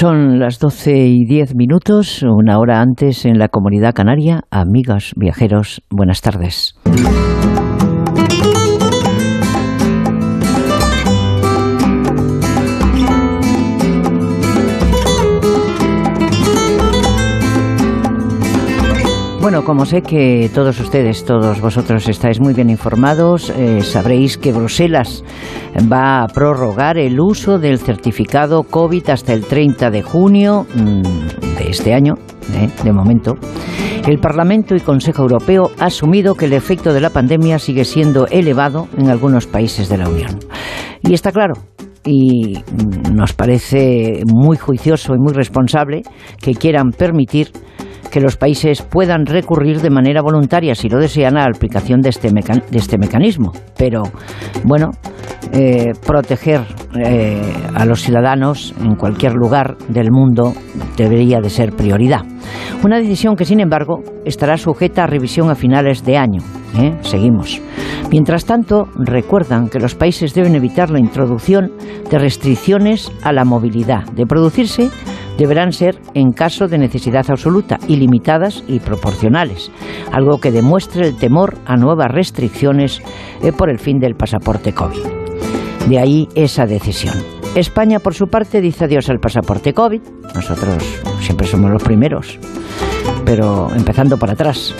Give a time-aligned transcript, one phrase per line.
[0.00, 4.40] Son las 12 y 10 minutos, una hora antes en la comunidad canaria.
[4.50, 6.74] Amigas, viajeros, buenas tardes.
[19.50, 24.52] Bueno, como sé que todos ustedes, todos vosotros estáis muy bien informados, eh, sabréis que
[24.52, 25.24] Bruselas
[25.92, 31.02] va a prorrogar el uso del certificado COVID hasta el 30 de junio mm,
[31.58, 32.14] de este año,
[32.54, 33.38] eh, de momento.
[34.06, 38.28] El Parlamento y Consejo Europeo ha asumido que el efecto de la pandemia sigue siendo
[38.28, 40.38] elevado en algunos países de la Unión.
[41.02, 41.54] Y está claro,
[42.04, 42.54] y
[43.12, 46.02] nos parece muy juicioso y muy responsable
[46.40, 47.50] que quieran permitir
[48.10, 52.10] que los países puedan recurrir de manera voluntaria, si lo desean, a la aplicación de
[52.10, 52.30] este,
[52.72, 53.52] este mecanismo.
[53.76, 54.02] Pero,
[54.64, 54.90] bueno,
[55.52, 56.60] eh, proteger
[57.04, 60.52] eh, a los ciudadanos en cualquier lugar del mundo
[60.96, 62.20] debería de ser prioridad.
[62.84, 66.40] Una decisión que, sin embargo, estará sujeta a revisión a finales de año.
[66.78, 66.96] ¿eh?
[67.02, 67.60] Seguimos.
[68.10, 71.72] Mientras tanto, recuerdan que los países deben evitar la introducción
[72.10, 74.04] de restricciones a la movilidad.
[74.12, 74.88] De producirse,
[75.40, 79.72] deberán ser en caso de necesidad absoluta, ilimitadas y proporcionales,
[80.12, 83.00] algo que demuestre el temor a nuevas restricciones
[83.42, 85.00] eh, por el fin del pasaporte COVID.
[85.88, 87.14] De ahí esa decisión.
[87.54, 90.02] España, por su parte, dice adiós al pasaporte COVID.
[90.34, 90.84] Nosotros
[91.20, 92.38] siempre somos los primeros,
[93.24, 94.74] pero empezando por atrás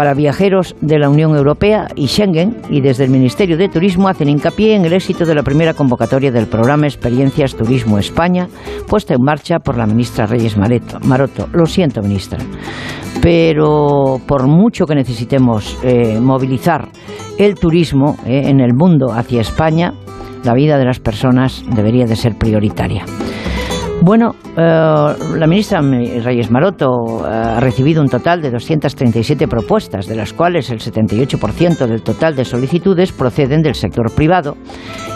[0.00, 4.30] para viajeros de la Unión Europea y Schengen y desde el Ministerio de Turismo hacen
[4.30, 8.48] hincapié en el éxito de la primera convocatoria del programa Experiencias Turismo España,
[8.88, 11.50] puesta en marcha por la ministra Reyes Maroto.
[11.52, 12.38] Lo siento, ministra,
[13.20, 16.88] pero por mucho que necesitemos eh, movilizar
[17.38, 19.92] el turismo eh, en el mundo hacia España,
[20.44, 23.04] la vida de las personas debería de ser prioritaria.
[24.02, 30.16] Bueno, eh, la ministra Reyes Maroto eh, ha recibido un total de 237 propuestas, de
[30.16, 34.56] las cuales el 78% del total de solicitudes proceden del sector privado,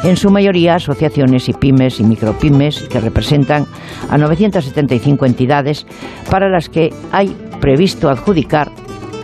[0.03, 3.65] en su mayoría asociaciones y pymes y micropymes que representan
[4.11, 5.87] a 975 entidades
[6.31, 8.71] para las que hay previsto adjudicar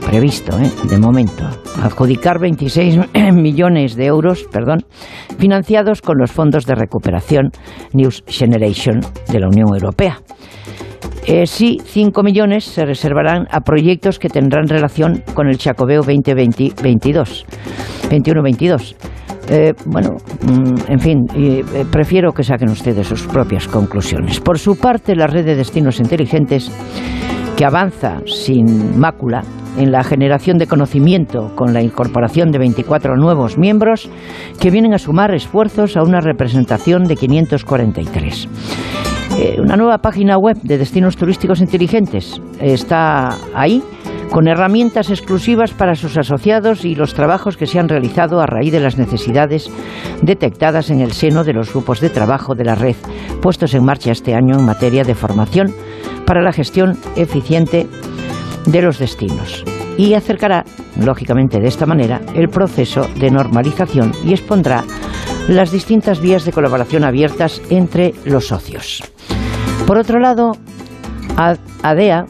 [0.05, 0.71] previsto, ¿eh?
[0.89, 1.45] de momento,
[1.83, 2.99] adjudicar 26
[3.33, 4.81] millones de euros, perdón,
[5.39, 7.51] financiados con los fondos de recuperación
[7.93, 10.21] News Generation de la Unión Europea.
[11.27, 17.45] Eh, sí, 5 millones se reservarán a proyectos que tendrán relación con el Chacobeo 2020-22,
[18.11, 18.97] 21-22.
[19.49, 24.41] Eh, bueno, mm, en fin, eh, prefiero que saquen ustedes sus propias conclusiones.
[24.41, 26.71] Por su parte, la red de destinos inteligentes,
[27.61, 29.43] que avanza sin mácula,
[29.77, 34.09] en la generación de conocimiento con la incorporación de 24 nuevos miembros
[34.59, 38.49] que vienen a sumar esfuerzos a una representación de 543.
[39.39, 43.83] Eh, una nueva página web de destinos turísticos inteligentes está ahí
[44.31, 48.73] con herramientas exclusivas para sus asociados y los trabajos que se han realizado a raíz
[48.73, 49.71] de las necesidades
[50.23, 52.97] detectadas en el seno de los grupos de trabajo de la red
[53.43, 55.75] puestos en marcha este año en materia de formación
[56.31, 57.89] para la gestión eficiente
[58.65, 59.65] de los destinos
[59.99, 60.65] y acercará,
[61.05, 64.85] lógicamente de esta manera, el proceso de normalización y expondrá
[65.49, 69.03] las distintas vías de colaboración abiertas entre los socios.
[69.89, 70.53] Por otro lado,
[71.83, 72.27] ADEA,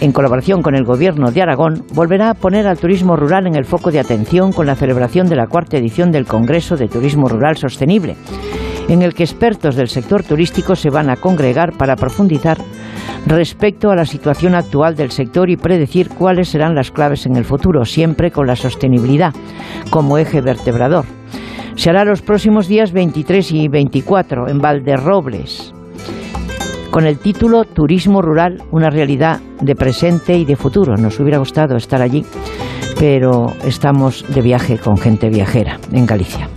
[0.00, 3.66] en colaboración con el Gobierno de Aragón, volverá a poner al turismo rural en el
[3.66, 7.56] foco de atención con la celebración de la cuarta edición del Congreso de Turismo Rural
[7.56, 8.16] Sostenible,
[8.88, 12.58] en el que expertos del sector turístico se van a congregar para profundizar
[13.26, 17.44] respecto a la situación actual del sector y predecir cuáles serán las claves en el
[17.44, 19.34] futuro, siempre con la sostenibilidad
[19.90, 21.04] como eje vertebrador.
[21.76, 25.74] Se hará los próximos días 23 y 24 en Valderrobles,
[26.90, 30.96] con el título Turismo Rural, una realidad de presente y de futuro.
[30.96, 32.24] Nos hubiera gustado estar allí,
[32.98, 36.48] pero estamos de viaje con gente viajera en Galicia.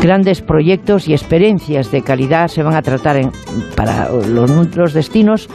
[0.00, 3.30] Grandes proyectos y experiencias de calidad se van a tratar en,
[3.76, 5.48] para los, los destinos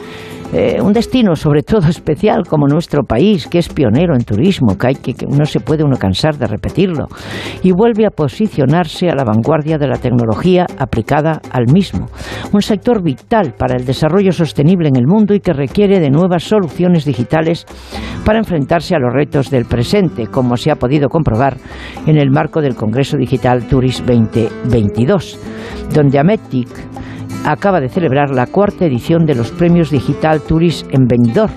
[0.52, 5.14] eh, un destino sobre todo especial como nuestro país, que es pionero en turismo, que,
[5.14, 7.06] que, no se puede uno cansar de repetirlo,
[7.62, 12.06] y vuelve a posicionarse a la vanguardia de la tecnología aplicada al mismo.
[12.52, 16.42] Un sector vital para el desarrollo sostenible en el mundo y que requiere de nuevas
[16.42, 17.64] soluciones digitales
[18.24, 21.56] para enfrentarse a los retos del presente, como se ha podido comprobar
[22.06, 25.38] en el marco del Congreso Digital Turis 2022,
[25.94, 26.68] donde Ametic
[27.44, 31.52] acaba de celebrar la cuarta edición de los premios Digital Tourist en Benidorm.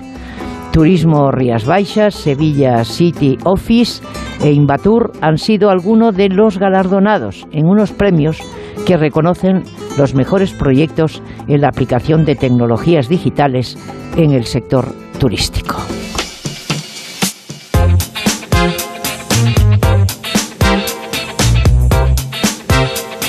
[0.72, 4.02] Turismo Rías Baixas, Sevilla City Office
[4.42, 8.40] e Invatur han sido algunos de los galardonados en unos premios
[8.84, 9.62] que reconocen
[9.96, 13.78] los mejores proyectos en la aplicación de tecnologías digitales
[14.16, 14.86] en el sector
[15.20, 15.76] turístico.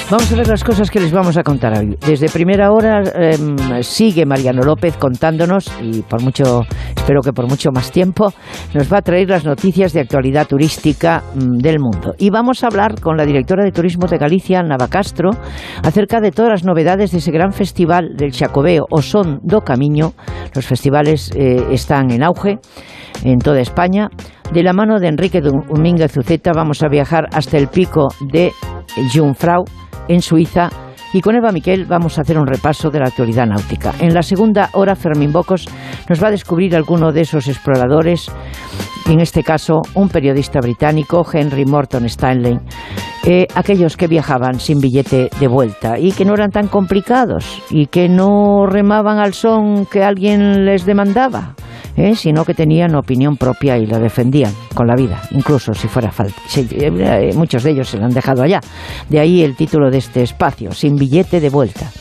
[0.07, 1.97] Vamos a ver las cosas que les vamos a contar hoy.
[2.05, 6.61] Desde primera hora em, sigue Mariano López contándonos, y por mucho,
[6.95, 8.31] espero que por mucho más tiempo,
[8.75, 12.13] nos va a traer las noticias de actualidad turística mm, del mundo.
[12.19, 15.31] Y vamos a hablar con la directora de Turismo de Galicia, Nava Castro,
[15.83, 20.13] acerca de todas las novedades de ese gran festival del Chacobeo o Son do Camiño.
[20.53, 22.59] Los festivales eh, están en auge
[23.23, 24.09] en toda España.
[24.53, 28.51] De la mano de Enrique Domínguez Uceta vamos a viajar hasta el pico de
[29.11, 29.65] Jungfrau
[30.07, 30.69] en Suiza
[31.13, 33.93] y con Eva Miquel vamos a hacer un repaso de la actualidad náutica.
[33.99, 35.65] En la segunda hora, Fermín Bocos
[36.09, 38.29] nos va a descubrir alguno de esos exploradores,
[39.07, 42.59] en este caso un periodista británico, Henry Morton Stanley,
[43.23, 47.87] eh, aquellos que viajaban sin billete de vuelta y que no eran tan complicados y
[47.87, 51.55] que no remaban al son que alguien les demandaba
[51.97, 52.15] ¿eh?
[52.15, 56.35] sino que tenían opinión propia y la defendían con la vida, incluso si fuera falta.
[56.55, 58.59] Eh, muchos de ellos se la han dejado allá.
[59.09, 61.91] De ahí el título de este espacio, Sin billete de vuelta.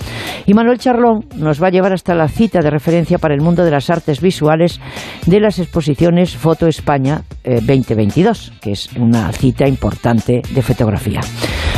[0.46, 3.64] Y Manuel Charlón nos va a llevar hasta la cita de referencia para el mundo
[3.64, 4.80] de las artes visuales
[5.26, 11.20] de las exposiciones Foto España 2022, eh, que es una cita importante de fotografía.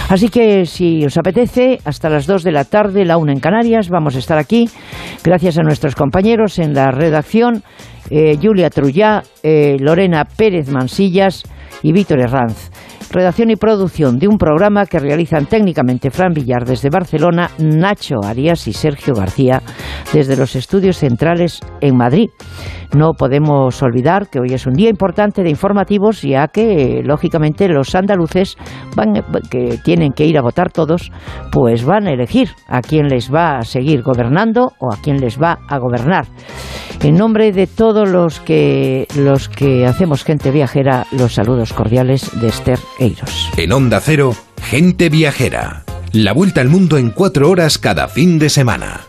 [0.08, 3.88] Así que si os apetece, hasta las 2 de la tarde, la una en Canarias,
[3.88, 4.68] vamos a estar aquí,
[5.24, 7.64] gracias a nuestros compañeros en la redacción
[8.10, 11.42] eh, Julia Trullá, eh, Lorena Pérez Mansillas
[11.82, 12.70] y Víctor Herranz.
[13.10, 18.66] Redacción y producción de un programa que realizan técnicamente Fran Villar desde Barcelona, Nacho Arias
[18.68, 19.62] y Sergio García
[20.12, 22.30] desde los estudios centrales en Madrid.
[22.94, 27.94] No podemos olvidar que hoy es un día importante de informativos, ya que, lógicamente, los
[27.94, 28.56] andaluces
[28.94, 29.14] van,
[29.50, 31.10] que tienen que ir a votar todos,
[31.52, 35.40] pues van a elegir a quién les va a seguir gobernando o a quién les
[35.40, 36.26] va a gobernar.
[37.02, 42.48] En nombre de todos los que, los que hacemos gente viajera, los saludos cordiales de
[42.48, 45.84] Esther En Onda Cero, gente viajera.
[46.12, 49.02] La vuelta al mundo en cuatro horas cada fin de semana.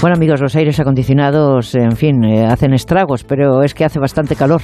[0.00, 4.34] Bueno amigos, los aires acondicionados, en fin, eh, hacen estragos, pero es que hace bastante
[4.34, 4.62] calor.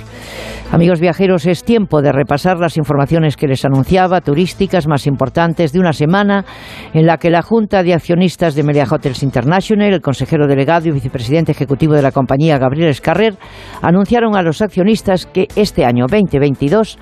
[0.73, 5.81] Amigos viajeros, es tiempo de repasar las informaciones que les anunciaba, turísticas más importantes de
[5.81, 6.45] una semana
[6.95, 10.93] en la que la Junta de Accionistas de Melia Hotels International, el consejero delegado y
[10.93, 13.35] vicepresidente ejecutivo de la compañía, Gabriel Escarrer,
[13.83, 16.99] anunciaron a los accionistas que este año 2022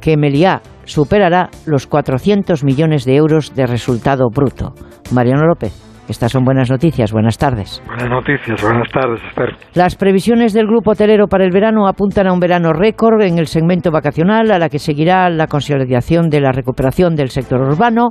[0.00, 4.72] que Meliá superará los 400 millones de euros de resultado bruto.
[5.12, 5.89] Mariano López.
[6.10, 7.12] Estas son buenas noticias.
[7.12, 7.80] Buenas tardes.
[7.86, 8.60] Buenas noticias.
[8.60, 9.56] Buenas tardes, Esther.
[9.74, 13.46] Las previsiones del grupo hotelero para el verano apuntan a un verano récord en el
[13.46, 18.08] segmento vacacional, a la que seguirá la consolidación de la recuperación del sector urbano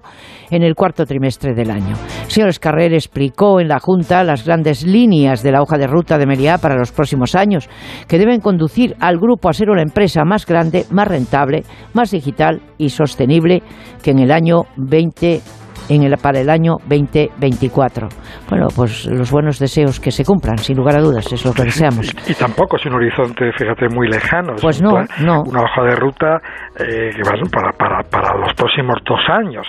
[0.49, 1.93] en el cuarto trimestre del año.
[2.27, 6.25] Señor Escarrer explicó en la Junta las grandes líneas de la hoja de ruta de
[6.25, 7.69] Meliá para los próximos años,
[8.07, 12.61] que deben conducir al grupo a ser una empresa más grande, más rentable, más digital
[12.77, 13.61] y sostenible
[14.01, 15.41] que en el año 20
[15.89, 18.07] en el, para el año 2024.
[18.49, 21.63] Bueno, pues los buenos deseos que se cumplan, sin lugar a dudas, es lo que
[21.63, 22.09] deseamos.
[22.29, 24.53] Y, tampoco es un horizonte, fíjate, muy lejano.
[24.61, 25.41] Pues no, no.
[25.43, 26.39] Una hoja de ruta
[26.77, 27.11] eh,
[27.51, 29.65] para, para, para los próximos dos años.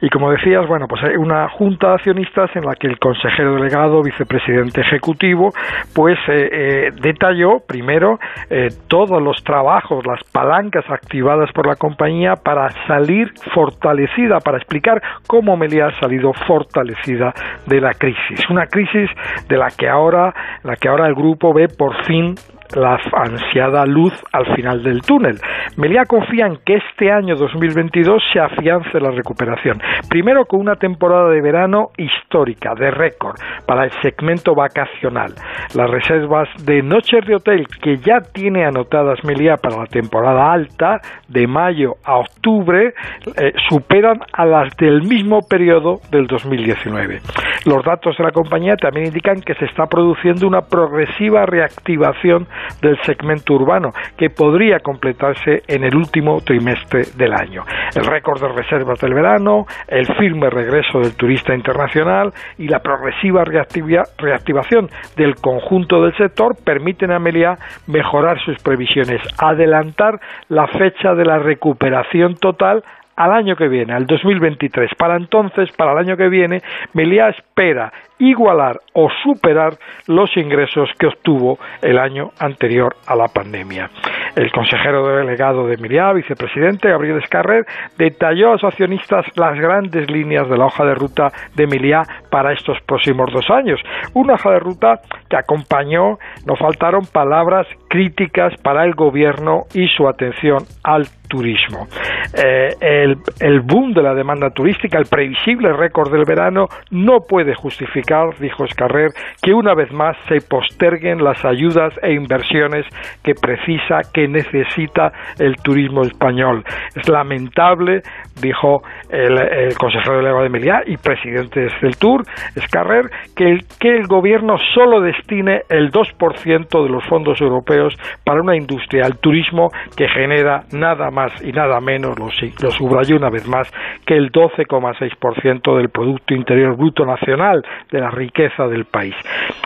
[0.00, 3.54] Y como decías, bueno, pues hay una junta de accionistas en la que el consejero
[3.54, 5.50] delegado, vicepresidente ejecutivo,
[5.94, 12.34] pues eh, eh, detalló primero eh, todos los trabajos, las palancas activadas por la compañía
[12.34, 17.32] para salir fortalecida, para explicar cómo Meliá ha salido fortalecida
[17.66, 18.48] de la crisis.
[18.50, 19.10] Una crisis
[19.48, 22.34] de la que ahora, la que ahora el grupo ve por fin
[22.74, 25.38] la ansiada luz al final del túnel.
[25.76, 29.80] Meliá confía en que este año 2022 se afiance la recuperación.
[30.08, 35.34] Primero con una temporada de verano histórica, de récord, para el segmento vacacional.
[35.74, 41.00] Las reservas de noches de hotel que ya tiene anotadas Meliá para la temporada alta,
[41.28, 42.94] de mayo a octubre,
[43.36, 47.20] eh, superan a las del mismo periodo del 2019.
[47.66, 52.46] Los datos de la compañía también indican que se está produciendo una progresiva reactivación
[52.80, 57.64] del segmento urbano, que podría completarse en el último trimestre del año.
[57.94, 63.44] El récord de reservas del verano, el firme regreso del turista internacional y la progresiva
[63.44, 71.24] reactivación del conjunto del sector permiten a Meliá mejorar sus previsiones, adelantar la fecha de
[71.24, 72.82] la recuperación total
[73.18, 74.92] al año que viene, al 2023.
[74.96, 76.62] Para entonces, para el año que viene,
[76.94, 79.74] Meliá espera igualar o superar
[80.06, 83.90] los ingresos que obtuvo el año anterior a la pandemia.
[84.38, 87.66] El consejero delegado de Miriam, vicepresidente Gabriel Escarrer,
[87.96, 92.52] detalló a los accionistas las grandes líneas de la hoja de ruta de Miriam para
[92.52, 93.80] estos próximos dos años.
[94.14, 100.06] Una hoja de ruta que acompañó, no faltaron palabras críticas para el gobierno y su
[100.06, 101.86] atención al turismo.
[102.34, 107.54] Eh, el, el, boom de la demanda turística, el previsible récord del verano, no puede
[107.54, 109.10] justificar, dijo Escarrer,
[109.42, 112.86] que una vez más se posterguen las ayudas e inversiones
[113.22, 116.64] que precisa, que necesita el turismo español.
[116.94, 118.02] Es lamentable,
[118.40, 122.22] dijo el, el consejero delegado de Meliá y presidente del Tour,
[122.54, 123.06] Escarrer,
[123.36, 128.56] que el, que el gobierno solo destine el 2% de los fondos europeos para una
[128.56, 133.46] industria, el turismo, que genera nada más y nada menos, lo, lo subrayó una vez
[133.48, 133.70] más,
[134.06, 139.14] que el 12,6% del Producto Interior Bruto Nacional, de la riqueza del país.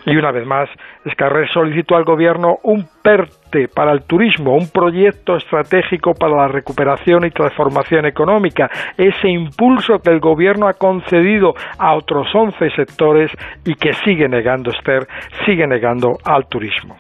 [0.07, 0.69] Y una vez más,
[1.04, 7.25] Escarrer solicitó al Gobierno un PERTE para el turismo, un proyecto estratégico para la recuperación
[7.27, 13.31] y transformación económica, ese impulso que el Gobierno ha concedido a otros 11 sectores
[13.65, 15.07] y que sigue negando Esther,
[15.45, 16.97] sigue negando al turismo.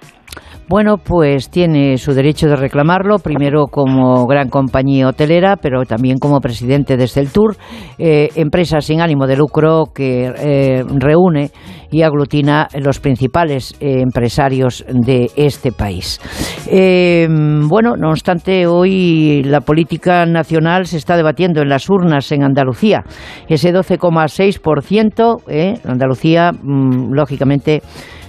[0.72, 6.40] Bueno, pues tiene su derecho de reclamarlo, primero como gran compañía hotelera, pero también como
[6.40, 7.56] presidente desde el Tour,
[7.98, 11.50] eh, empresa sin ánimo de lucro que eh, reúne
[11.90, 16.18] y aglutina los principales eh, empresarios de este país.
[16.66, 23.04] bueno, no obstante, hoy la política nacional se está debatiendo en las urnas en Andalucía.
[23.46, 27.82] Ese 12,6%, Andalucía, mm, lógicamente,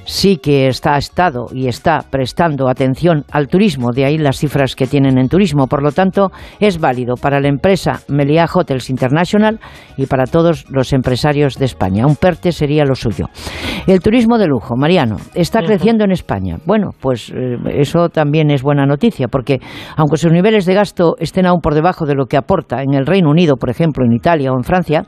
[0.05, 4.87] sí que está estado y está prestando atención al turismo, de ahí las cifras que
[4.87, 5.67] tienen en turismo.
[5.67, 9.59] Por lo tanto, es válido para la empresa Meliá Hotels International
[9.97, 12.05] y para todos los empresarios de España.
[12.05, 13.27] Un PERTE sería lo suyo.
[13.87, 16.57] El turismo de lujo, Mariano, está creciendo en España.
[16.65, 19.59] Bueno, pues eh, eso también es buena noticia, porque
[19.95, 23.05] aunque sus niveles de gasto estén aún por debajo de lo que aporta en el
[23.05, 25.03] Reino Unido, por ejemplo, en Italia o en Francia,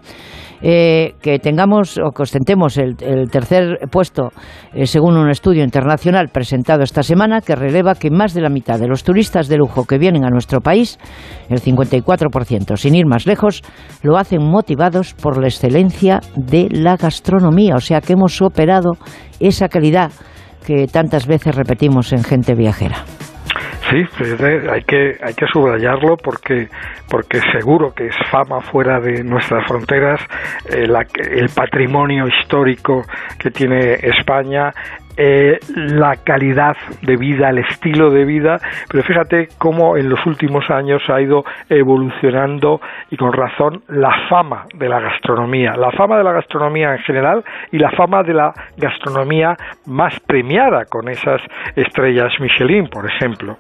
[0.62, 2.96] eh, que tengamos o que ostentemos el,
[3.30, 4.30] tercer puesto
[4.74, 8.80] eh, según un estudio internacional presentado esta semana que releva que más de la mitad
[8.80, 10.98] de los turistas de lujo que vienen a nuestro país,
[11.50, 13.62] el 54%, sin ir más lejos,
[14.02, 18.94] lo hacen motivados por la excelencia de la gastronomía, o sea que hemos superado
[19.40, 20.12] esa calidad
[20.66, 23.06] que tantas veces repetimos en gente viajera.
[23.90, 24.04] Sí,
[24.72, 26.68] hay que hay que subrayarlo porque
[27.10, 30.20] porque seguro que es fama fuera de nuestras fronteras
[30.70, 33.02] eh, el patrimonio histórico
[33.38, 34.74] que tiene España
[35.18, 40.70] eh, la calidad de vida, el estilo de vida, pero fíjate cómo en los últimos
[40.70, 46.24] años ha ido evolucionando y con razón la fama de la gastronomía, la fama de
[46.24, 49.56] la gastronomía en general y la fama de la gastronomía
[49.86, 51.42] más premiada con esas
[51.76, 53.58] estrellas Michelin, por ejemplo.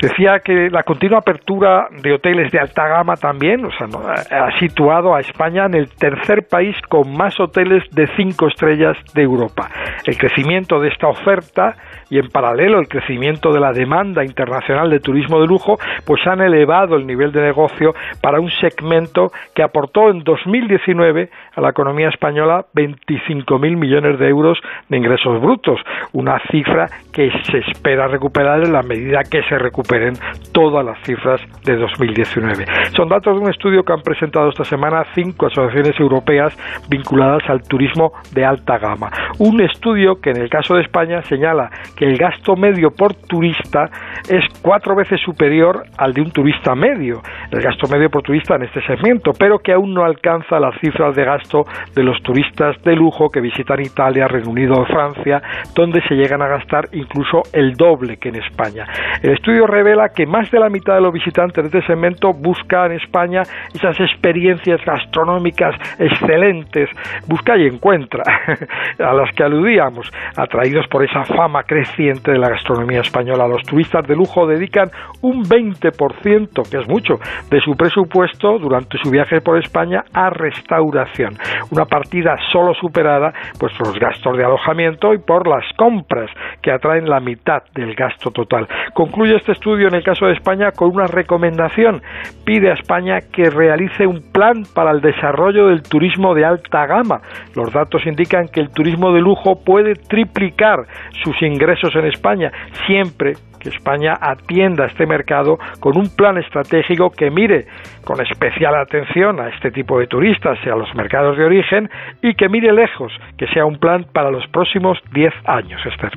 [0.00, 5.66] Decía que la continua apertura de hoteles de alta gama también ha situado a España
[5.66, 9.68] en el tercer país con más hoteles de cinco estrellas de Europa.
[10.04, 11.76] El crecimiento de esta oferta
[12.14, 16.40] y en paralelo el crecimiento de la demanda internacional de turismo de lujo, pues han
[16.40, 17.92] elevado el nivel de negocio
[18.22, 24.56] para un segmento que aportó en 2019 a la economía española 25.000 millones de euros
[24.88, 25.80] de ingresos brutos,
[26.12, 30.14] una cifra que se espera recuperar en la medida que se recuperen
[30.52, 32.64] todas las cifras de 2019.
[32.94, 36.56] Son datos de un estudio que han presentado esta semana cinco asociaciones europeas
[36.88, 39.10] vinculadas al turismo de alta gama.
[39.40, 43.88] Un estudio que en el caso de España señala que el gasto medio por turista
[44.28, 48.64] es cuatro veces superior al de un turista medio, el gasto medio por turista en
[48.64, 52.94] este segmento, pero que aún no alcanza las cifras de gasto de los turistas de
[52.94, 55.40] lujo que visitan Italia, Reino Unido o Francia,
[55.74, 58.86] donde se llegan a gastar incluso el doble que en España.
[59.22, 62.92] El estudio revela que más de la mitad de los visitantes de este segmento buscan
[62.92, 66.90] en España esas experiencias gastronómicas excelentes,
[67.26, 68.24] busca y encuentra,
[68.98, 73.46] a las que aludíamos, atraídos por esa fama creciente de la gastronomía española.
[73.46, 74.88] Los turistas de lujo dedican
[75.20, 77.14] un 20%, que es mucho,
[77.50, 81.34] de su presupuesto durante su viaje por España a restauración.
[81.70, 86.30] Una partida solo superada pues, por los gastos de alojamiento y por las compras,
[86.62, 88.66] que atraen la mitad del gasto total.
[88.94, 92.00] Concluye este estudio en el caso de España con una recomendación.
[92.44, 97.20] Pide a España que realice un plan para el desarrollo del turismo de alta gama.
[97.54, 100.86] Los datos indican que el turismo de lujo puede triplicar
[101.22, 102.50] sus ingresos en España
[102.86, 107.66] siempre que España atienda este mercado con un plan estratégico que mire
[108.04, 111.90] con especial atención a este tipo de turistas y a los mercados de origen
[112.22, 116.12] y que mire lejos, que sea un plan para los próximos 10 años, Esther.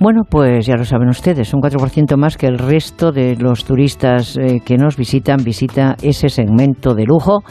[0.00, 4.36] Bueno, pues ya lo saben ustedes, un 4% más que el resto de los turistas
[4.36, 7.42] eh, que nos visitan, visita ese segmento de lujo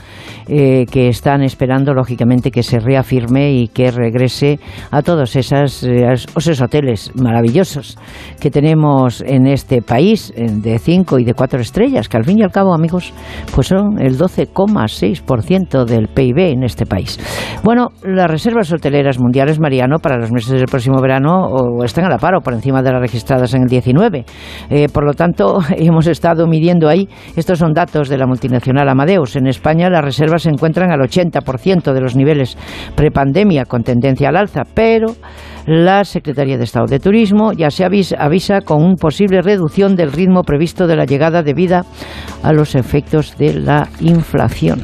[0.47, 4.61] eh, que están esperando, lógicamente, que se reafirme y que regrese
[4.91, 7.97] a todos esas, eh, esos hoteles maravillosos
[8.39, 12.43] que tenemos en este país, de 5 y de 4 estrellas, que al fin y
[12.43, 13.13] al cabo, amigos,
[13.53, 17.19] pues son el 12,6% del PIB en este país.
[17.61, 21.49] Bueno, las reservas hoteleras mundiales, Mariano, para los meses del próximo verano
[21.83, 24.25] están a la par por encima de las registradas en el 19.
[24.69, 29.35] Eh, por lo tanto, hemos estado midiendo ahí, estos son datos de la multinacional Amadeus.
[29.35, 32.57] En España las reservas se encuentran al 80% de los niveles
[32.95, 35.07] prepandemia con tendencia al alza, pero
[35.67, 40.43] la Secretaría de Estado de Turismo ya se avisa, con una posible reducción del ritmo
[40.43, 41.81] previsto de la llegada debido
[42.43, 44.81] a los efectos de la inflación.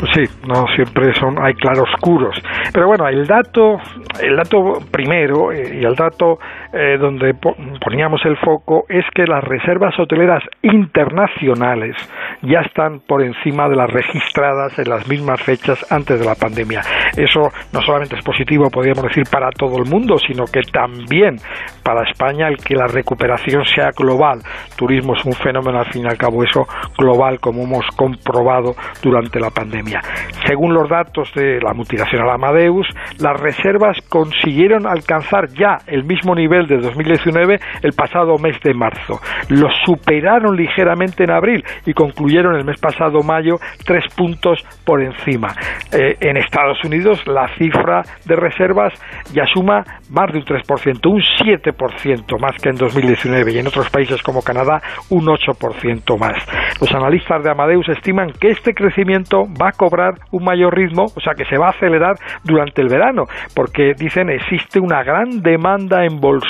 [0.00, 2.36] Pues sí, no siempre son hay claroscuros.
[2.72, 3.76] Pero bueno, el dato,
[4.20, 6.38] el dato primero eh, y el dato
[6.74, 11.94] eh, donde poníamos el foco es que las reservas hoteleras internacionales
[12.42, 16.80] ya están por encima de las registradas en las mismas fechas antes de la pandemia.
[17.16, 21.36] Eso no solamente es positivo, podríamos decir, para todo el mundo, sino que también
[21.84, 24.40] para España el que la recuperación sea global.
[24.76, 26.66] Turismo es un fenómeno, al fin y al cabo, eso
[26.98, 30.00] global, como hemos comprobado durante la pandemia.
[30.46, 32.88] Según los datos de la multinacional Amadeus,
[33.20, 39.20] las reservas consiguieron alcanzar ya el mismo nivel de 2019 el pasado mes de marzo.
[39.48, 45.54] Lo superaron ligeramente en abril y concluyeron el mes pasado mayo tres puntos por encima.
[45.92, 48.92] Eh, en Estados Unidos la cifra de reservas
[49.32, 53.90] ya suma más de un 3%, un 7% más que en 2019 y en otros
[53.90, 54.80] países como Canadá
[55.10, 56.36] un 8% más.
[56.80, 61.20] Los analistas de Amadeus estiman que este crecimiento va a cobrar un mayor ritmo, o
[61.20, 66.04] sea que se va a acelerar durante el verano, porque dicen existe una gran demanda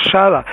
[0.05, 0.45] embolsada,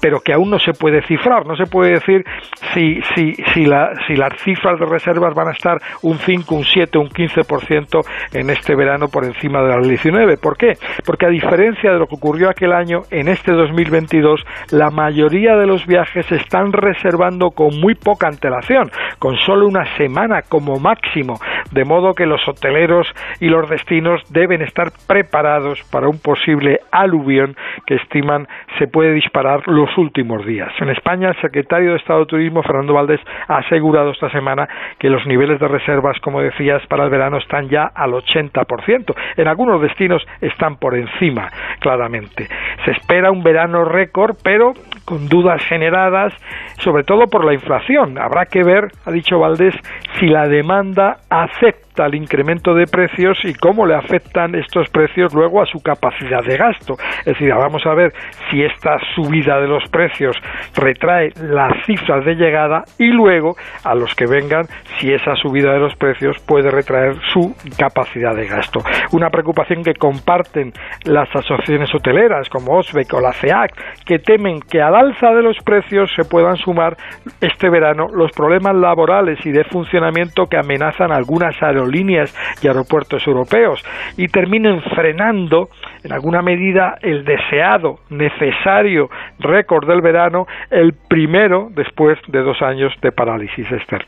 [0.00, 2.24] pero que aún no se puede cifrar, no se puede decir
[2.72, 6.64] si, si, si, la, si las cifras de reservas van a estar un 5, un
[6.64, 10.36] 7, un 15% en este verano por encima de las 19.
[10.38, 10.74] ¿Por qué?
[11.04, 15.66] Porque a diferencia de lo que ocurrió aquel año, en este 2022 la mayoría de
[15.66, 21.38] los viajes se están reservando con muy poca antelación, con solo una semana como máximo,
[21.72, 23.06] de modo que los hoteleros
[23.40, 28.46] y los destinos deben estar preparados para un posible aluvión que estiman
[28.78, 30.70] se puede disparar los últimos días.
[30.80, 34.68] En España, el secretario de Estado de Turismo, Fernando Valdés, ha asegurado esta semana
[34.98, 39.14] que los niveles de reservas, como decías, para el verano están ya al 80%.
[39.36, 41.48] En algunos destinos están por encima,
[41.80, 42.48] claramente.
[42.84, 44.72] Se espera un verano récord, pero
[45.04, 46.34] con dudas generadas,
[46.78, 48.18] sobre todo por la inflación.
[48.18, 49.74] Habrá que ver, ha dicho Valdés,
[50.18, 55.62] si la demanda acepta el incremento de precios y cómo le afectan estos precios luego
[55.62, 56.94] a su capacidad de gasto.
[57.20, 58.12] Es decir, vamos a ver
[58.50, 60.36] si esta subida de los precios
[60.74, 64.64] retrae las cifras de llegada y luego a los que vengan
[64.98, 68.80] si esa subida de los precios puede retraer su capacidad de gasto.
[69.12, 70.72] Una preocupación que comparten
[71.04, 73.72] las asociaciones hoteleras como OSBEC o la CEAC,
[74.04, 76.96] que temen que al alza de los precios se puedan sumar
[77.40, 83.26] este verano los problemas laborales y de funcionamiento que amenazan algunas aerolíneas líneas y aeropuertos
[83.26, 83.82] europeos
[84.16, 85.68] y terminen frenando
[86.02, 92.92] en alguna medida el deseado, necesario récord del verano, el primero después de dos años
[93.00, 94.04] de parálisis, Esther.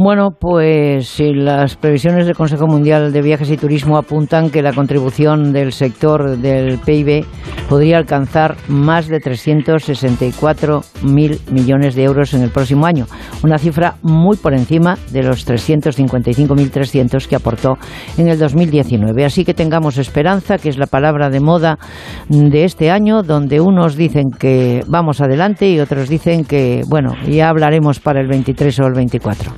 [0.00, 5.52] Bueno, pues las previsiones del Consejo Mundial de Viajes y Turismo apuntan que la contribución
[5.52, 7.26] del sector del PIB
[7.68, 13.06] podría alcanzar más de 364.000 millones de euros en el próximo año,
[13.42, 17.76] una cifra muy por encima de los 355.300 que aportó
[18.18, 19.24] en el 2019.
[19.24, 21.76] Así que tengamos esperanza, que es la palabra de moda
[22.28, 27.48] de este año, donde unos dicen que vamos adelante y otros dicen que, bueno, ya
[27.48, 29.52] hablaremos para el 23 o el 24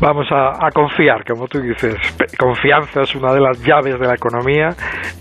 [0.00, 1.96] vamos a, confiar, como tú dices.
[2.38, 4.70] Confianza es una de las llaves de la economía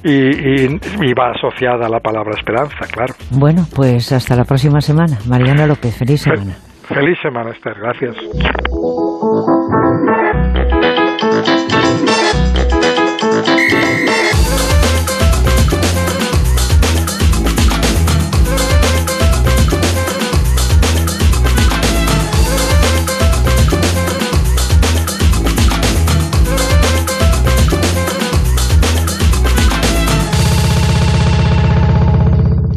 [0.04, 3.14] y, va asociada a la palabra esperanza, claro.
[3.32, 5.18] Bueno, pues hasta la próxima semana.
[5.28, 6.56] Mariana López, feliz semana.
[6.88, 7.76] Feliz semana, Esther.
[7.80, 8.16] Gracias.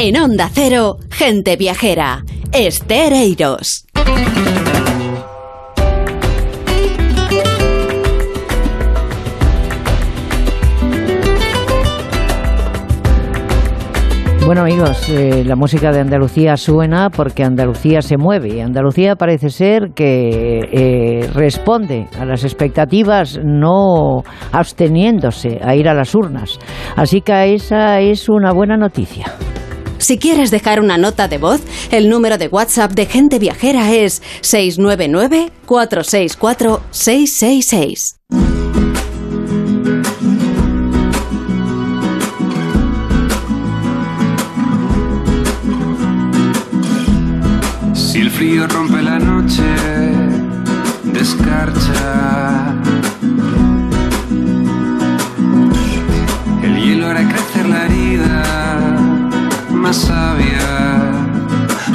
[0.09, 3.87] En Onda Cero, gente viajera Estereiros.
[14.45, 18.63] Bueno amigos, eh, la música de Andalucía suena porque Andalucía se mueve.
[18.63, 26.15] Andalucía parece ser que eh, responde a las expectativas no absteniéndose a ir a las
[26.15, 26.61] urnas.
[26.95, 29.35] Así que esa es una buena noticia.
[30.07, 34.23] Si quieres dejar una nota de voz, el número de WhatsApp de Gente Viajera es
[34.41, 38.15] 699 464 666.
[47.93, 49.65] Si el frío rompe la noche,
[51.03, 52.77] descarcha.
[56.63, 59.06] El hielo hará crecer la herida,
[59.87, 61.13] más sabia,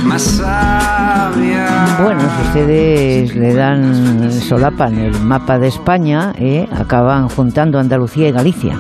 [0.06, 1.98] más sabia.
[2.02, 8.32] Bueno, si ustedes le dan solapan el mapa de España, eh, acaban juntando Andalucía y
[8.32, 8.80] Galicia.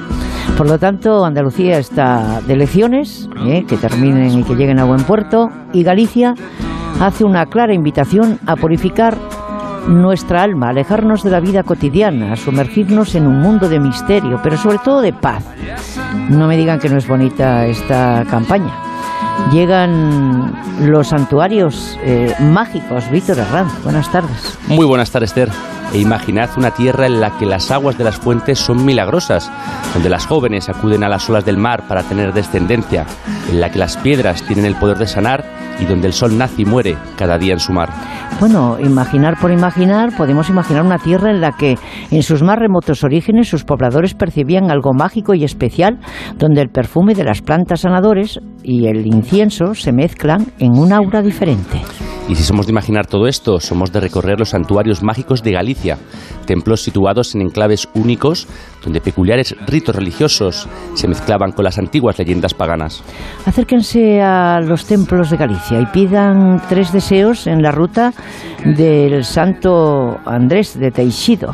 [0.57, 5.03] Por lo tanto, Andalucía está de elecciones, eh, que terminen y que lleguen a buen
[5.03, 6.33] puerto, y Galicia
[7.01, 9.17] hace una clara invitación a purificar
[9.89, 14.55] nuestra alma, alejarnos de la vida cotidiana, a sumergirnos en un mundo de misterio, pero
[14.55, 15.43] sobre todo de paz.
[16.29, 18.90] No me digan que no es bonita esta campaña.
[19.51, 23.09] Llegan los santuarios eh, mágicos.
[23.11, 24.57] Víctor Herranz, buenas tardes.
[24.67, 25.49] Muy buenas tardes, Esther.
[25.93, 29.51] E imaginad una tierra en la que las aguas de las fuentes son milagrosas,
[29.93, 33.05] donde las jóvenes acuden a las olas del mar para tener descendencia,
[33.49, 35.43] en la que las piedras tienen el poder de sanar
[35.79, 37.89] y donde el sol nace y muere cada día en su mar.
[38.41, 41.77] Bueno, imaginar por imaginar, podemos imaginar una tierra en la que
[42.09, 45.99] en sus más remotos orígenes sus pobladores percibían algo mágico y especial,
[46.39, 51.21] donde el perfume de las plantas sanadores y el incienso se mezclan en un aura
[51.21, 51.83] diferente.
[52.29, 55.99] Y si somos de imaginar todo esto, somos de recorrer los santuarios mágicos de Galicia,
[56.47, 58.47] templos situados en enclaves únicos
[58.83, 63.03] donde peculiares ritos religiosos se mezclaban con las antiguas leyendas paganas.
[63.45, 68.13] Acérquense a los templos de Galicia y pidan tres deseos en la ruta
[68.65, 71.53] del Santo Andrés de Teixido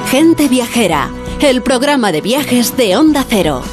[0.10, 1.10] Gente Viajera,
[1.42, 3.64] el programa de viajes de Onda Cero.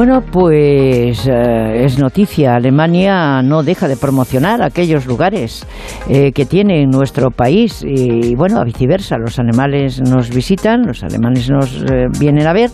[0.00, 2.54] Bueno, pues eh, es noticia.
[2.54, 5.66] Alemania no deja de promocionar aquellos lugares
[6.08, 9.18] eh, que tiene nuestro país y, bueno, a viceversa.
[9.18, 12.70] Los alemanes nos visitan, los alemanes nos eh, vienen a ver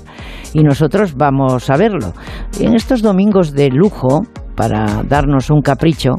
[0.54, 2.12] y nosotros vamos a verlo.
[2.60, 6.10] En estos domingos de lujo, para darnos un capricho,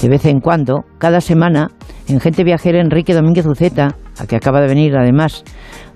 [0.00, 1.72] de vez en cuando, cada semana,
[2.06, 5.42] en Gente Viajera, Enrique Domínguez Uceta, a que acaba de venir además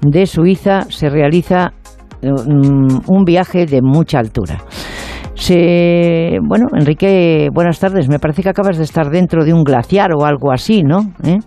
[0.01, 1.75] de Suiza, se realiza
[2.23, 4.59] un viaje de mucha altura.
[6.43, 8.09] Bueno, Enrique, buenas tardes.
[8.09, 11.13] Me parece que acabas de estar dentro de un glaciar o algo así, ¿no?
[11.25, 11.39] ¿Eh?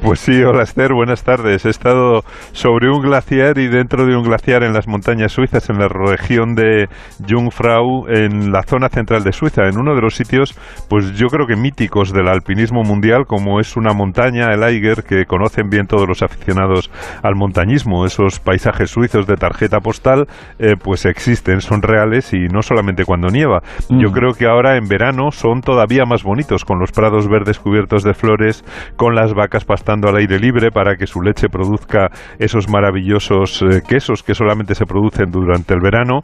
[0.00, 1.66] Pues sí, hola Esther, buenas tardes.
[1.66, 5.78] He estado sobre un glaciar y dentro de un glaciar en las montañas suizas, en
[5.78, 6.88] la región de
[7.28, 11.46] Jungfrau, en la zona central de Suiza, en uno de los sitios, pues yo creo
[11.46, 16.08] que míticos del alpinismo mundial, como es una montaña, el Eiger, que conocen bien todos
[16.08, 16.90] los aficionados
[17.22, 18.06] al montañismo.
[18.06, 20.26] Esos paisajes suizos de tarjeta postal,
[20.58, 23.60] eh, pues existen, son reales y no solamente cuando nieva.
[23.90, 24.12] Yo Mm.
[24.12, 28.14] creo que ahora en verano son todavía más bonitos, con los prados verdes cubiertos de
[28.14, 28.64] flores,
[28.96, 33.80] con las vacas pastando al aire libre para que su leche produzca esos maravillosos eh,
[33.88, 36.20] quesos que solamente se producen durante el verano.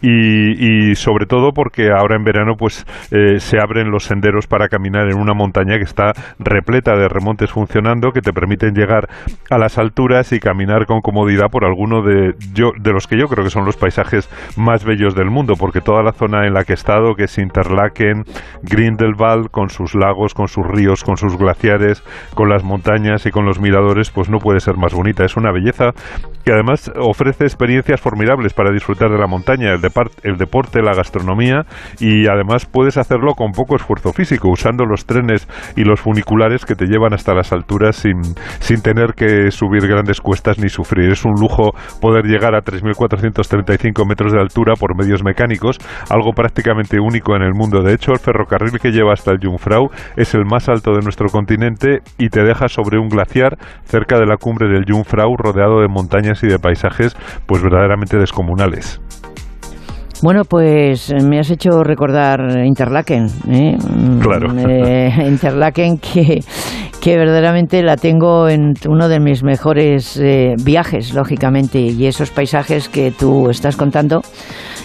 [0.00, 5.10] Y, sobre todo porque ahora en verano pues eh, se abren los senderos para caminar
[5.10, 9.08] en una montaña que está repleta de remontes funcionando que te permiten llegar
[9.50, 13.26] a las alturas y caminar con comodidad por alguno de, yo, de los que yo
[13.26, 16.64] creo que son los paisajes más bellos del mundo porque toda la zona en la
[16.64, 18.24] que he estado que es Interlaken,
[18.62, 22.02] Grindelwald con sus lagos, con sus ríos, con sus glaciares,
[22.34, 25.50] con las montañas y con los miradores pues no puede ser más bonita, es una
[25.50, 25.92] belleza
[26.44, 29.80] que además ofrece experiencias formidables para disfrutar de la montaña, el,
[30.24, 31.62] el, deporte, la gastronomía
[32.00, 36.74] y además puedes hacerlo con poco esfuerzo físico, usando los trenes y los funiculares que
[36.74, 38.20] te llevan hasta las alturas sin,
[38.60, 41.12] sin tener que subir grandes cuestas ni sufrir.
[41.12, 45.78] Es un lujo poder llegar a 3.435 metros de altura por medios mecánicos,
[46.10, 47.82] algo prácticamente único en el mundo.
[47.82, 51.28] De hecho, el ferrocarril que lleva hasta el Jungfrau es el más alto de nuestro
[51.28, 55.88] continente y te deja sobre un glaciar cerca de la cumbre del Jungfrau rodeado de
[55.88, 57.16] montañas y de paisajes
[57.46, 59.00] pues verdaderamente descomunales.
[60.22, 63.26] Bueno, pues me has hecho recordar Interlaken.
[63.50, 63.76] ¿eh?
[64.20, 64.52] Claro.
[64.56, 66.38] Eh, Interlaken, que,
[67.02, 72.88] que verdaderamente la tengo en uno de mis mejores eh, viajes, lógicamente, y esos paisajes
[72.88, 74.22] que tú estás contando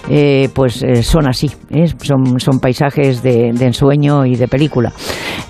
[0.10, 1.88] eh, pues eh, son así, ¿eh?
[2.02, 4.94] son, son paisajes de, ensueño y de película.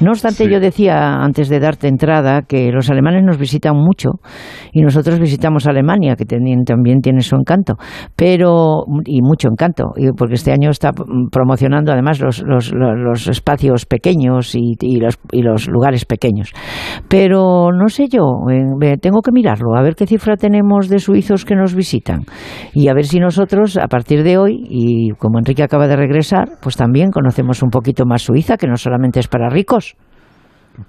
[0.02, 4.14] No obstante, yo decía antes de darte entrada que los alemanes nos visitan mucho
[4.72, 7.76] y nosotros visitamos Alemania, que también tiene su encanto,
[8.16, 10.92] pero y mucho encanto, porque este año está
[11.32, 16.52] promocionando además los, los, los espacios pequeños y, y, los, y los lugares pequeños.
[17.08, 18.24] Pero no sé yo,
[19.02, 22.24] tengo que mirarlo, a ver qué cifra tenemos de suizos que nos visitan
[22.74, 26.50] y a ver si nosotros, a partir de hoy, y como Enrique acaba de regresar,
[26.62, 29.96] pues también conocemos un poquito más Suiza, que no solamente es para ricos.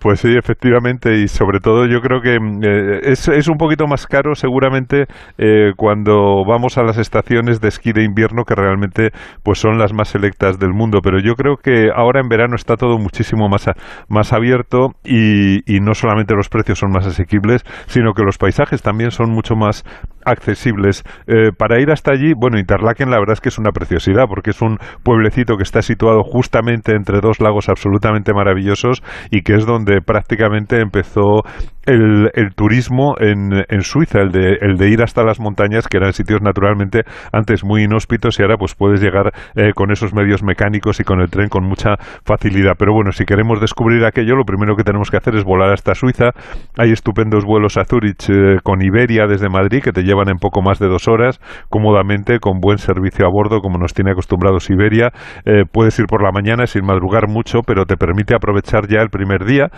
[0.00, 3.86] Pues sí, efectivamente, y sobre todo yo creo que mm, eh, es, es, un poquito
[3.86, 5.06] más caro seguramente
[5.38, 9.94] eh, cuando vamos a las estaciones de esquí de invierno que realmente pues son las
[9.94, 13.64] más selectas del mundo, pero yo creo que ahora en verano está todo muchísimo más,
[14.08, 18.82] más abierto y, y no solamente los precios son más asequibles, sino que los paisajes
[18.82, 19.84] también son mucho más
[20.30, 21.04] accesibles.
[21.26, 24.50] Eh, para ir hasta allí, bueno, Interlaken la verdad es que es una preciosidad porque
[24.50, 29.66] es un pueblecito que está situado justamente entre dos lagos absolutamente maravillosos y que es
[29.66, 31.42] donde prácticamente empezó
[31.88, 36.12] el, turismo en, en, Suiza, el de, el de ir hasta las montañas, que eran
[36.12, 41.00] sitios naturalmente antes muy inhóspitos y ahora pues puedes llegar eh, con esos medios mecánicos
[41.00, 42.72] y con el tren con mucha facilidad.
[42.78, 45.94] Pero bueno, si queremos descubrir aquello, lo primero que tenemos que hacer es volar hasta
[45.94, 46.30] Suiza.
[46.76, 50.62] Hay estupendos vuelos a Zurich eh, con Iberia desde Madrid que te llevan en poco
[50.62, 55.12] más de dos horas, cómodamente, con buen servicio a bordo, como nos tiene acostumbrados Iberia.
[55.44, 59.10] Eh, puedes ir por la mañana sin madrugar mucho, pero te permite aprovechar ya el
[59.10, 59.70] primer día.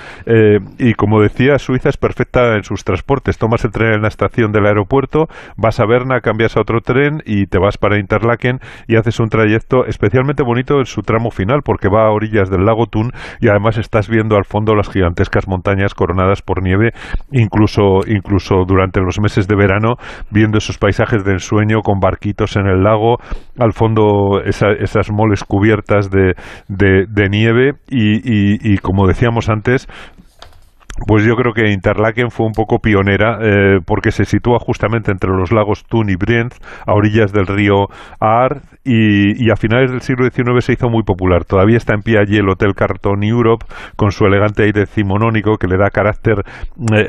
[0.78, 3.36] y como decía, Suiza es perfecta en sus transportes.
[3.38, 7.22] Tomas el tren en la estación del aeropuerto, vas a Berna, cambias a otro tren
[7.26, 11.62] y te vas para Interlaken y haces un trayecto especialmente bonito en su tramo final
[11.62, 15.48] porque va a orillas del lago Thun y además estás viendo al fondo las gigantescas
[15.48, 16.92] montañas coronadas por nieve,
[17.32, 19.96] incluso, incluso durante los meses de verano,
[20.30, 23.18] viendo esos paisajes de ensueño con barquitos en el lago,
[23.58, 26.34] al fondo esas moles cubiertas de,
[27.30, 29.88] nieve y, y como decíamos antes,
[31.06, 35.30] pues yo creo que Interlaken fue un poco pionera eh, porque se sitúa justamente entre
[35.30, 37.86] los lagos Thun y Brienz, a orillas del río
[38.20, 41.44] Aar, y, a finales del siglo XIX se hizo muy popular.
[41.44, 43.66] Todavía está en pie allí el Hotel Carton Europe
[43.96, 46.44] con su elegante aire cimonónico que le da carácter
[46.94, 47.08] eh,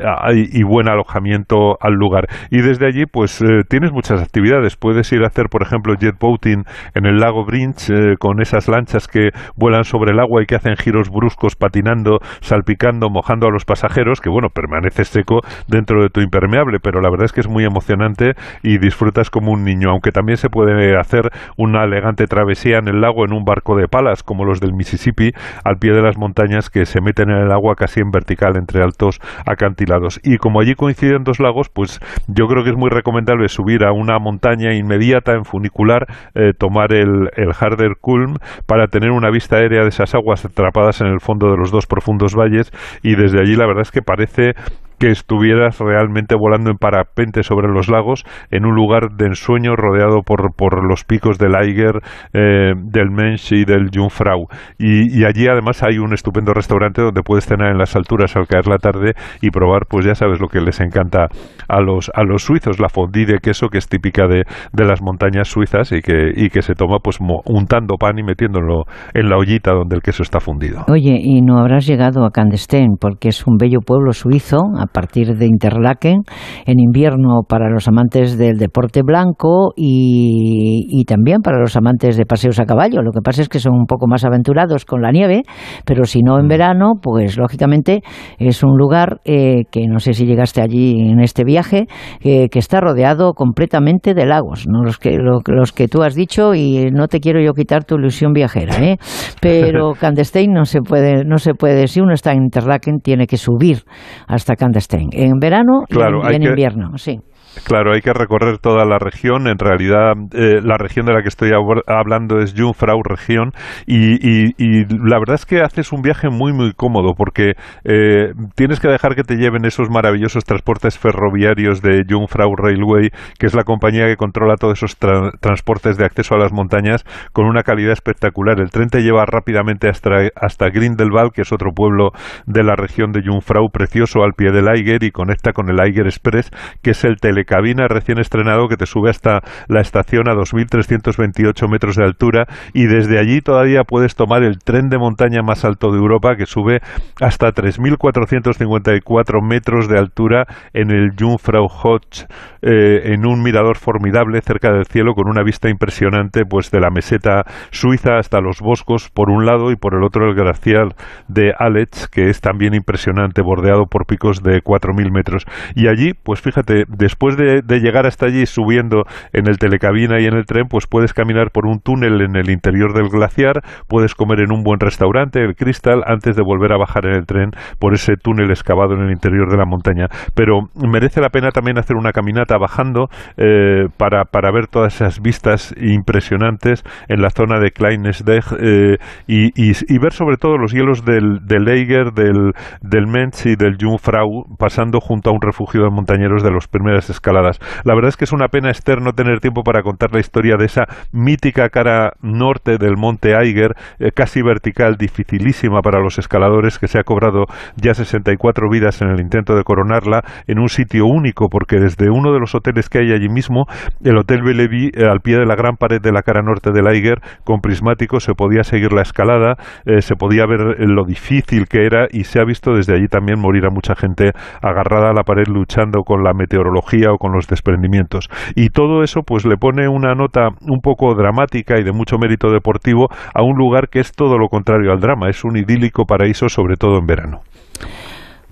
[0.51, 2.27] y buen alojamiento al lugar.
[2.49, 4.75] Y desde allí pues eh, tienes muchas actividades.
[4.75, 9.07] Puedes ir a hacer, por ejemplo, jet boating en el lago Brinch con esas lanchas
[9.07, 13.65] que vuelan sobre el agua y que hacen giros bruscos patinando, salpicando, mojando a los
[13.65, 17.47] pasajeros que bueno, permaneces seco dentro de tu impermeable, pero la verdad es que es
[17.47, 21.31] muy emocionante y disfrutas como un niño, aunque también se puede hacer
[21.62, 25.32] una elegante travesía en el lago en un barco de palas, como los del Mississippi,
[25.63, 28.82] al pie de las montañas que se meten en el agua casi en vertical entre
[28.84, 30.19] altos acantilados.
[30.24, 33.91] Y como allí coinciden dos lagos, pues yo creo que es muy recomendable subir a
[33.91, 39.58] una montaña inmediata en funicular, eh, tomar el, el Harder Kulm para tener una vista
[39.58, 42.71] aérea de esas aguas atrapadas en el fondo de los dos profundos valles
[43.04, 44.56] y desde allí la verdad es que parece
[45.02, 50.22] que estuvieras realmente volando en parapente sobre los lagos en un lugar de ensueño rodeado
[50.22, 52.02] por, por los picos del Eiger,
[52.34, 54.46] eh, del Mensch y del Jungfrau.
[54.78, 58.68] Y, allí además hay un estupendo restaurante donde puedes cenar en las alturas al caer
[58.68, 61.30] la tarde y probar, pues ya sabes lo que les encanta
[61.68, 65.02] a los, a los suizos, la fondue de queso que es típica de, de las
[65.02, 68.84] montañas suizas y que, y que se toma pues untando pan y metiéndolo
[69.16, 70.86] en la ollita donde el queso está fundido.
[70.90, 74.60] Oye, y no habrás llegado a Candestén porque es un bello pueblo suizo
[74.91, 76.21] partir de Interlaken
[76.65, 82.25] en invierno para los amantes del deporte blanco y, y también para los amantes de
[82.25, 83.01] paseos a caballo.
[83.01, 85.43] Lo que pasa es que son un poco más aventurados con la nieve,
[85.86, 86.49] pero si no en mm.
[86.49, 88.01] verano, pues lógicamente
[88.38, 91.88] es un lugar eh, que no sé si llegaste allí en este viaje,
[92.21, 94.84] eh, que está rodeado completamente de lagos, ¿no?
[94.84, 98.34] los, que, los que tú has dicho y no te quiero yo quitar tu ilusión
[98.34, 98.97] viajera, ¿eh?
[99.41, 103.38] pero Candestein no se puede, no se puede, si uno está en Interlaken tiene que
[103.38, 103.84] subir
[104.27, 107.20] hasta Candestein, en verano y en, invierno, sí.
[107.66, 109.48] Claro, hay que recorrer toda la región.
[109.48, 111.52] En realidad, eh, la región de la que estoy
[111.86, 113.52] hablando es Jungfrau región
[113.86, 114.52] y,
[114.88, 119.16] la verdad es que haces un viaje muy, muy cómodo porque eh, tienes que dejar
[119.16, 124.16] que te lleven esos maravillosos transportes ferroviarios de Jungfrau Railway, que es la compañía que
[124.16, 128.60] controla todos esos transportes de acceso a las montañas con una calidad espectacular.
[128.60, 132.12] El tren te lleva rápidamente hasta, hasta Grindelwald, que es otro pueblo
[132.46, 136.06] de la región de Jungfrau, precioso al pie del Eiger y conecta con el Eiger
[136.06, 136.50] Express,
[136.82, 141.69] que es el tele cabina recién estrenado que te sube hasta la estación a 2.328
[141.69, 145.91] metros de altura y desde allí todavía puedes tomar el tren de montaña más alto
[145.91, 146.80] de Europa que sube
[147.19, 152.25] hasta 3.454 metros de altura en el Jungfrau Hoch
[152.62, 156.89] eh, en un mirador formidable cerca del cielo con una vista impresionante pues de la
[156.89, 160.95] meseta suiza hasta los boscos por un lado y por el otro el glaciar
[161.27, 165.45] de Aletsch que es también impresionante bordeado por picos de 4.000 metros.
[165.75, 170.36] Y allí pues fíjate después de, llegar hasta allí subiendo en el telecabina y en
[170.36, 174.41] el tren, pues puedes caminar por un túnel en el interior del glaciar, puedes comer
[174.41, 177.94] en un buen restaurante, el Crystal, antes de volver a bajar en el tren por
[177.94, 180.08] ese túnel excavado en el interior de la montaña.
[180.36, 185.22] Pero merece la pena también hacer una caminata bajando eh, para, para, ver todas esas
[185.22, 191.06] vistas impresionantes en la zona de Kleinesdeg eh, y, y, ver sobre todo los hielos
[191.06, 195.89] del, del Eiger, del, del Mensch y del Jungfrau pasando junto a un refugio de
[195.89, 199.63] montañeros de los primeras La verdad es que es una pena, Esther, no tener tiempo
[199.63, 204.95] para contar la historia de esa mítica cara norte del monte Eiger, eh, casi vertical,
[204.97, 209.63] dificilísima para los escaladores, que se ha cobrado ya 64 vidas en el intento de
[209.63, 213.65] coronarla, en un sitio único, porque desde uno de los hoteles que hay allí mismo,
[214.03, 216.88] el Hotel Bellevue, eh, al pie de la gran pared de la cara norte del
[216.88, 219.55] Eiger, con prismáticos se podía seguir la escalada,
[219.86, 223.39] eh, se podía ver lo difícil que era y se ha visto desde allí también
[223.39, 224.31] morir a mucha gente
[224.62, 228.30] agarrada a la pared luchando con la meteorología con los desprendimientos.
[228.56, 232.52] Y todo eso pues le pone una nota un poco dramática y de mucho mérito
[232.52, 236.50] deportivo a un lugar que es todo lo contrario al drama, es un idílico paraíso
[236.50, 237.41] sobre todo en verano.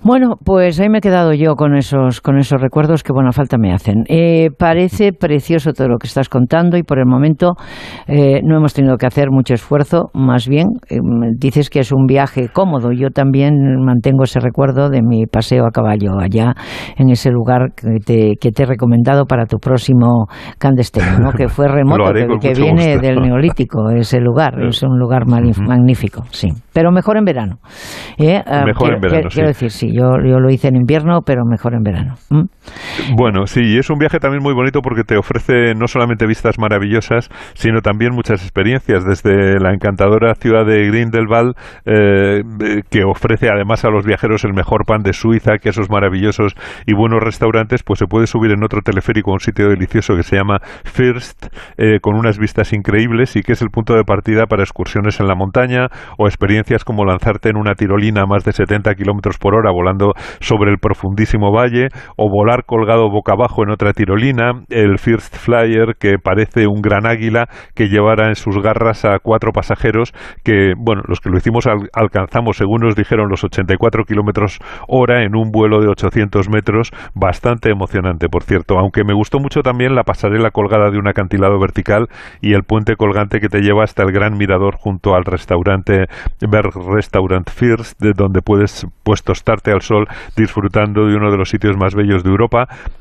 [0.02, 3.58] Bueno, pues ahí me he quedado yo con esos, con esos recuerdos que buena falta
[3.58, 4.04] me hacen.
[4.08, 7.52] Eh, parece precioso todo lo que estás contando y por el momento
[8.06, 10.96] eh, no hemos tenido que hacer mucho esfuerzo, más bien eh,
[11.36, 12.92] dices que es un viaje cómodo.
[12.92, 13.52] Yo también
[13.84, 16.54] mantengo ese recuerdo de mi paseo a caballo allá
[16.96, 21.68] en ese lugar que te, que te he recomendado para tu próximo candesteno, que fue
[21.68, 22.10] remoto,
[22.40, 26.48] que, viene del neolítico, ese lugar, es un lugar magnífico, sí.
[26.72, 27.58] Pero mejor en verano.
[28.46, 31.74] Ah, mejor en verano, quiero decir, sí yo, yo lo hice en invierno, pero mejor
[31.74, 32.14] en verano.
[33.16, 36.58] Bueno, sí, y es un viaje también muy bonito porque te ofrece no solamente vistas
[36.58, 41.54] maravillosas, sino también muchas experiencias, desde la encantadora ciudad de Grindelwald,
[41.84, 42.42] eh,
[42.90, 46.54] que ofrece además a los viajeros el mejor pan de Suiza, quesos maravillosos
[46.86, 50.22] y buenos restaurantes, pues se puede subir en otro teleférico a un sitio delicioso que
[50.22, 54.46] se llama First, eh, con unas vistas increíbles y que es el punto de partida
[54.46, 58.52] para excursiones en la montaña o experiencias como lanzarte en una tirolina a más de
[58.52, 63.70] 70 kilómetros por hora volando sobre el profundísimo valle o volar colgado boca abajo en
[63.70, 69.04] otra tirolina, el First Flyer que parece un gran águila que llevara en sus garras
[69.04, 70.12] a cuatro pasajeros
[70.44, 75.36] que, bueno, los que lo hicimos alcanzamos, según nos dijeron, los 84 kilómetros hora en
[75.36, 80.04] un vuelo de 800 metros, bastante emocionante, por cierto, aunque me gustó mucho también la
[80.04, 82.08] pasarela colgada de un acantilado vertical
[82.40, 86.06] y el puente colgante que te lleva hasta el gran mirador junto al restaurante
[86.40, 91.50] Berg Restaurant First, de donde puedes pues tostarte al sol, disfrutando de uno de los
[91.50, 92.39] sitios más bellos de Europa,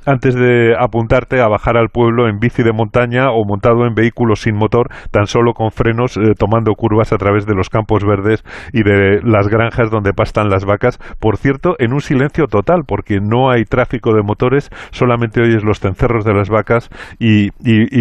[0.06, 4.41] antes de apuntarte a bajar al pueblo en bici de montaña o montado en vehículos
[4.41, 8.43] sin motor, tan solo con frenos, eh, tomando curvas a través de los campos verdes
[8.74, 10.99] y de las granjas donde pastan las vacas.
[11.20, 15.80] Por cierto, en un silencio total, porque no hay tráfico de motores, solamente oyes los
[15.80, 16.89] cencerros de las vacas
[17.20, 17.49] y,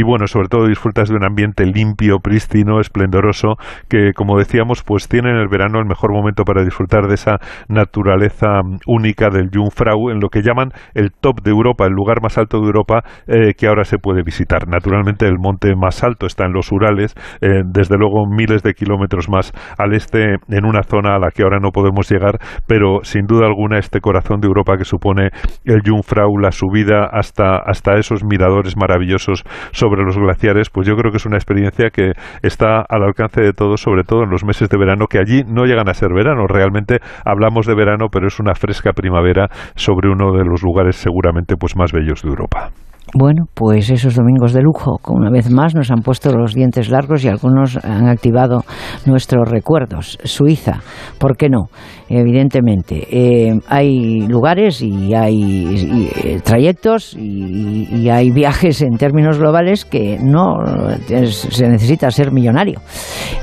[0.02, 3.56] bueno, sobre todo disfrutas de un ambiente limpio, prístino, esplendoroso,
[3.88, 7.38] que como decíamos, pues tiene en el verano el mejor momento para disfrutar de esa
[7.68, 12.58] naturaleza única del Jungfrau, en lo que llaman el de Europa, el lugar más alto
[12.60, 14.68] de Europa eh, que ahora se puede visitar.
[14.68, 19.28] Naturalmente el monte más alto está en los Urales, eh, desde luego miles de kilómetros
[19.28, 23.26] más al este, en una zona a la que ahora no podemos llegar, pero sin
[23.26, 25.30] duda alguna este corazón de Europa que supone
[25.64, 31.10] el Jungfrau, la subida hasta, hasta esos miradores maravillosos sobre los glaciares, pues yo creo
[31.10, 32.12] que es una experiencia que
[32.42, 35.64] está al alcance de todos, sobre todo en los meses de verano, que allí no
[35.64, 36.46] llegan a ser verano.
[36.46, 41.56] Realmente hablamos de verano, pero es una fresca primavera sobre uno de los lugares seguramente
[41.56, 42.70] pues más bellos de Europa.
[43.14, 47.24] Bueno, pues esos domingos de lujo, una vez más nos han puesto los dientes largos
[47.24, 48.60] y algunos han activado
[49.06, 50.18] nuestros recuerdos.
[50.24, 50.80] Suiza,
[51.18, 51.70] ¿por qué no?
[52.10, 60.18] Evidentemente, eh, hay lugares y hay eh, trayectos y, hay viajes en términos globales que
[60.22, 60.58] no
[61.06, 62.80] se necesita ser millonario.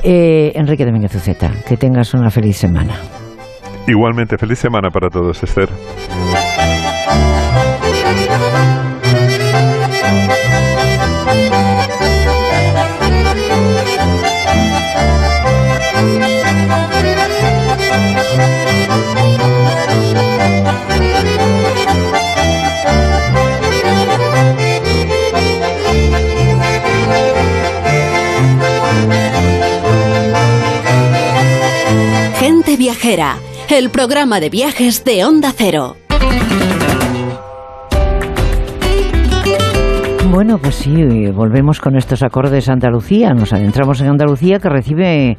[0.04, 2.96] Eh, Enrique de Uceta, que tengas una feliz semana.
[3.88, 5.70] Igualmente, feliz semana para todos, Esther.
[33.70, 35.98] El programa de viajes de Onda Cero.
[40.36, 40.94] Bueno, pues sí,
[41.34, 43.30] volvemos con estos acordes Andalucía.
[43.30, 45.38] Nos adentramos en Andalucía que recibe,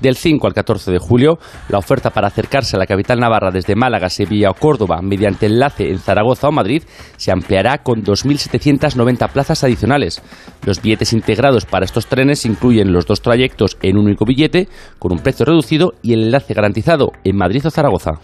[0.00, 1.38] Del 5 al 14 de julio,
[1.68, 5.90] la oferta para acercarse a la capital navarra desde Málaga, Sevilla o Córdoba mediante enlace
[5.90, 6.84] en Zaragoza o Madrid
[7.16, 10.22] se ampliará con 2.790 plazas adicionales.
[10.64, 15.12] Los billetes integrados para estos trenes incluyen los dos trayectos en un único billete, con
[15.12, 18.20] un precio reducido y el enlace garantizado en Madrid o Zaragoza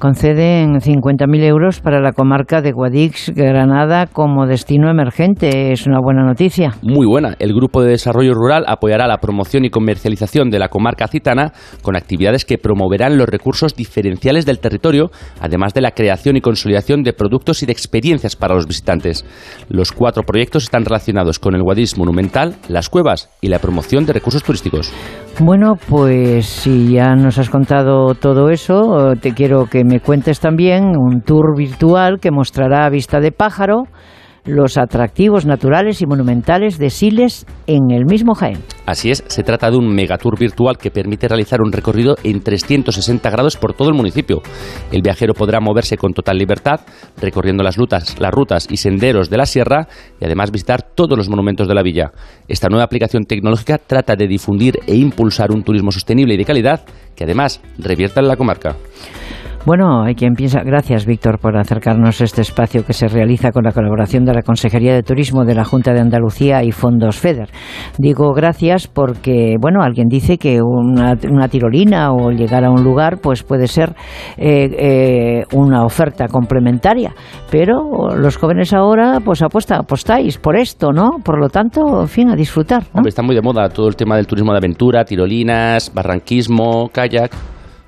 [0.00, 5.70] conceden 50.000 euros para la comarca de Guadix, Granada, como destino emergente.
[5.72, 6.74] Es una buena noticia.
[6.82, 7.36] Muy buena.
[7.38, 11.96] El Grupo de Desarrollo Rural apoyará la promoción y comercialización de la comarca citana con
[11.96, 17.12] actividades que promoverán los recursos diferenciales del territorio, además de la creación y consolidación de
[17.12, 19.24] productos y de experiencias para los visitantes.
[19.68, 24.14] Los cuatro proyectos están relacionados con el Guadix monumental, las cuevas y la promoción de
[24.14, 24.92] recursos turísticos.
[25.42, 30.98] Bueno, pues si ya nos has contado todo eso, te quiero que me cuentes también
[30.98, 33.84] un tour virtual que mostrará a vista de pájaro
[34.44, 38.58] los atractivos naturales y monumentales de Siles en el mismo Jaén.
[38.86, 43.30] Así es, se trata de un megatour virtual que permite realizar un recorrido en 360
[43.30, 44.42] grados por todo el municipio.
[44.90, 46.80] El viajero podrá moverse con total libertad,
[47.20, 49.86] recorriendo las rutas, las rutas y senderos de la sierra
[50.20, 52.10] y además visitar todos los monumentos de la villa.
[52.48, 56.84] Esta nueva aplicación tecnológica trata de difundir e impulsar un turismo sostenible y de calidad
[57.14, 58.76] que además revierta en la comarca.
[59.66, 60.62] Bueno, hay quien piensa.
[60.64, 64.40] Gracias, Víctor, por acercarnos a este espacio que se realiza con la colaboración de la
[64.40, 67.50] Consejería de Turismo de la Junta de Andalucía y Fondos FEDER.
[67.98, 71.14] Digo gracias porque, bueno, alguien dice que una,
[71.48, 73.90] tirolina o llegar a un lugar, pues puede ser
[74.38, 77.12] eh, eh, una oferta complementaria.
[77.50, 81.18] Pero los jóvenes ahora, pues apuesta, apostáis por esto, ¿no?
[81.22, 82.84] Por lo tanto, en fin, a disfrutar.
[83.04, 87.49] está muy de moda todo el tema del turismo de aventura, tirolinas, barranquismo, kayak.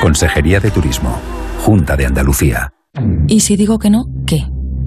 [0.00, 1.10] Consejería de Turismo,
[1.64, 2.72] Junta de Andalucía.
[3.26, 4.06] ¿Y si digo que no?
[4.26, 4.46] ¿Qué?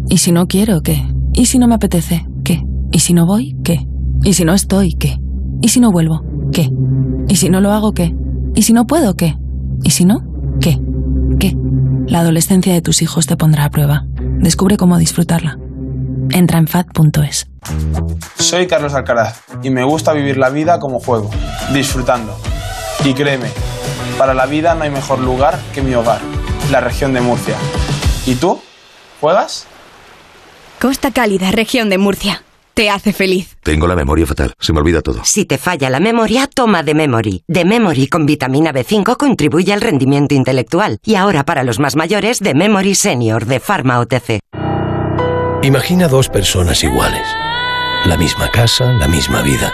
[0.10, 0.82] ¿Y si no quiero?
[0.82, 1.04] ¿Qué?
[1.34, 2.26] ¿Y si no me apetece?
[2.46, 2.64] ¿Qué?
[2.92, 3.58] ¿Y si no voy?
[3.64, 3.86] ¿Qué?
[4.24, 4.94] ¿Y si no estoy?
[4.94, 5.18] ¿Qué?
[5.62, 6.24] ¿Y si no vuelvo?
[6.54, 6.70] ¿Qué?
[7.28, 7.94] ¿Y si no lo hago?
[7.94, 8.16] ¿Qué?
[8.56, 9.16] ¿Y si no puedo?
[9.16, 9.36] ¿Qué?
[9.84, 10.24] ¿Y si no?
[10.62, 10.80] ¿Qué?
[11.40, 11.56] ¿Qué?
[12.08, 14.06] La adolescencia de tus hijos te pondrá a prueba.
[14.40, 15.58] Descubre cómo disfrutarla.
[16.30, 17.48] Entra en fat.es.
[18.38, 21.30] Soy Carlos Alcaraz y me gusta vivir la vida como juego,
[21.74, 22.34] disfrutando.
[23.04, 23.48] Y créeme,
[24.22, 26.22] para la vida no hay mejor lugar que mi hogar,
[26.70, 27.56] la región de Murcia.
[28.28, 28.62] ¿Y tú?
[29.20, 29.66] ¿Juegas?
[30.80, 32.44] Costa Cálida, región de Murcia.
[32.76, 33.58] Te hace feliz.
[33.64, 35.22] Tengo la memoria fatal, se me olvida todo.
[35.24, 37.46] Si te falla la memoria, toma de Memory.
[37.48, 41.00] De Memory con vitamina B5 contribuye al rendimiento intelectual.
[41.04, 44.38] Y ahora para los más mayores, de Memory Senior de Pharma OTC.
[45.64, 47.28] Imagina dos personas iguales.
[48.06, 49.74] La misma casa, la misma vida.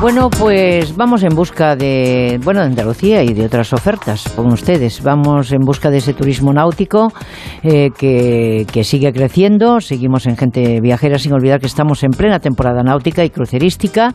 [0.00, 5.02] Bueno, pues vamos en busca de, bueno, de Andalucía y de otras ofertas con ustedes.
[5.02, 7.12] Vamos en busca de ese turismo náutico
[7.64, 9.80] eh, que, que, sigue creciendo.
[9.80, 14.14] Seguimos en Gente Viajera sin olvidar que estamos en plena temporada náutica y crucerística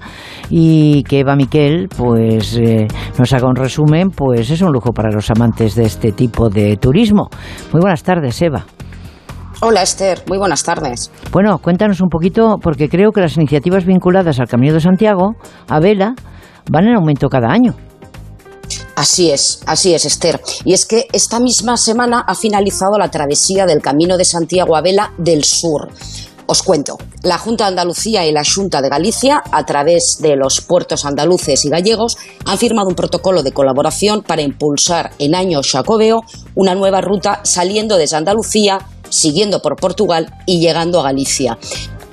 [0.50, 2.88] y que Eva Miquel pues eh,
[3.20, 6.78] nos haga un resumen, pues es un lujo para los amantes de este tipo de
[6.78, 7.28] turismo.
[7.74, 8.66] Muy buenas tardes, Eva.
[9.66, 11.10] Hola Esther, muy buenas tardes.
[11.32, 15.36] Bueno, cuéntanos un poquito, porque creo que las iniciativas vinculadas al Camino de Santiago,
[15.70, 16.16] a Vela,
[16.70, 17.74] van en aumento cada año.
[18.98, 20.42] Así es, así es, Esther.
[20.66, 24.82] Y es que esta misma semana ha finalizado la travesía del Camino de Santiago a
[24.82, 25.88] Vela del Sur.
[26.46, 30.60] Os cuento, la Junta de Andalucía y la Junta de Galicia, a través de los
[30.60, 36.20] puertos andaluces y gallegos, han firmado un protocolo de colaboración para impulsar en año Jacobeo
[36.54, 38.80] una nueva ruta saliendo desde Andalucía
[39.14, 41.58] siguiendo por Portugal y llegando a Galicia.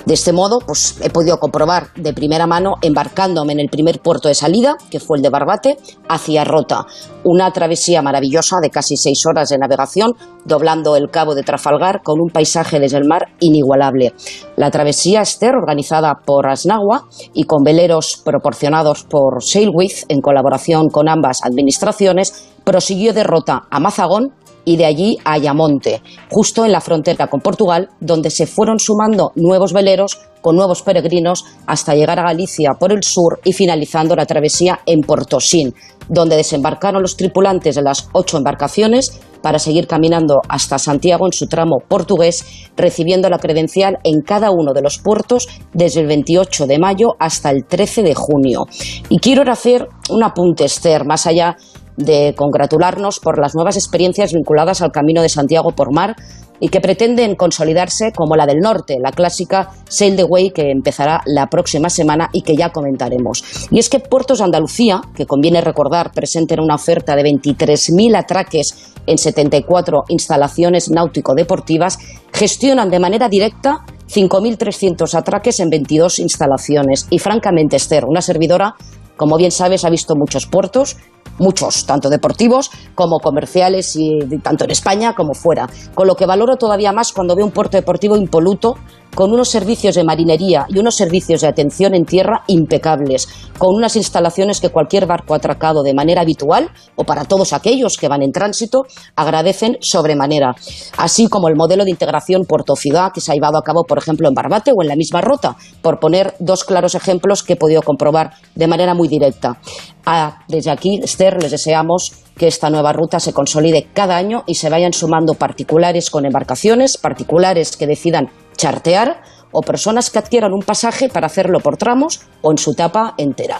[0.06, 4.28] De este modo, pues he podido comprobar de primera mano embarcándome en el primer puerto
[4.28, 5.76] de salida, que fue el de Barbate,
[6.08, 6.86] hacia Rota.
[7.22, 10.12] Una travesía maravillosa de casi seis horas de navegación,
[10.46, 14.14] doblando el cabo de Trafalgar con un paisaje desde el mar inigualable.
[14.56, 21.10] La travesía Esther, organizada por Asnagua y con veleros proporcionados por Sailwith en colaboración con
[21.10, 24.32] ambas administraciones, prosiguió de Rota a Mazagón
[24.64, 29.32] y de allí a Ayamonte, justo en la frontera con Portugal, donde se fueron sumando
[29.34, 34.26] nuevos veleros con nuevos peregrinos hasta llegar a Galicia por el sur y finalizando la
[34.26, 35.74] travesía en Portosín,
[36.08, 41.46] donde desembarcaron los tripulantes de las ocho embarcaciones para seguir caminando hasta Santiago en su
[41.46, 42.44] tramo portugués,
[42.76, 47.50] recibiendo la credencial en cada uno de los puertos desde el 28 de mayo hasta
[47.50, 48.66] el 13 de junio.
[49.08, 51.56] Y quiero hacer un apunte, Esther, más allá
[52.04, 56.16] de congratularnos por las nuevas experiencias vinculadas al Camino de Santiago por mar
[56.60, 61.22] y que pretenden consolidarse como la del norte, la clásica Sail the Way que empezará
[61.24, 63.42] la próxima semana y que ya comentaremos.
[63.70, 69.16] Y es que Puertos Andalucía, que conviene recordar presenten una oferta de 23.000 atraques en
[69.16, 71.98] 74 instalaciones náutico-deportivas,
[72.32, 77.06] gestionan de manera directa 5.300 atraques en 22 instalaciones.
[77.10, 78.74] Y francamente, Esther, una servidora,
[79.16, 80.96] como bien sabes, ha visto muchos puertos
[81.40, 85.68] muchos, tanto deportivos como comerciales, y tanto en España como fuera.
[85.94, 88.76] Con lo que valoro todavía más cuando veo un puerto deportivo impoluto
[89.14, 93.96] con unos servicios de marinería y unos servicios de atención en tierra impecables, con unas
[93.96, 98.32] instalaciones que cualquier barco atracado de manera habitual o para todos aquellos que van en
[98.32, 98.84] tránsito
[99.16, 100.54] agradecen sobremanera,
[100.96, 104.28] así como el modelo de integración puerto-ciudad que se ha llevado a cabo, por ejemplo,
[104.28, 107.82] en Barbate o en la misma Rota, por poner dos claros ejemplos que he podido
[107.82, 109.58] comprobar de manera muy directa.
[110.04, 114.54] Ah, desde aquí, Esther, les deseamos que esta nueva ruta se consolide cada año y
[114.54, 118.30] se vayan sumando particulares con embarcaciones, particulares que decidan
[118.60, 123.14] chartear o personas que adquieran un pasaje para hacerlo por tramos o en su etapa
[123.16, 123.58] entera.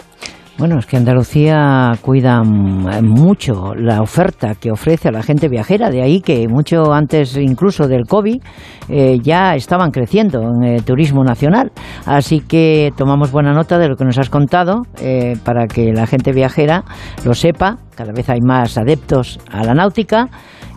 [0.57, 6.03] Bueno, es que Andalucía cuida mucho la oferta que ofrece a la gente viajera, de
[6.03, 8.39] ahí que mucho antes incluso del COVID
[8.87, 11.71] eh, ya estaban creciendo en el turismo nacional.
[12.05, 16.05] Así que tomamos buena nota de lo que nos has contado eh, para que la
[16.05, 16.83] gente viajera
[17.25, 17.77] lo sepa.
[17.95, 20.27] Cada vez hay más adeptos a la náutica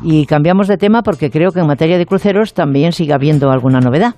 [0.05, 3.81] y cambiamos de tema porque creo que en materia de cruceros también sigue habiendo alguna
[3.81, 4.15] novedad.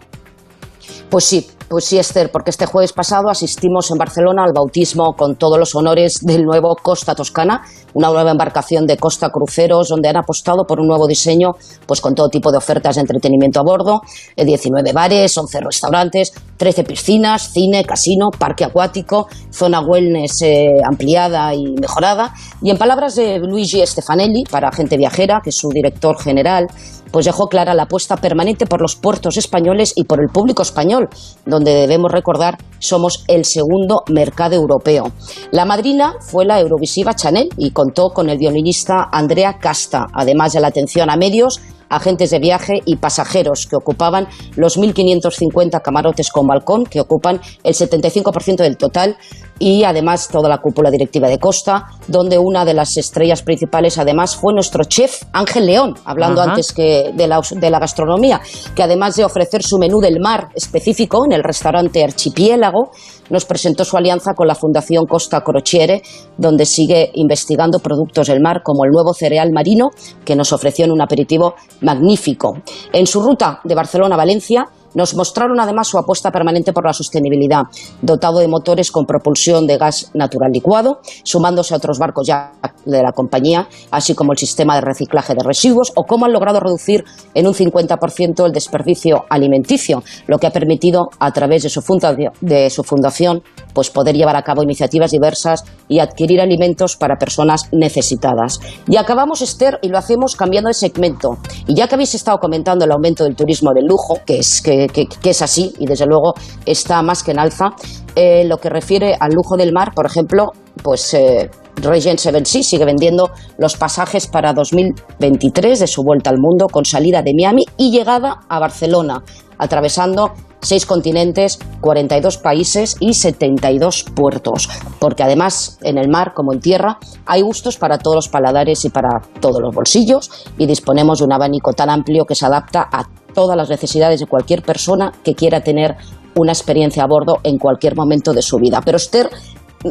[1.08, 5.36] Pues sí, pues sí, Esther, porque este jueves pasado asistimos en Barcelona al bautismo con
[5.36, 7.62] todos los honores del nuevo Costa Toscana,
[7.94, 11.52] una nueva embarcación de Costa Cruceros, donde han apostado por un nuevo diseño,
[11.86, 14.02] pues con todo tipo de ofertas de entretenimiento a bordo,
[14.36, 21.54] 19 eh, bares, 11 restaurantes, 13 piscinas, cine, casino, parque acuático, zona wellness eh, ampliada
[21.54, 22.32] y mejorada.
[22.62, 26.68] Y en palabras de Luigi Stefanelli, para gente viajera, que es su director general,
[27.10, 31.08] pues dejó clara la apuesta permanente por los puertos españoles y por el público español,
[31.46, 35.12] donde debemos recordar somos el segundo mercado europeo.
[35.50, 40.60] La madrina fue la Eurovisiva Chanel y contó con el violinista Andrea Casta, además de
[40.60, 46.46] la atención a medios agentes de viaje y pasajeros que ocupaban los 1.550 camarotes con
[46.46, 49.16] balcón, que ocupan el 75% del total,
[49.58, 54.36] y además toda la cúpula directiva de Costa, donde una de las estrellas principales además
[54.36, 58.40] fue nuestro chef Ángel León, hablando antes que de la, de la gastronomía,
[58.74, 62.90] que además de ofrecer su menú del mar específico en el restaurante Archipiélago,
[63.30, 66.02] nos presentó su alianza con la Fundación Costa Crociere,
[66.36, 69.90] donde sigue investigando productos del mar como el nuevo cereal marino
[70.24, 72.58] que nos ofreció en un aperitivo magnífico.
[72.92, 76.92] En su ruta de Barcelona a Valencia, nos mostraron además su apuesta permanente por la
[76.94, 77.64] sostenibilidad,
[78.00, 82.52] dotado de motores con propulsión de gas natural licuado, sumándose a otros barcos ya
[82.86, 86.60] de la compañía, así como el sistema de reciclaje de residuos, o cómo han logrado
[86.60, 91.82] reducir en un 50% el desperdicio alimenticio, lo que ha permitido, a través de su,
[91.82, 93.42] fundación,
[93.74, 98.60] pues poder llevar a cabo iniciativas diversas y adquirir alimentos para personas necesitadas.
[98.88, 101.38] Y acabamos, Esther, y lo hacemos cambiando de segmento.
[101.66, 104.88] Y ya que habéis estado comentando el aumento del turismo del lujo, que es que,
[105.24, 106.34] es así y desde luego
[106.64, 107.70] está más que en alza.
[108.14, 112.66] Eh, lo que refiere al lujo del mar, por ejemplo, pues eh, Regent Seven Seas
[112.66, 117.64] sigue vendiendo los pasajes para 2023 de su vuelta al mundo con salida de Miami
[117.76, 119.22] y llegada a Barcelona,
[119.58, 124.68] atravesando seis continentes, 42 países y 72 puertos.
[124.98, 128.90] Porque además, en el mar como en tierra, hay gustos para todos los paladares y
[128.90, 133.04] para todos los bolsillos y disponemos de un abanico tan amplio que se adapta a
[133.32, 135.96] todas las necesidades de cualquier persona que quiera tener
[136.36, 138.80] una experiencia a bordo en cualquier momento de su vida.
[138.84, 139.30] Pero Esther,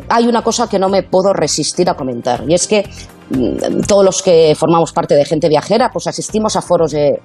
[0.09, 2.83] hay una cosa que no me puedo resistir a comentar y es que
[3.29, 7.21] mm, todos los que formamos parte de gente viajera, pues asistimos a foros de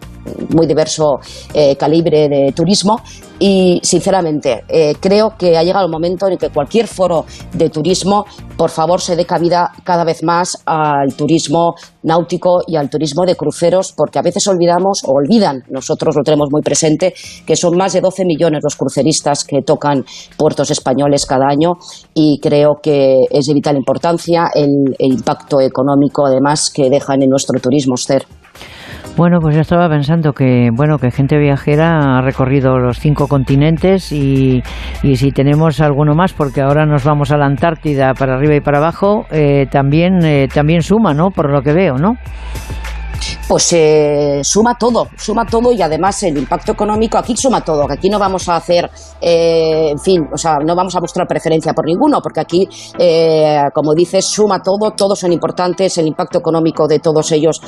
[0.50, 1.20] muy diverso
[1.54, 3.00] eh, calibre de turismo
[3.40, 7.24] y sinceramente eh, creo que ha llegado el momento en que cualquier foro
[7.54, 8.26] de turismo
[8.56, 13.36] por favor se dé cabida cada vez más al turismo náutico y al turismo de
[13.36, 17.14] cruceros porque a veces olvidamos o olvidan, nosotros lo tenemos muy presente,
[17.46, 20.04] que son más de 12 millones los cruceristas que tocan
[20.36, 21.72] puertos españoles cada año
[22.12, 27.30] y creo que es de vital importancia el, el impacto económico además que dejan en
[27.30, 28.26] nuestro turismo, Esther.
[29.20, 34.12] Bueno, pues yo estaba pensando que, bueno, que gente viajera ha recorrido los cinco continentes
[34.12, 34.62] y,
[35.02, 38.62] y si tenemos alguno más, porque ahora nos vamos a la Antártida para arriba y
[38.62, 41.32] para abajo, eh, también, eh, también suma, ¿no?
[41.32, 42.14] Por lo que veo, ¿no?
[43.50, 47.94] Pues eh, suma todo, suma todo y además el impacto económico aquí suma todo, que
[47.94, 48.88] aquí no vamos a hacer,
[49.20, 53.62] eh, en fin, o sea, no vamos a mostrar preferencia por ninguno, porque aquí, eh,
[53.74, 57.60] como dices, suma todo, todos son importantes, el impacto económico de todos ellos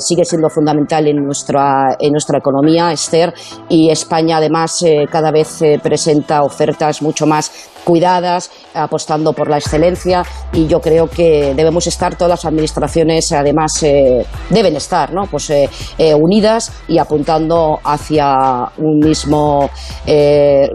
[0.00, 3.32] sigue siendo fundamental en nuestra, en nuestra economía, Esther,
[3.68, 7.52] y España además cada vez presenta ofertas mucho más
[7.84, 13.82] cuidadas, apostando por la excelencia y yo creo que debemos estar todas las administraciones, además
[13.82, 15.22] eh, deben estar, ¿no?
[15.30, 15.68] Pues eh,
[15.98, 19.70] eh, unidas y apuntando hacia un mismo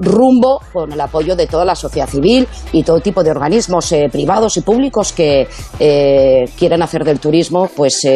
[0.01, 4.57] rumbo con el apoyo de toda la sociedad civil y todo tipo de organismos privados
[4.57, 5.47] y públicos que
[6.57, 8.07] quieren hacer del turismo, pues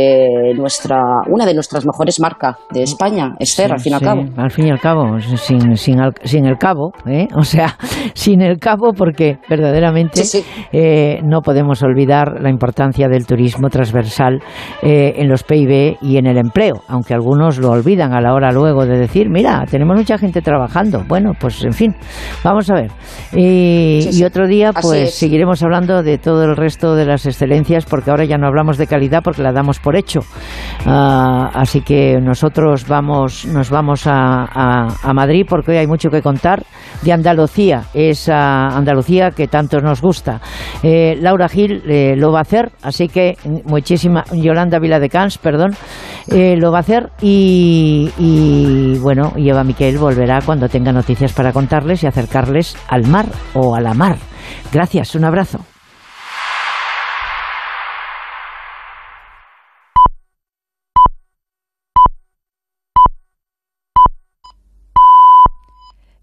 [0.56, 4.22] nuestra una de nuestras mejores marcas de España, Esther, al fin y al cabo.
[4.38, 6.92] Al fin y al cabo, sin, sin, sin el cabo,
[7.36, 7.78] o sea,
[8.14, 10.24] sin el cabo porque verdaderamente
[10.72, 14.42] eh, no podemos olvidar la importancia del turismo transversal
[14.82, 18.52] eh, en los PIB y en el empleo, aunque algunos lo olvidan a la hora
[18.52, 21.04] luego de decir, mira, tenemos mucha gente trabajando.
[21.08, 21.96] Bueno, pues en fin,
[22.44, 22.92] vamos a ver.
[23.32, 28.26] y otro día, pues seguiremos hablando de todo el resto de las excelencias, porque ahora
[28.26, 30.22] ya no hablamos de calidad porque la damos por hecho.
[30.86, 36.22] Ah, así que nosotros vamos, nos vamos a, a, Madrid porque hoy hay mucho que
[36.22, 36.64] contar
[37.02, 40.42] de Andalucía, esa Andalucía que tanto nos gusta.
[40.82, 45.72] Eh, Laura Gil eh, lo va a hacer, así que muchísima, Yolanda Viladecans, perdón,
[46.30, 52.04] eh, lo va a hacer y, bueno, Eva Miquel volverá cuando tenga noticias para contarles
[52.04, 54.18] y acercarles al mar o a la mar.
[54.72, 55.60] Gracias, un abrazo.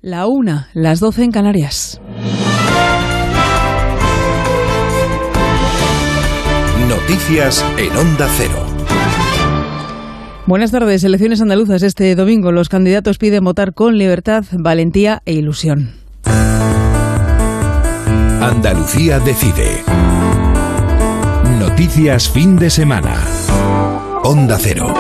[0.03, 2.01] La una, las doce en Canarias.
[6.91, 8.67] Noticias en Onda Cero.
[10.47, 11.05] Buenas tardes.
[11.05, 12.51] Elecciones andaluzas este domingo.
[12.51, 15.93] Los candidatos piden votar con libertad, valentía e ilusión.
[18.41, 19.85] Andalucía decide.
[21.61, 23.23] Noticias fin de semana.
[24.25, 24.93] Onda Cero.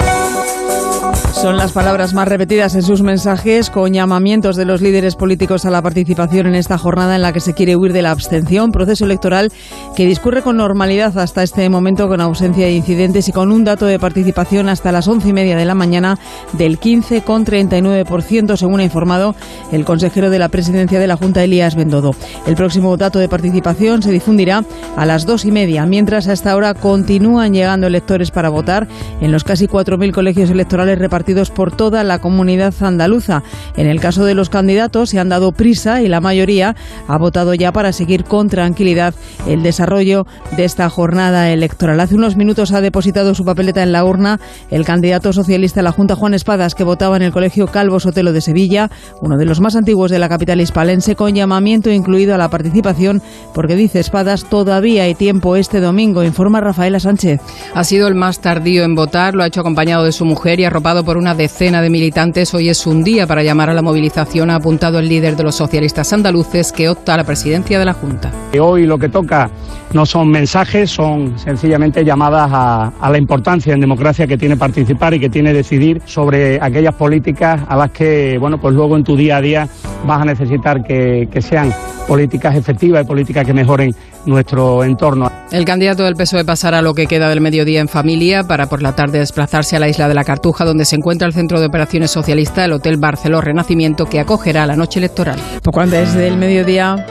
[1.40, 5.70] Son las palabras más repetidas en sus mensajes con llamamientos de los líderes políticos a
[5.70, 9.06] la participación en esta jornada en la que se quiere huir de la abstención, proceso
[9.06, 9.50] electoral
[9.96, 13.86] que discurre con normalidad hasta este momento con ausencia de incidentes y con un dato
[13.86, 16.18] de participación hasta las once y media de la mañana
[16.52, 19.34] del 15,39% según ha informado
[19.72, 22.14] el consejero de la presidencia de la Junta, Elías Bendodo.
[22.46, 24.62] El próximo dato de participación se difundirá
[24.94, 28.86] a las dos y media, mientras a esta hora continúan llegando electores para votar
[29.22, 33.42] en los casi 4.000 colegios electorales repartidos por toda la comunidad andaluza.
[33.76, 36.74] En el caso de los candidatos se han dado prisa y la mayoría
[37.06, 39.14] ha votado ya para seguir con tranquilidad
[39.46, 40.26] el desarrollo
[40.56, 42.00] de esta jornada electoral.
[42.00, 45.92] Hace unos minutos ha depositado su papeleta en la urna el candidato socialista a la
[45.92, 49.60] Junta Juan Espadas que votaba en el Colegio Calvo Sotelo de Sevilla, uno de los
[49.60, 53.22] más antiguos de la capital hispalense, con llamamiento incluido a la participación
[53.54, 57.40] porque dice Espadas todavía hay tiempo este domingo, informa Rafaela Sánchez.
[57.74, 60.64] Ha sido el más tardío en votar, lo ha hecho acompañado de su mujer y
[60.64, 62.54] arropado por una decena de militantes.
[62.54, 65.54] Hoy es un día para llamar a la movilización, ha apuntado el líder de los
[65.54, 68.32] socialistas andaluces que opta a la presidencia de la Junta.
[68.58, 69.50] Hoy lo que toca
[69.92, 75.20] no son mensajes, son sencillamente llamadas a, la importancia en democracia que tiene participar y
[75.20, 79.38] que tiene decidir sobre aquellas políticas a las que, bueno, pues luego en tu día
[79.38, 79.68] a día
[80.06, 81.72] vas a necesitar que, que sean
[82.06, 83.94] políticas efectivas y políticas que mejoren
[84.26, 85.30] nuestro entorno.
[85.50, 88.94] El candidato del PSOE pasará lo que queda del mediodía en familia para por la
[88.94, 92.10] tarde desplazarse a la isla de la Cartuja, donde se encuentra el centro de operaciones
[92.10, 95.38] socialista, el Hotel Barceló Renacimiento, que acogerá la noche electoral.
[95.62, 97.04] Poco antes del mediodía.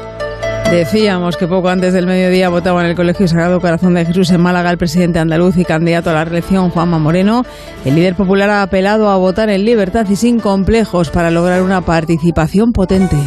[0.72, 4.40] Decíamos que poco antes del mediodía votaba en el Colegio Sagrado Corazón de Jesús en
[4.40, 7.44] Málaga el presidente andaluz y candidato a la reelección Juanma Moreno.
[7.86, 11.82] El líder popular ha apelado a votar en libertad y sin complejos para lograr una
[11.82, 13.18] participación potente.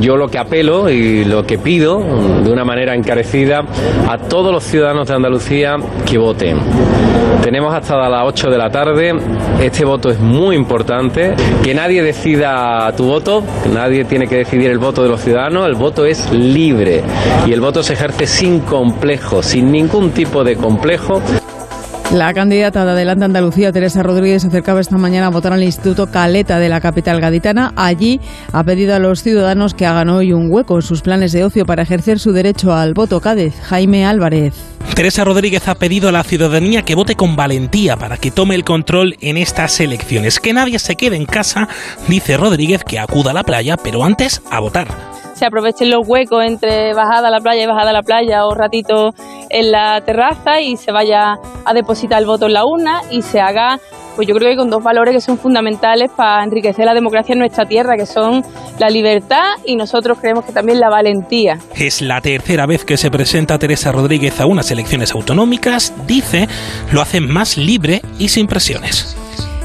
[0.00, 1.98] Yo lo que apelo y lo que pido
[2.42, 3.62] de una manera encarecida
[4.08, 6.58] a todos los ciudadanos de Andalucía que voten.
[7.42, 9.14] Tenemos hasta las 8 de la tarde.
[9.60, 11.34] Este voto es muy importante.
[11.64, 15.66] Que nadie decida tu voto, que nadie tiene que decidir el voto de los ciudadanos.
[15.66, 17.02] El voto es libre
[17.46, 21.22] y el voto se ejerce sin complejo, sin ningún tipo de complejo.
[22.12, 26.58] La candidata de Adelante Andalucía, Teresa Rodríguez, acercaba esta mañana a votar al Instituto Caleta
[26.58, 27.74] de la capital gaditana.
[27.76, 28.18] Allí
[28.50, 31.66] ha pedido a los ciudadanos que hagan hoy un hueco en sus planes de ocio
[31.66, 33.20] para ejercer su derecho al voto.
[33.20, 34.54] Cádiz, Jaime Álvarez.
[34.94, 38.64] Teresa Rodríguez ha pedido a la ciudadanía que vote con valentía para que tome el
[38.64, 40.40] control en estas elecciones.
[40.40, 41.68] Que nadie se quede en casa,
[42.08, 44.88] dice Rodríguez, que acuda a la playa, pero antes a votar
[45.38, 48.54] se aprovechen los huecos entre bajada a la playa y bajada a la playa o
[48.54, 49.14] ratito
[49.50, 53.40] en la terraza y se vaya a depositar el voto en la urna y se
[53.40, 53.78] haga
[54.16, 57.38] pues yo creo que con dos valores que son fundamentales para enriquecer la democracia en
[57.38, 58.42] nuestra tierra, que son
[58.80, 61.58] la libertad y nosotros creemos que también la valentía.
[61.76, 66.48] Es la tercera vez que se presenta Teresa Rodríguez a unas elecciones autonómicas, dice,
[66.90, 69.16] lo hace más libre y sin presiones.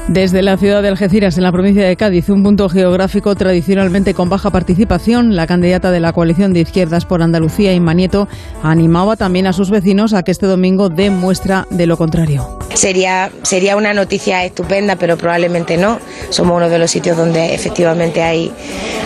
[0.08, 4.28] Desde la ciudad de Algeciras, en la provincia de Cádiz, un punto geográfico tradicionalmente con
[4.28, 8.28] baja participación, la candidata de la coalición de izquierdas por Andalucía, Inma Nieto,
[8.62, 12.58] animaba también a sus vecinos a que este domingo den muestra de lo contrario.
[12.74, 15.98] Sería, sería una noticia estupenda, pero probablemente no.
[16.28, 18.52] Somos uno de los sitios donde efectivamente hay,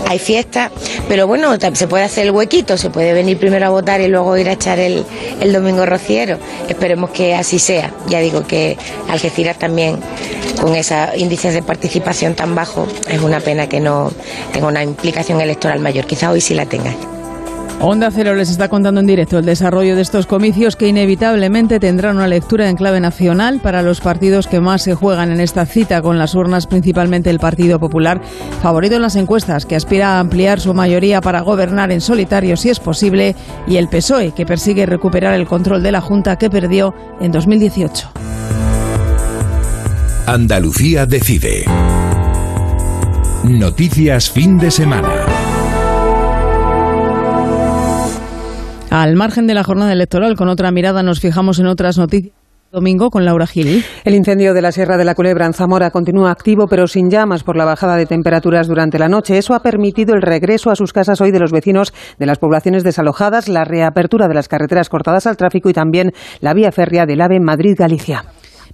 [0.08, 0.72] hay fiesta.
[1.08, 4.36] Pero bueno, se puede hacer el huequito, se puede venir primero a votar y luego
[4.36, 5.04] ir a echar el,
[5.40, 6.38] el domingo rociero.
[6.68, 7.92] Esperemos que así sea.
[8.08, 8.76] Ya digo que
[9.08, 9.98] Algeciras también
[10.60, 14.10] con esos índices de participación tan bajos, es una pena que no
[14.52, 16.06] tenga una implicación electoral mayor.
[16.06, 16.94] Quizá hoy sí la tenga.
[17.80, 22.16] Onda Cero les está contando en directo el desarrollo de estos comicios que inevitablemente tendrán
[22.16, 26.02] una lectura en clave nacional para los partidos que más se juegan en esta cita
[26.02, 28.20] con las urnas, principalmente el Partido Popular,
[28.62, 32.68] favorito en las encuestas, que aspira a ampliar su mayoría para gobernar en solitario si
[32.68, 33.36] es posible,
[33.68, 38.37] y el PSOE, que persigue recuperar el control de la Junta que perdió en 2018.
[40.30, 41.64] Andalucía decide.
[43.44, 45.24] Noticias fin de semana.
[48.90, 52.34] Al margen de la jornada electoral, con otra mirada nos fijamos en otras noticias.
[52.70, 53.82] Domingo con Laura Gil.
[54.04, 57.42] El incendio de la Sierra de la Culebra en Zamora continúa activo pero sin llamas
[57.42, 59.38] por la bajada de temperaturas durante la noche.
[59.38, 62.84] Eso ha permitido el regreso a sus casas hoy de los vecinos de las poblaciones
[62.84, 67.22] desalojadas, la reapertura de las carreteras cortadas al tráfico y también la vía férrea del
[67.22, 68.26] AVE Madrid-Galicia.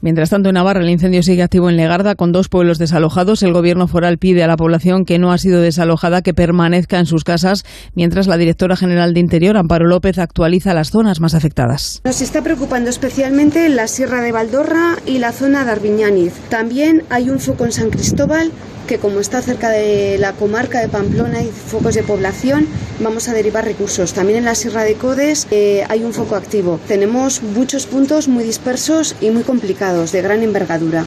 [0.05, 3.43] Mientras tanto, en Navarra el incendio sigue activo en Legarda con dos pueblos desalojados.
[3.43, 7.07] El gobierno foral pide a la población que no ha sido desalojada que permanezca en
[7.07, 12.03] sus casas, mientras la directora general de Interior, Amparo López, actualiza las zonas más afectadas.
[12.05, 16.35] Nos está preocupando especialmente la Sierra de Valdorra y la zona de Arbiñániz.
[16.51, 18.53] También hay un foco en San Cristóbal
[18.87, 22.66] que como está cerca de la comarca de Pamplona y focos de población,
[23.01, 24.12] vamos a derivar recursos.
[24.12, 26.78] También en la Sierra de Codes eh, hay un foco activo.
[26.87, 31.07] Tenemos muchos puntos muy dispersos y muy complicados, de gran envergadura.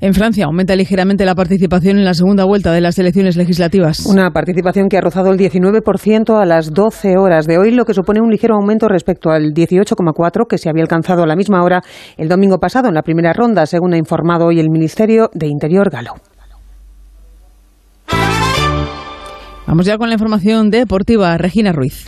[0.00, 4.04] En Francia aumenta ligeramente la participación en la segunda vuelta de las elecciones legislativas.
[4.04, 7.94] Una participación que ha rozado el 19% a las 12 horas de hoy, lo que
[7.94, 11.80] supone un ligero aumento respecto al 18,4% que se había alcanzado a la misma hora
[12.18, 15.88] el domingo pasado en la primera ronda, según ha informado hoy el Ministerio de Interior
[15.90, 16.12] Galo.
[19.66, 21.36] Vamos ya con la información deportiva.
[21.38, 22.06] Regina Ruiz.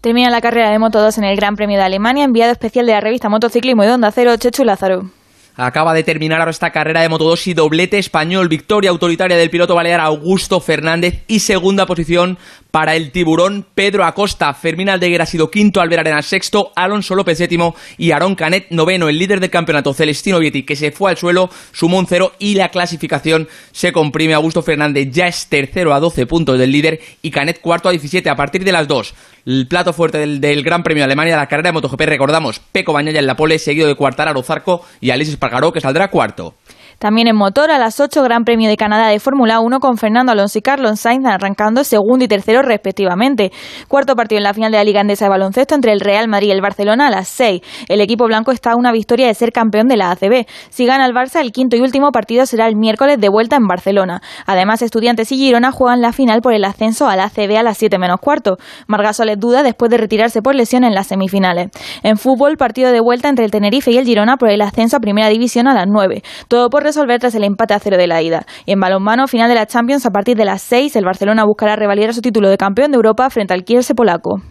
[0.00, 2.92] Termina la carrera de Moto 2 en el Gran Premio de Alemania, enviado especial de
[2.92, 5.10] la revista Motociclismo y de Onda Cero, Chechu Lázaro.
[5.56, 9.50] Acaba de terminar ahora esta carrera de Moto 2 y doblete español, victoria autoritaria del
[9.50, 12.38] piloto balear Augusto Fernández y segunda posición
[12.70, 14.52] para el tiburón Pedro Acosta.
[14.54, 19.08] Fermín Aldeguer ha sido quinto, Albert Arena sexto, Alonso López séptimo y Aaron Canet noveno.
[19.08, 22.54] El líder del campeonato, Celestino Vietti, que se fue al suelo, sumó un cero y
[22.54, 24.34] la clasificación se comprime.
[24.34, 28.28] Augusto Fernández ya es tercero a 12 puntos del líder y Canet cuarto a 17
[28.28, 29.14] a partir de las dos
[29.48, 33.18] el plato fuerte del, Gran Premio de Alemania, la carrera de MotoGP, recordamos, Peco Bañaya
[33.18, 36.54] en la pole, seguido de Cuartararo Zarco y Alexis Pargaró, que saldrá cuarto.
[36.98, 40.32] También en motor, a las 8, Gran Premio de Canadá de Fórmula 1 con Fernando
[40.32, 43.52] Alonso y Carlos Sainz arrancando segundo y tercero respectivamente.
[43.86, 46.48] Cuarto partido en la final de la Liga Andesa de Baloncesto entre el Real Madrid
[46.48, 47.60] y el Barcelona a las 6.
[47.88, 50.46] El equipo blanco está a una victoria de ser campeón de la ACB.
[50.70, 53.68] Si gana el Barça, el quinto y último partido será el miércoles de vuelta en
[53.68, 54.20] Barcelona.
[54.46, 57.78] Además, Estudiantes y Girona juegan la final por el ascenso a la ACB a las
[57.78, 58.56] 7 menos cuarto.
[58.88, 61.68] Margasoles duda después de retirarse por lesión en las semifinales.
[62.02, 65.00] En fútbol, partido de vuelta entre el Tenerife y el Girona por el ascenso a
[65.00, 66.24] Primera División a las 9.
[66.48, 68.44] Todo por resolver tras el empate a cero de la ida.
[68.66, 71.76] Y en balonmano, final de la Champions, a partir de las 6, el Barcelona buscará
[71.76, 74.42] revalidar su título de campeón de Europa frente al Kielce polaco.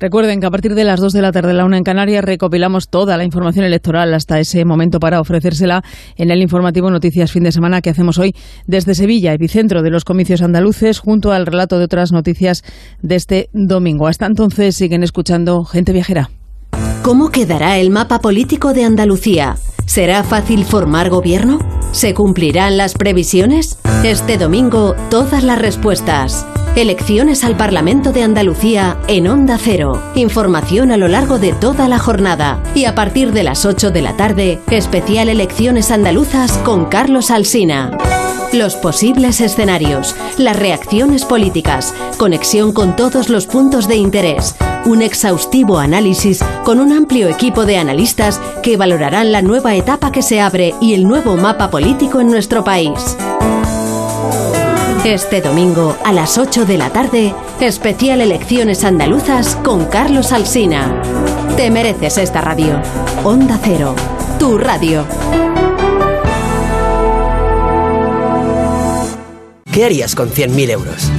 [0.00, 2.88] Recuerden que a partir de las 2 de la tarde, la una en Canarias, recopilamos
[2.88, 5.82] toda la información electoral hasta ese momento para ofrecérsela
[6.16, 8.34] en el informativo Noticias Fin de Semana que hacemos hoy
[8.66, 12.62] desde Sevilla, epicentro de los comicios andaluces, junto al relato de otras noticias
[13.02, 14.08] de este domingo.
[14.08, 16.30] Hasta entonces siguen escuchando Gente Viajera.
[17.02, 19.56] ¿Cómo quedará el mapa político de Andalucía?
[19.86, 21.58] ¿Será fácil formar gobierno?
[21.92, 23.78] ¿Se cumplirán las previsiones?
[24.02, 26.46] Este domingo, todas las respuestas.
[26.74, 30.02] Elecciones al Parlamento de Andalucía en Onda Cero.
[30.16, 32.60] Información a lo largo de toda la jornada.
[32.74, 37.96] Y a partir de las 8 de la tarde, especial Elecciones Andaluzas con Carlos Alsina.
[38.52, 44.54] Los posibles escenarios, las reacciones políticas, conexión con todos los puntos de interés,
[44.84, 50.22] un exhaustivo análisis con un amplio equipo de analistas que valorarán la nueva etapa que
[50.22, 53.16] se abre y el nuevo mapa político en nuestro país.
[55.04, 61.02] Este domingo a las 8 de la tarde, especial Elecciones Andaluzas con Carlos Alsina.
[61.56, 62.80] Te mereces esta radio.
[63.22, 63.94] Onda Cero,
[64.38, 65.04] tu radio.
[69.70, 71.10] ¿Qué harías con 100.000 euros?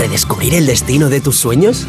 [0.00, 1.86] ¿Redescubrir el destino de tus sueños?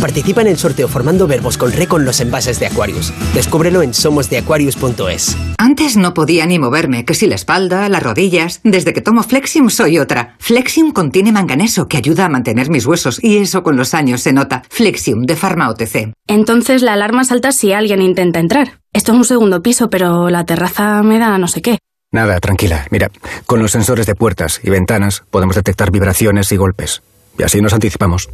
[0.00, 3.12] Participa en el sorteo formando verbos con re con los envases de Aquarius.
[3.34, 5.36] Descúbrelo en somosdeaquarius.es.
[5.58, 8.60] Antes no podía ni moverme, que si la espalda, las rodillas.
[8.64, 10.34] Desde que tomo Flexium soy otra.
[10.40, 14.32] Flexium contiene manganeso que ayuda a mantener mis huesos y eso con los años se
[14.32, 14.64] nota.
[14.68, 16.14] Flexium de Pharma OTC.
[16.26, 18.80] Entonces la alarma salta si alguien intenta entrar.
[18.92, 21.78] Esto es un segundo piso, pero la terraza me da no sé qué.
[22.10, 22.88] Nada, tranquila.
[22.90, 23.12] Mira,
[23.46, 27.02] con los sensores de puertas y ventanas podemos detectar vibraciones y golpes.
[27.38, 28.28] Y así nos anticipamos.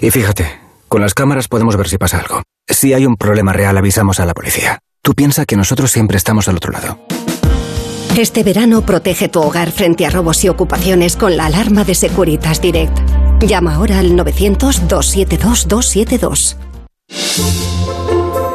[0.00, 2.42] Y fíjate, con las cámaras podemos ver si pasa algo.
[2.68, 4.78] Si hay un problema real, avisamos a la policía.
[5.02, 6.98] Tú piensa que nosotros siempre estamos al otro lado.
[8.16, 12.60] Este verano protege tu hogar frente a robos y ocupaciones con la alarma de Securitas
[12.60, 12.98] Direct.
[13.40, 16.56] Llama ahora al 900-272-272.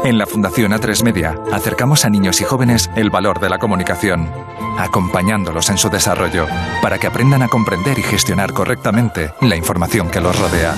[0.07, 4.31] En la Fundación A3 Media acercamos a niños y jóvenes el valor de la comunicación,
[4.77, 6.47] acompañándolos en su desarrollo
[6.81, 10.75] para que aprendan a comprender y gestionar correctamente la información que los rodea.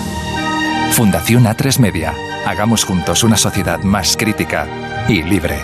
[0.93, 2.15] Fundación A3 Media.
[2.47, 4.67] Hagamos juntos una sociedad más crítica
[5.07, 5.59] y libre.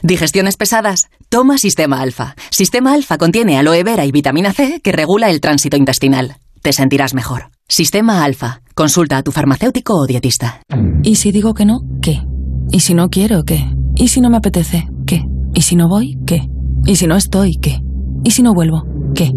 [0.00, 1.08] Digestiones pesadas.
[1.28, 2.36] Toma Sistema Alfa.
[2.50, 6.36] Sistema Alfa contiene aloe vera y vitamina C que regula el tránsito intestinal.
[6.62, 7.50] Te sentirás mejor.
[7.74, 8.60] Sistema Alfa.
[8.74, 10.60] Consulta a tu farmacéutico o dietista.
[11.02, 11.80] ¿Y si digo que no?
[12.02, 12.22] ¿Qué?
[12.70, 13.44] ¿Y si no quiero?
[13.44, 13.64] ¿Qué?
[13.96, 14.90] ¿Y si no me apetece?
[15.06, 15.24] ¿Qué?
[15.54, 16.18] ¿Y si no voy?
[16.26, 16.50] ¿Qué?
[16.84, 17.56] ¿Y si no estoy?
[17.56, 17.80] ¿Qué?
[18.24, 18.84] ¿Y si no vuelvo?
[19.14, 19.32] ¿Qué?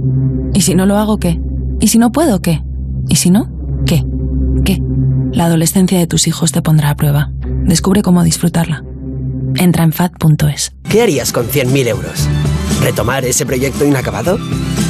[0.54, 1.18] ¿Y si no lo hago?
[1.18, 1.40] ¿Qué?
[1.80, 2.42] ¿Y si no puedo?
[2.42, 2.62] ¿Qué?
[3.08, 3.50] ¿Y si no?
[3.86, 4.04] ¿Qué?
[4.66, 4.82] ¿Qué?
[5.32, 7.32] La adolescencia de tus hijos te pondrá a prueba.
[7.64, 8.84] Descubre cómo disfrutarla.
[9.56, 10.74] Entra en fat.es.
[10.90, 12.28] ¿Qué harías con 100.000 euros?
[12.86, 14.38] ¿Retomar ese proyecto inacabado?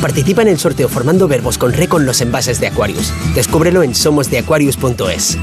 [0.02, 3.14] Participa en el sorteo formando verbos con re con los envases de Aquarius.
[3.34, 5.38] Descúbrelo en somosdeaquarius.es.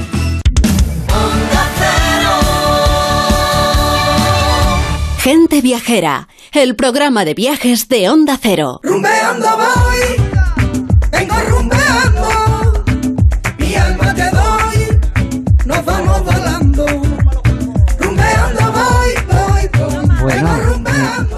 [5.17, 8.81] Gente Viajera, el programa de viajes de Onda Cero.
[8.83, 10.23] Rumbeando voy,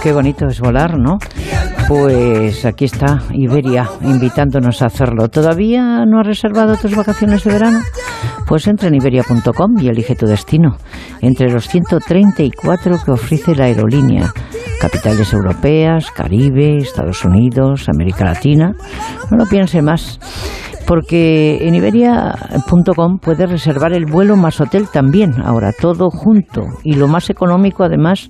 [0.05, 1.17] qué bonito es volar, ¿no?
[1.87, 5.29] Pues aquí está Iberia invitándonos a hacerlo.
[5.29, 7.79] ¿Todavía no has reservado tus vacaciones de verano?
[8.45, 10.77] Pues entra en iberia.com y elige tu destino.
[11.21, 14.31] Entre los 134 que ofrece la aerolínea.
[14.85, 18.75] Capitales europeas, Caribe, Estados Unidos, América Latina.
[19.31, 20.19] No lo piense más
[20.85, 27.07] porque en iberia.com puedes reservar el vuelo más hotel también, ahora todo junto y lo
[27.07, 28.29] más económico además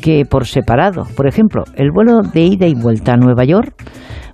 [0.00, 1.04] que por separado.
[1.14, 3.74] Por ejemplo, el vuelo de ida y vuelta a Nueva York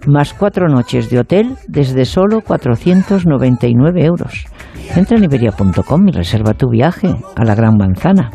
[0.06, 4.46] más cuatro noches de hotel desde solo 499 euros.
[4.94, 8.30] Entra en iberia.com y reserva tu viaje a la Gran Manzana.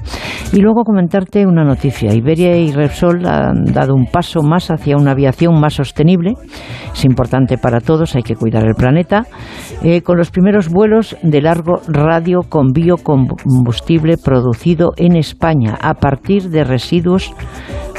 [0.52, 2.14] Y luego comentarte una noticia.
[2.14, 6.34] Iberia y Repsol han dado un paso más hacia una aviación más sostenible.
[6.94, 9.26] Es importante para todos, hay que cuidar el planeta.
[9.82, 16.50] Eh, con los primeros vuelos de largo radio con biocombustible producido en España a partir
[16.50, 17.34] de residuos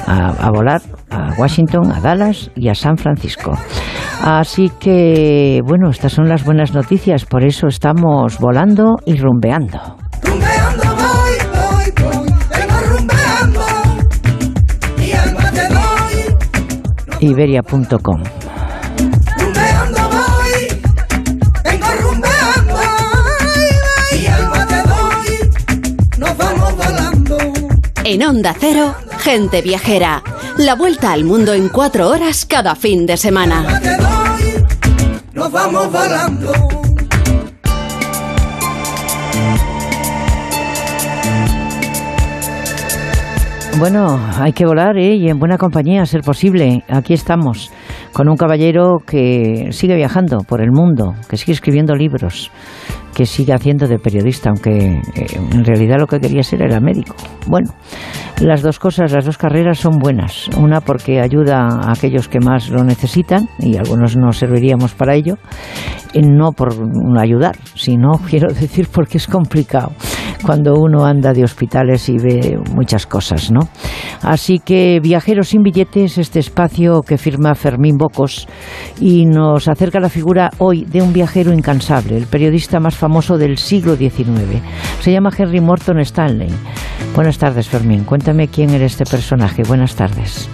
[0.07, 0.83] a, a, volar
[1.13, 3.53] a Washington, a Dallas y a San Francisco.
[4.23, 9.79] Así que, bueno, estas son las buenas noticias, por eso estamos volando y rumbeando.
[10.23, 13.61] Rumbeando voy, voy, voy, vengo rumbeando,
[14.97, 18.23] mi alma te doy, Iberia.com.
[28.05, 30.23] En Onda Cero, Gente Viajera.
[30.59, 33.81] La vuelta al mundo en cuatro horas cada fin de semana.
[35.33, 36.53] Nos vamos volando.
[43.79, 45.17] Bueno, hay que volar ¿eh?
[45.17, 46.85] y en buena compañía, a ser posible.
[46.89, 47.73] Aquí estamos
[48.13, 52.51] con un caballero que sigue viajando por el mundo, que sigue escribiendo libros,
[53.15, 57.17] que sigue haciendo de periodista, aunque eh, en realidad lo que quería ser era médico.
[57.49, 57.71] Bueno,
[58.43, 60.49] las dos cosas, las dos carreras son buenas.
[60.59, 65.37] Una porque ayuda a aquellos que más lo necesitan y algunos no serviríamos para ello.
[66.13, 66.75] Y no por
[67.19, 69.93] ayudar, sino quiero decir porque es complicado
[70.45, 73.69] cuando uno anda de hospitales y ve muchas cosas, ¿no?
[74.23, 78.47] Así que Viajeros sin billetes, este espacio que firma Fermín Bocos
[79.01, 83.59] y nos acerca la figura hoy de un viajero incansable, el periodista más famoso del
[83.59, 84.63] siglo XIX.
[85.01, 86.51] Se llama Henry Morton Stanley.
[87.15, 88.05] Buenas tardes, Fermín.
[88.05, 89.63] Cuéntame quién era este personaje.
[89.65, 90.49] Buenas tardes.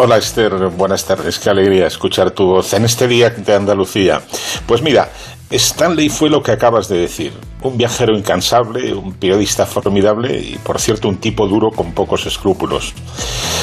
[0.00, 1.40] Hola Esther, buenas tardes.
[1.40, 4.20] Qué alegría escuchar tu voz en este día de Andalucía.
[4.64, 5.08] Pues mira,
[5.50, 7.32] Stanley fue lo que acabas de decir,
[7.62, 12.92] un viajero incansable, un periodista formidable y, por cierto, un tipo duro con pocos escrúpulos.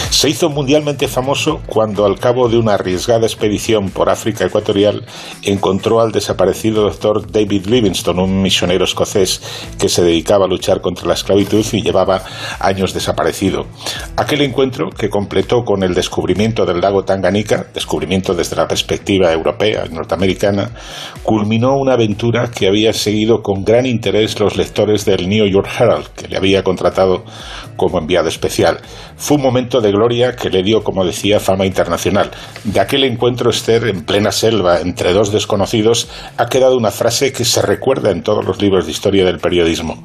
[0.09, 5.05] Se hizo mundialmente famoso cuando, al cabo de una arriesgada expedición por África Ecuatorial,
[5.43, 9.41] encontró al desaparecido doctor David Livingstone, un misionero escocés
[9.77, 12.23] que se dedicaba a luchar contra la esclavitud y llevaba
[12.59, 13.65] años desaparecido.
[14.15, 19.85] Aquel encuentro, que completó con el descubrimiento del lago Tanganica, descubrimiento desde la perspectiva europea
[19.85, 20.71] y norteamericana,
[21.23, 26.07] culminó una aventura que había seguido con gran interés los lectores del New York Herald,
[26.07, 27.23] que le había contratado
[27.75, 28.79] como enviado especial.
[29.17, 32.31] Fue un momento de gloria que le dio, como decía, fama internacional.
[32.63, 36.07] De aquel encuentro Esther en plena selva entre dos desconocidos
[36.37, 40.03] ha quedado una frase que se recuerda en todos los libros de historia del periodismo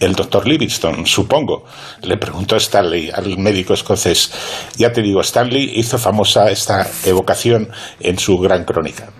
[0.00, 1.64] el doctor Livingstone, supongo.
[2.02, 4.32] Le preguntó Stanley, al médico escocés.
[4.76, 7.68] Ya te digo, Stanley hizo famosa esta evocación
[8.00, 9.10] en su gran crónica.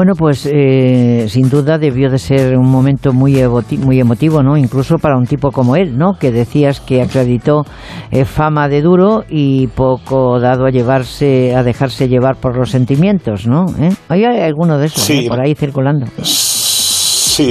[0.00, 3.36] Bueno, pues eh, sin duda debió de ser un momento muy,
[3.84, 4.56] muy emotivo, ¿no?
[4.56, 6.14] Incluso para un tipo como él, ¿no?
[6.18, 7.66] Que decías que acreditó
[8.10, 13.46] eh, fama de duro y poco dado a llevarse, a dejarse llevar por los sentimientos,
[13.46, 13.66] ¿no?
[13.78, 13.90] ¿Eh?
[14.08, 16.06] ¿Hay alguno de esos por ahí circulando?
[16.22, 16.49] Sí,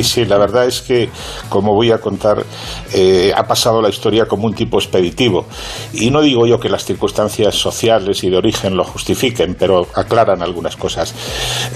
[0.04, 1.10] sí, la verdad es que,
[1.50, 2.46] como voy a contar,
[2.94, 5.46] eh, ha pasado la historia como un tipo expeditivo.
[5.94, 10.42] Y no digo yo que las circunstancias sociales y de origen lo justifiquen, pero aclaran
[10.42, 11.14] algunas cosas.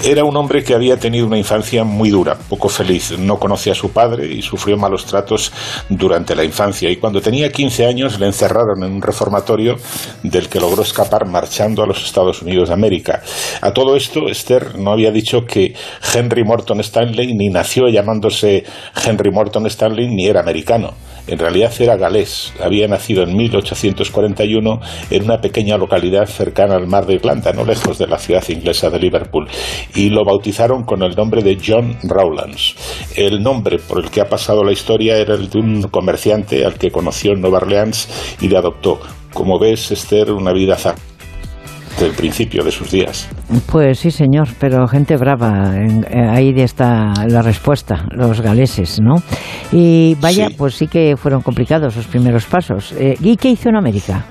[0.02, 3.18] Era un hombre que había tenido una infancia muy dura, poco feliz.
[3.18, 5.52] No conocía a su padre y sufrió malos tratos
[5.88, 6.90] durante la infancia.
[6.90, 9.76] Y cuando tenía 15 años le encerraron en un reformatorio
[10.22, 13.22] del que logró escapar marchando a los Estados Unidos de América.
[13.60, 15.74] A todo esto, Esther no había dicho que
[16.14, 18.64] Henry Morton Stanley ni nació ella llamándose
[19.04, 20.92] Henry Morton Stanley ni era americano.
[21.26, 22.52] En realidad era galés.
[22.62, 24.80] Había nacido en 1841
[25.10, 28.90] en una pequeña localidad cercana al mar de Irlanda, no lejos de la ciudad inglesa
[28.90, 29.48] de Liverpool,
[29.94, 32.74] y lo bautizaron con el nombre de John Rowlands.
[33.16, 36.74] El nombre por el que ha pasado la historia era el de un comerciante al
[36.74, 39.00] que conoció en Nueva Orleans y le adoptó.
[39.32, 40.76] Como ves, Esther, una vida
[41.98, 43.28] del principio de sus días.
[43.70, 45.72] Pues sí, señor, pero gente brava.
[45.76, 49.16] Eh, ahí está la respuesta, los galeses, ¿no?
[49.72, 52.92] Y vaya, pues sí que fueron complicados sus primeros pasos.
[52.92, 54.24] Eh, ¿Y qué hizo en América?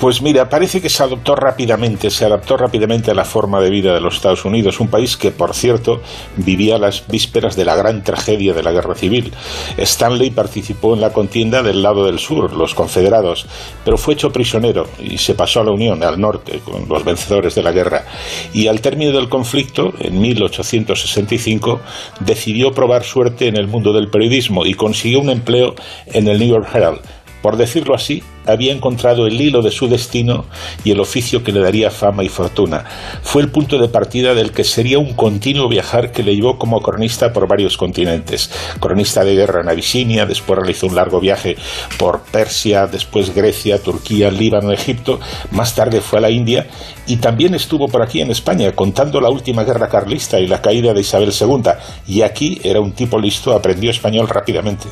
[0.00, 3.94] Pues mira, parece que se adoptó rápidamente, se adaptó rápidamente a la forma de vida
[3.94, 6.02] de los Estados Unidos, un país que, por cierto,
[6.36, 9.32] vivía las vísperas de la gran tragedia de la Guerra Civil.
[9.78, 13.46] Stanley participó en la contienda del lado del sur, los confederados,
[13.84, 17.54] pero fue hecho prisionero y se pasó a la Unión, al norte, con los vencedores
[17.54, 18.04] de la guerra.
[18.52, 21.80] Y al término del conflicto, en 1865,
[22.20, 25.74] decidió probar suerte en el mundo del periodismo y consiguió un empleo
[26.06, 27.00] en el New York Herald
[27.46, 30.46] por decirlo así, había encontrado el hilo de su destino
[30.82, 32.84] y el oficio que le daría fama y fortuna.
[33.22, 36.80] Fue el punto de partida del que sería un continuo viajar que le llevó como
[36.82, 38.50] cronista por varios continentes.
[38.80, 41.56] Cronista de guerra en Abisinia, después realizó un largo viaje
[41.98, 45.20] por Persia, después Grecia, Turquía, Líbano, Egipto,
[45.52, 46.66] más tarde fue a la India
[47.06, 50.92] y también estuvo por aquí en España contando la última guerra carlista y la caída
[50.92, 51.70] de Isabel II.
[52.08, 54.88] Y aquí era un tipo listo, aprendió español rápidamente.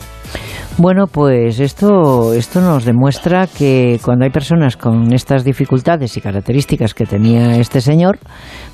[0.77, 6.95] Bueno, pues esto, esto nos demuestra que cuando hay personas con estas dificultades y características
[6.95, 8.19] que tenía este señor,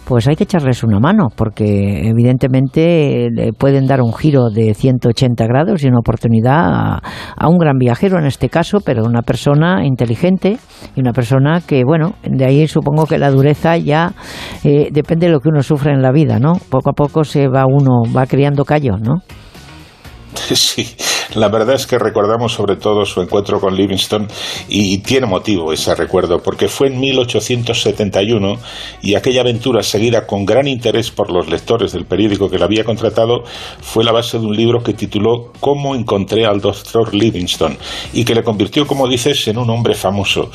[0.06, 5.44] pues hay que echarles una mano, porque evidentemente le pueden dar un giro de 180
[5.44, 7.00] grados y una oportunidad
[7.36, 10.56] a, un gran viajero en este caso, pero una persona inteligente
[10.96, 14.14] y una persona que, bueno, de ahí supongo que la dureza ya
[14.64, 16.54] eh, depende de lo que uno sufre en la vida, ¿no?
[16.70, 19.16] Poco a poco se va uno, va criando callo, ¿no?
[20.34, 20.96] Sí,
[21.34, 24.26] la verdad es que recordamos sobre todo su encuentro con Livingstone
[24.68, 28.56] y tiene motivo ese recuerdo, porque fue en 1871
[29.02, 32.84] y aquella aventura seguida con gran interés por los lectores del periódico que la había
[32.84, 33.44] contratado
[33.80, 37.76] fue la base de un libro que tituló Cómo encontré al doctor Livingstone
[38.12, 40.50] y que le convirtió, como dices, en un hombre famoso.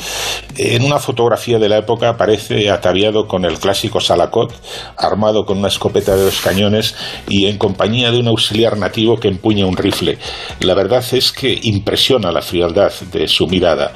[0.57, 4.53] En una fotografía de la época aparece ataviado con el clásico salacot,
[4.97, 6.95] armado con una escopeta de dos cañones
[7.30, 10.17] y en compañía de un auxiliar nativo que empuña un rifle.
[10.66, 13.93] La verdad es que impresiona la frialdad de su mirada.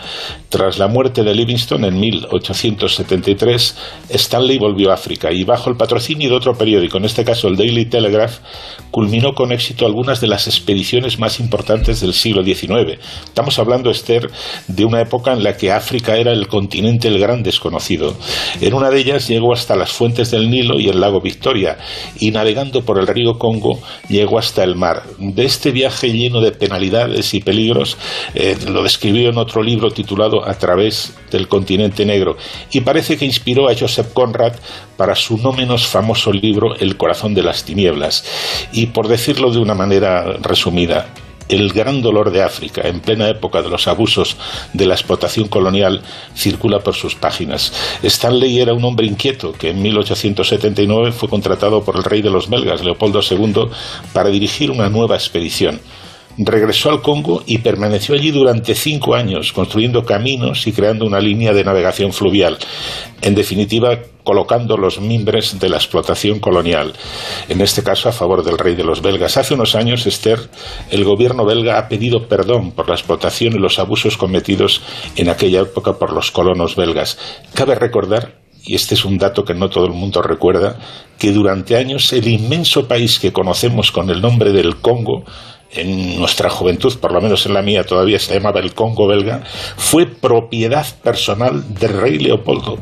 [0.50, 3.78] Tras la muerte de Livingstone en 1873,
[4.10, 7.56] Stanley volvió a África y bajo el patrocinio de otro periódico, en este caso el
[7.56, 8.40] Daily Telegraph,
[8.90, 12.98] culminó con éxito algunas de las expediciones más importantes del siglo XIX.
[13.26, 14.32] Estamos hablando, Esther,
[14.68, 18.16] de una época en la que África era el continente el gran desconocido.
[18.60, 21.78] En una de ellas llegó hasta las fuentes del Nilo y el lago Victoria
[22.20, 23.80] y navegando por el río Congo
[24.10, 25.04] llegó hasta el mar.
[25.20, 28.00] De este viaje lleno de penalidades y peligros,
[28.34, 32.38] eh, lo describió en otro libro titulado a través del continente negro
[32.72, 34.54] y parece que inspiró a Joseph Conrad
[34.98, 38.24] para su no menos famoso libro El corazón de las tinieblas.
[38.72, 41.08] Y por decirlo de una manera resumida,
[41.50, 44.38] el gran dolor de África, en plena época de los abusos
[44.74, 46.02] de la explotación colonial,
[46.36, 47.74] circula por sus páginas.
[48.04, 52.50] Stanley era un hombre inquieto que en 1879 fue contratado por el rey de los
[52.50, 53.70] belgas, Leopoldo II,
[54.14, 55.82] para dirigir una nueva expedición
[56.46, 61.54] regresó al Congo y permaneció allí durante cinco años, construyendo caminos y creando una línea
[61.54, 62.58] de navegación fluvial.
[63.22, 66.94] En definitiva, colocando los mimbres de la explotación colonial,
[67.50, 69.38] en este caso a favor del rey de los belgas.
[69.38, 70.40] Hace unos años, Esther,
[70.92, 74.82] el gobierno belga ha pedido perdón por la explotación y los abusos cometidos
[75.16, 77.18] en aquella época por los colonos belgas.
[77.54, 80.78] Cabe recordar y este es un dato que no todo el mundo recuerda,
[81.18, 85.24] que durante años el inmenso país que conocemos con el nombre del Congo
[85.72, 89.44] en nuestra juventud, por lo menos en la mía todavía se llamaba el Congo belga,
[89.78, 92.80] fue propiedad personal del rey Leopoldo.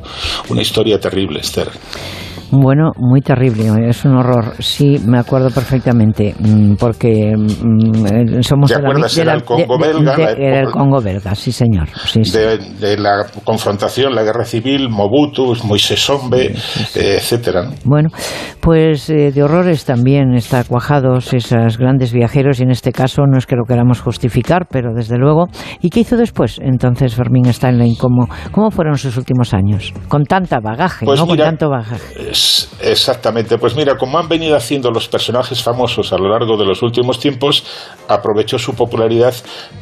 [0.50, 1.70] Una historia terrible, Esther.
[2.52, 4.54] Bueno, muy terrible, es un horror.
[4.60, 10.16] Sí, me acuerdo perfectamente, mm, porque mm, somos de la, de la, el Congo belga?
[10.32, 11.90] era el Congo belga, sí señor.
[12.80, 16.46] De, la confrontación, la guerra civil, Mobutu, Moisés Sombe,
[16.96, 17.70] eh, etcétera.
[17.84, 18.10] Bueno,
[18.62, 23.38] pues eh, de horrores también está cuajados esos grandes viajeros y en este caso no
[23.38, 25.48] es que lo queramos justificar, pero desde luego.
[25.82, 27.98] ¿Y qué hizo después entonces Fermín Stanley?
[27.98, 29.94] ¿Cómo, cómo fueron sus últimos años?
[30.08, 31.28] Con tanta bagaje, pues ¿no?
[31.28, 32.37] Con tanto bagaje
[32.82, 33.58] exactamente.
[33.58, 37.20] Pues mira, como han venido haciendo los personajes famosos a lo largo de los últimos
[37.20, 37.64] tiempos,
[38.08, 39.34] aprovechó su popularidad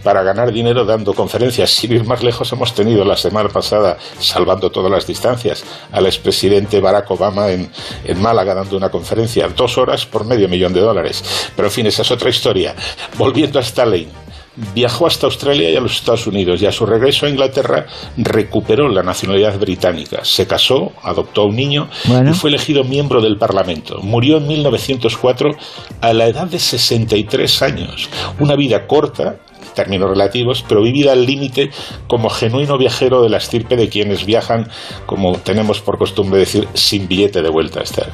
[0.03, 1.69] para ganar dinero dando conferencias.
[1.69, 6.80] Sin ir más lejos, hemos tenido la semana pasada, salvando todas las distancias, al expresidente
[6.80, 7.69] Barack Obama en,
[8.03, 11.23] en Málaga dando una conferencia, dos horas por medio millón de dólares.
[11.56, 12.76] Pero en fin, esa es otra historia.
[13.18, 14.26] Volviendo a Stalin
[14.73, 17.86] viajó hasta Australia y a los Estados Unidos y a su regreso a Inglaterra
[18.18, 20.19] recuperó la nacionalidad británica.
[20.23, 23.99] Se casó, adoptó un niño y fue elegido miembro del Parlamento.
[24.02, 25.56] Murió en 1904
[26.02, 28.10] a la edad de 63 años.
[28.40, 29.38] Una vida corta,
[29.76, 31.70] términos relativos, pero vivida al límite
[32.08, 34.68] como genuino viajero de la estirpe de quienes viajan,
[35.06, 38.08] como tenemos por costumbre decir, sin billete de vuelta, Esther.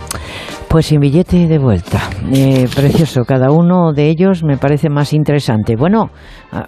[0.68, 2.10] Pues sin billete de vuelta.
[2.34, 3.24] Eh, precioso.
[3.26, 5.76] Cada uno de ellos me parece más interesante.
[5.76, 6.12] Bueno,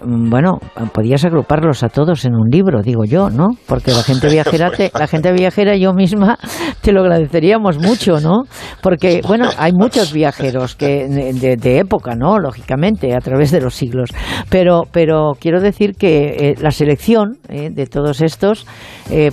[0.02, 0.58] bueno,
[0.92, 3.48] podías agruparlos a todos en un libro, digo yo, ¿no?
[3.66, 6.38] Porque la gente viajera, la gente viajera, yo misma
[6.80, 8.44] te lo agradeceríamos mucho, ¿no?
[8.82, 12.38] Porque bueno, hay muchos viajeros que de, época, ¿no?
[12.38, 14.10] Lógicamente, a través de los siglos.
[14.48, 18.66] Pero, pero quiero decir que eh, la selección eh, de todos estos,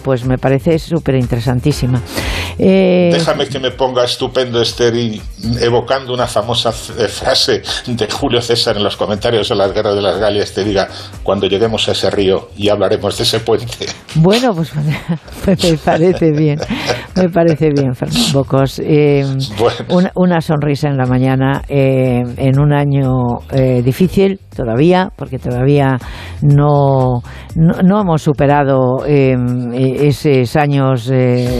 [0.03, 2.01] pues me parece súper interesantísima.
[2.57, 4.93] Déjame que me ponga estupendo Esther
[5.61, 10.01] evocando una famosa eh, frase de Julio César en los comentarios de las guerras de
[10.01, 10.87] las Galias, te diga,
[11.23, 13.85] cuando lleguemos a ese río y hablaremos de ese puente.
[14.15, 14.73] Bueno, pues
[15.45, 16.59] me parece bien,
[17.15, 18.79] me parece bien, Fernando Bocos.
[18.83, 19.25] Eh,
[20.15, 23.11] una, sonrisa en la mañana eh, en un año
[23.83, 25.97] difícil todavía, porque todavía
[26.41, 27.21] no,
[27.55, 31.11] no, hemos superado esos años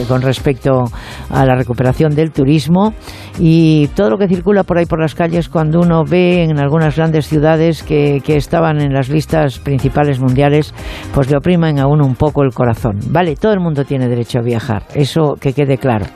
[0.08, 0.84] con respecto
[1.30, 2.94] a la recuperación del turismo
[3.38, 6.96] y todo lo que circula por ahí por las calles cuando uno ve en algunas
[6.96, 10.74] grandes ciudades que, que estaban en las listas principales mundiales,
[11.14, 12.98] pues le oprimen a uno un poco el corazón.
[13.08, 16.06] Vale, todo el mundo tiene derecho a viajar, eso que quede claro.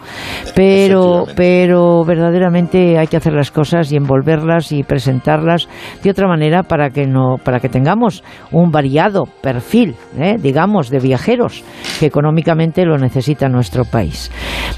[0.55, 5.69] Pero, pero verdaderamente hay que hacer las cosas y envolverlas y presentarlas
[6.03, 8.23] de otra manera para que no, para que tengamos
[8.53, 10.37] un variado perfil, ¿eh?
[10.39, 11.65] digamos, de viajeros
[11.99, 14.31] que económicamente lo necesita nuestro país.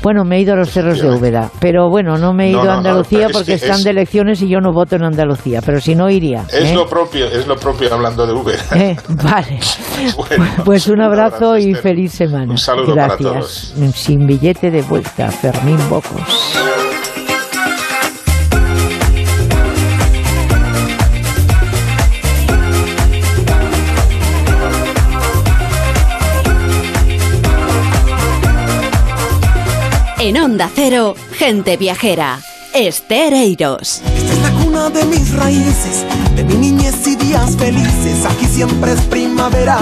[0.03, 2.71] Bueno, me he ido a los cerros de Úbeda, pero bueno, no me he ido
[2.71, 6.09] a Andalucía porque están de elecciones y yo no voto en Andalucía, pero si no
[6.11, 6.45] iría.
[6.53, 6.75] Es ¿eh?
[6.75, 8.59] lo propio, es lo propio hablando de Uber.
[8.75, 9.59] Eh, vale.
[10.65, 12.53] pues un abrazo y feliz semana.
[12.53, 13.19] Un saludo Gracias.
[13.19, 13.75] para todos.
[13.95, 16.55] Sin billete de vuelta, Fermín Bocos.
[30.21, 32.39] En Onda Cero, gente viajera.
[32.87, 34.03] Estereiros.
[34.07, 36.05] Esta es la cuna de mis raíces,
[36.37, 38.25] de mi niñez y días felices.
[38.25, 39.79] Aquí siempre es primavera,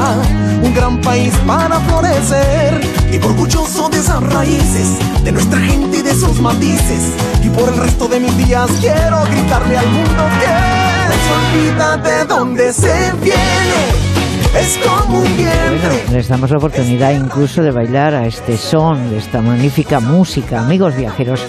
[0.62, 2.80] un gran país para florecer.
[3.12, 7.12] Y orgulloso de esas raíces, de nuestra gente y de sus matices.
[7.44, 12.24] Y por el resto de mis días quiero gritarle al mundo que se olvida de
[12.24, 14.05] dónde se viene
[14.56, 20.60] Bueno, les damos la oportunidad incluso de bailar a este son, de esta magnífica música.
[20.60, 21.46] Amigos viajeros,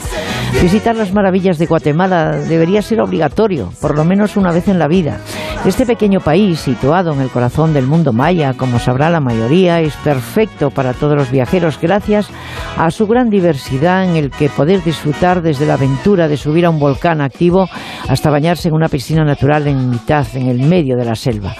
[0.61, 4.89] visitar las maravillas de Guatemala debería ser obligatorio, por lo menos una vez en la
[4.89, 5.21] vida.
[5.65, 9.95] Este pequeño país, situado en el corazón del mundo maya, como sabrá la mayoría, es
[9.97, 12.29] perfecto para todos los viajeros gracias
[12.77, 16.69] a su gran diversidad en el que poder disfrutar desde la aventura de subir a
[16.69, 17.67] un volcán activo
[18.07, 21.53] hasta bañarse en una piscina natural en mitad, en el medio de la selva.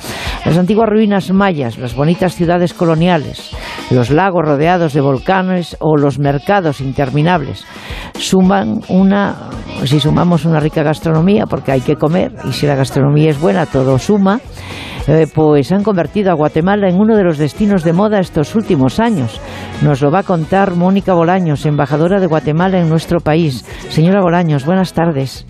[0.46, 3.52] Las antiguas ruinas mayas, las bonitas ciudades coloniales,
[3.90, 7.66] los lagos rodeados de volcanes o los mercados interminables
[8.20, 9.50] suman una,
[9.86, 13.66] si sumamos una rica gastronomía, porque hay que comer, y si la gastronomía es buena,
[13.66, 14.42] todo suma,
[15.08, 19.00] eh, pues han convertido a Guatemala en uno de los destinos de moda estos últimos
[19.00, 19.40] años.
[19.82, 23.64] Nos lo va a contar Mónica Bolaños, embajadora de Guatemala en nuestro país.
[23.90, 25.46] Señora Bolaños, buenas tardes.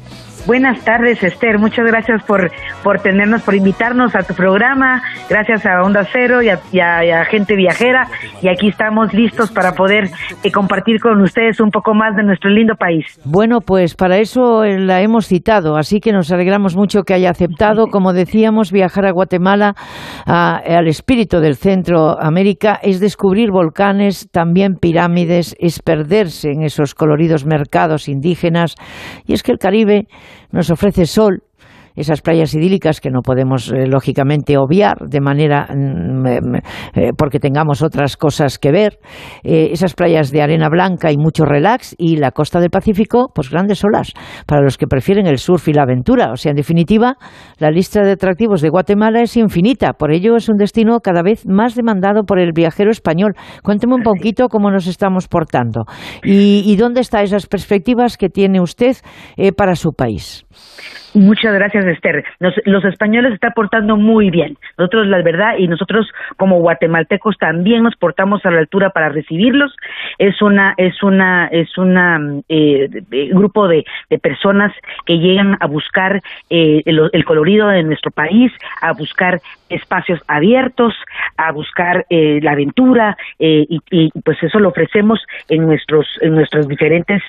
[0.48, 1.60] Buenas tardes, Esther.
[1.60, 2.50] Muchas gracias por,
[2.82, 5.02] por tenernos, por invitarnos a tu programa.
[5.30, 8.08] Gracias a Onda Cero y a, Gente Viajera.
[8.42, 10.06] Y aquí estamos listos para poder
[10.44, 13.20] eh, compartir con ustedes un poco más de nuestro lindo país.
[13.26, 17.30] Bueno, pues para eso eh, la hemos citado, así que nos alegramos mucho que haya
[17.30, 17.88] aceptado.
[17.88, 19.76] Como decíamos, viajar a Guatemala,
[20.26, 27.46] al espíritu del Centro América, es descubrir volcanes, también pirámides, es perderse en esos coloridos
[27.46, 28.76] mercados indígenas.
[29.26, 30.08] Y es que el Caribe
[30.52, 31.44] nos ofrece sol,
[31.98, 36.56] esas playas idílicas que no podemos eh, lógicamente obviar de manera mm,
[36.94, 39.00] eh, porque tengamos otras cosas que ver,
[39.44, 43.50] eh, esas playas de arena blanca y mucho relax y la costa del Pacífico, pues
[43.50, 44.14] grandes olas
[44.46, 46.32] para los que prefieren el surf y la aventura.
[46.32, 47.16] O sea, en definitiva,
[47.58, 51.46] la lista de atractivos de Guatemala es infinita, por ello es un destino cada vez
[51.48, 53.34] más demandado por el viajero español.
[53.64, 55.86] Cuénteme un poquito cómo nos estamos portando
[56.24, 58.98] y, y dónde están esas perspectivas que tiene usted
[59.56, 60.47] para su país.
[61.14, 62.24] Muchas gracias, Esther.
[62.40, 64.56] los españoles están portando muy bien.
[64.78, 69.76] Nosotros, la verdad, y nosotros como guatemaltecos también nos portamos a la altura para recibirlos.
[70.20, 72.20] Es una, es una, es una
[72.50, 72.90] eh,
[73.32, 73.84] grupo de,
[74.22, 74.72] personas
[75.06, 78.52] que llegan a buscar eh, el, colorido de nuestro país,
[78.82, 80.94] a buscar espacios abiertos,
[81.38, 85.20] a buscar eh, la aventura y, y, pues eso lo ofrecemos
[85.50, 87.22] en nuestros, en nuestras diferentes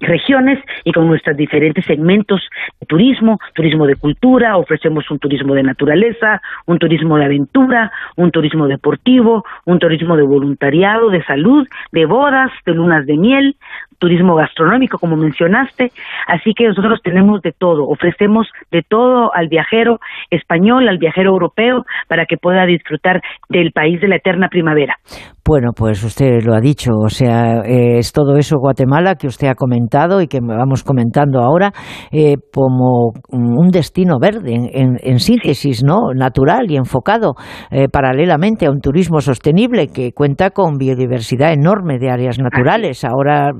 [0.00, 2.42] regiones y con nuestros diferentes segmentos
[2.80, 8.30] de turismo, turismo de cultura, ofrecemos un turismo de naturaleza, un turismo de aventura, un
[8.30, 13.56] turismo deportivo, un turismo de voluntariado, de salud, de bodas, de lunas de miel,
[13.98, 15.92] turismo gastronómico, como mencionaste.
[16.26, 20.00] Así que nosotros tenemos de todo, ofrecemos de todo al viajero
[20.30, 24.98] español, al viajero europeo, para que pueda disfrutar del país de la eterna primavera.
[25.46, 29.46] Bueno, pues usted lo ha dicho, o sea, eh, es todo eso Guatemala que usted
[29.46, 31.72] ha comentado y que vamos comentando ahora
[32.10, 36.12] eh, como un destino verde, en, síntesis, ¿no?
[36.16, 37.34] Natural y enfocado
[37.70, 43.04] eh, paralelamente a un turismo sostenible que cuenta con biodiversidad enorme de áreas naturales.
[43.04, 43.52] Ahora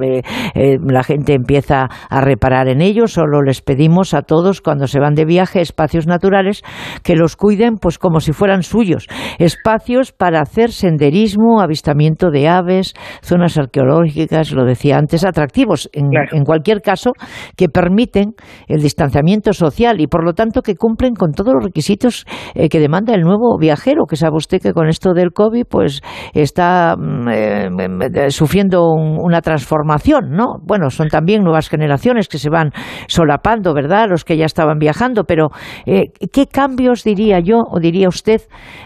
[0.55, 5.15] la gente empieza a reparar en ello, solo les pedimos a todos cuando se van
[5.15, 6.63] de viaje espacios naturales
[7.05, 9.07] que los cuiden pues como si fueran suyos,
[9.39, 16.81] espacios para hacer senderismo, avistamiento de aves, zonas arqueológicas, lo decía antes, atractivos en, cualquier
[16.81, 17.13] caso,
[17.57, 18.33] que permiten
[18.67, 22.25] el distanciamiento social y por lo tanto que cumplen con todos los requisitos
[22.55, 26.01] eh, que demanda el nuevo viajero, que sabe usted que con esto del COVID pues
[26.33, 27.69] está mm, eh,
[28.15, 30.57] eh, sufriendo una transformación, ¿no?
[30.63, 32.71] Bueno, son también nuevas generaciones que se van
[33.07, 34.07] solapando, ¿verdad?
[34.09, 35.49] Los que ya estaban viajando, pero
[35.85, 38.41] ¿qué cambios diría yo o diría usted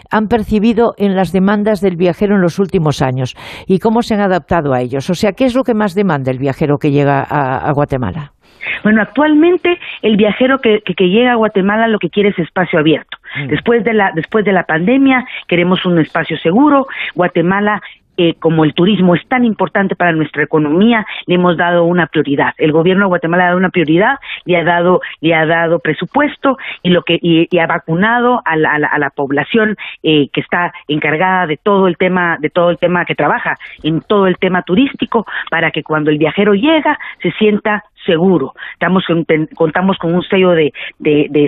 [0.09, 3.35] han percibido en las demandas del viajero en los últimos años
[3.67, 5.09] y cómo se han adaptado a ellos.
[5.09, 8.33] O sea, ¿qué es lo que más demanda el viajero que llega a, Guatemala?
[8.83, 13.17] Bueno, actualmente el viajero que, que, llega a Guatemala lo que quiere es espacio abierto.
[13.47, 16.87] Después de la después de la pandemia queremos un espacio seguro.
[17.15, 17.81] Guatemala
[18.21, 22.53] eh, como el turismo es tan importante para nuestra economía, le hemos dado una prioridad.
[22.59, 26.59] El gobierno de Guatemala ha dado una prioridad, le ha dado, le ha dado presupuesto
[26.83, 31.47] y lo que y, ha vacunado a la, a la, población eh, que está encargada
[31.47, 35.25] de todo el tema, de todo el tema que trabaja en todo el tema turístico,
[35.49, 38.53] para que cuando el viajero llega se sienta seguro.
[38.73, 39.03] Estamos
[39.55, 40.71] contamos con un sello de,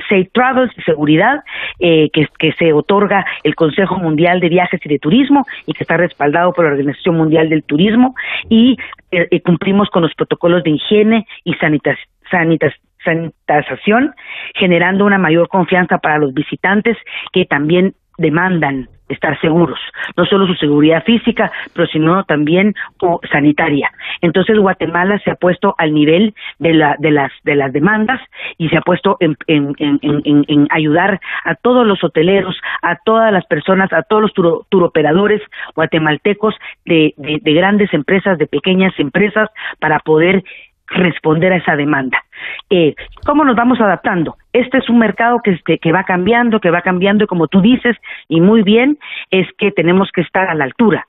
[0.09, 1.43] Safe Travels, seguridad,
[1.79, 2.27] eh, que,
[2.57, 6.65] se otorga el Consejo Mundial de Viajes y de Turismo y que está respaldado por
[6.65, 8.15] la Organización Mundial del Turismo
[8.49, 8.77] y
[9.11, 14.13] eh, cumplimos con los protocolos de higiene y sanitización,
[14.55, 16.97] generando una mayor confianza para los visitantes
[17.31, 19.79] que también demandan estar seguros,
[20.17, 22.73] no solo su seguridad física, pero sino también
[23.31, 23.91] sanitaria.
[24.21, 28.21] Entonces Guatemala se ha puesto al nivel de, la, de, las, de las demandas
[28.57, 29.37] y se ha puesto en,
[30.69, 35.41] ayudar a todos los hoteleros, a todas las personas, a todos los turoperadores
[35.75, 39.49] guatemaltecos de, de, de grandes empresas, de pequeñas empresas,
[39.79, 40.43] para poder
[40.87, 42.23] responder a esa demanda.
[42.69, 42.95] Eh,
[43.25, 44.35] ¿Cómo nos vamos adaptando?
[44.51, 47.61] Este es un mercado que, este, que va cambiando, que va cambiando y como tú
[47.61, 47.97] dices,
[48.27, 48.97] y muy bien,
[49.31, 51.07] es que tenemos que estar a la altura.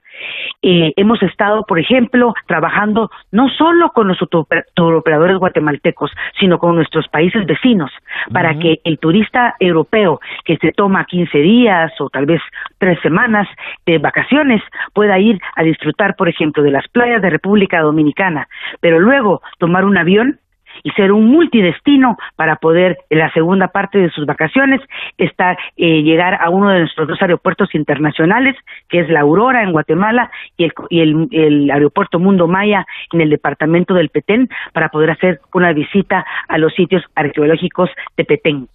[0.62, 7.09] Eh, hemos estado, por ejemplo, trabajando no solo con los operadores guatemaltecos, sino con nuestros
[7.09, 7.90] países vecinos,
[8.32, 12.40] para que el turista europeo que se toma 15 días o tal vez
[12.78, 13.47] tres semanas
[13.85, 14.62] de vacaciones
[14.93, 18.48] pueda ir a disfrutar, por ejemplo, de las playas de República Dominicana,
[18.81, 20.39] pero luego tomar un avión
[20.85, 24.81] y ser un multidestino para poder en la segunda parte de sus vacaciones
[25.19, 28.55] estar eh, llegar a uno de nuestros dos aeropuertos internacionales
[28.89, 33.23] que es la Aurora en Guatemala y el, y el, el aeropuerto Mundo Maya en
[33.23, 38.69] el departamento del Petén para poder hacer una visita a los sitios arqueológicos de Petén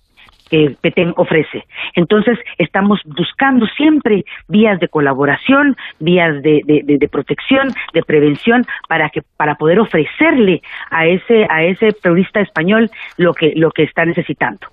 [0.50, 1.66] que Petén ofrece.
[1.96, 9.22] Entonces, estamos buscando siempre vías de colaboración, vías de, de, protección, de prevención, para que
[9.38, 14.68] para poder ofrecerle a ese a ese turista español lo que lo que está necesitando.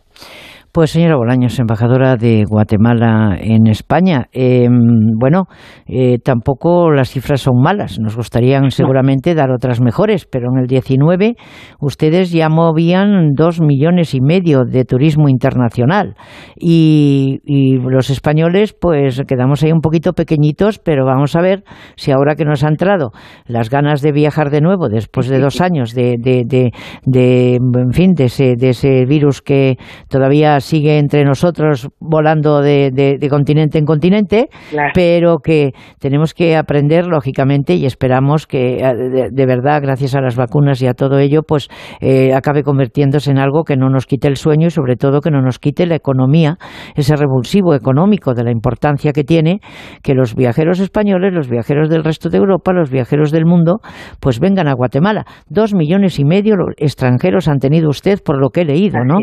[0.76, 5.46] Pues señora Bolaños, embajadora de Guatemala en España, em, bueno,
[5.86, 7.98] eh, tampoco las cifras son malas.
[7.98, 11.36] Nos gustarían seguramente dar otras mejores, pero en el 19
[11.80, 16.14] ustedes ya movían dos millones y medio de turismo internacional.
[16.54, 17.40] Y,
[17.88, 21.64] los españoles pues quedamos ahí un poquito pequeñitos, pero vamos a ver
[21.96, 23.12] si ahora que nos ha entrado
[23.46, 26.70] las ganas de viajar de nuevo después de dos años de, de,
[27.06, 29.78] de, en fin, de ese, de ese virus que
[30.10, 34.48] todavía sigue entre nosotros volando de, continente en continente,
[34.94, 35.70] pero que
[36.00, 40.88] tenemos que aprender, lógicamente, y esperamos que eh, de, verdad, gracias a las vacunas y
[40.88, 41.68] a todo ello, pues
[42.00, 45.30] eh, acabe convirtiéndose en algo que no nos quite el sueño y sobre todo que
[45.30, 46.56] no nos quite la economía,
[46.96, 49.60] ese revulsivo económico de la importancia que tiene
[50.02, 53.78] que los viajeros españoles, los viajeros del resto de Europa, los viajeros del mundo,
[54.20, 55.24] pues vengan a Guatemala.
[55.48, 59.18] Dos millones y medio extranjeros han tenido usted por lo que he leído, ¿no?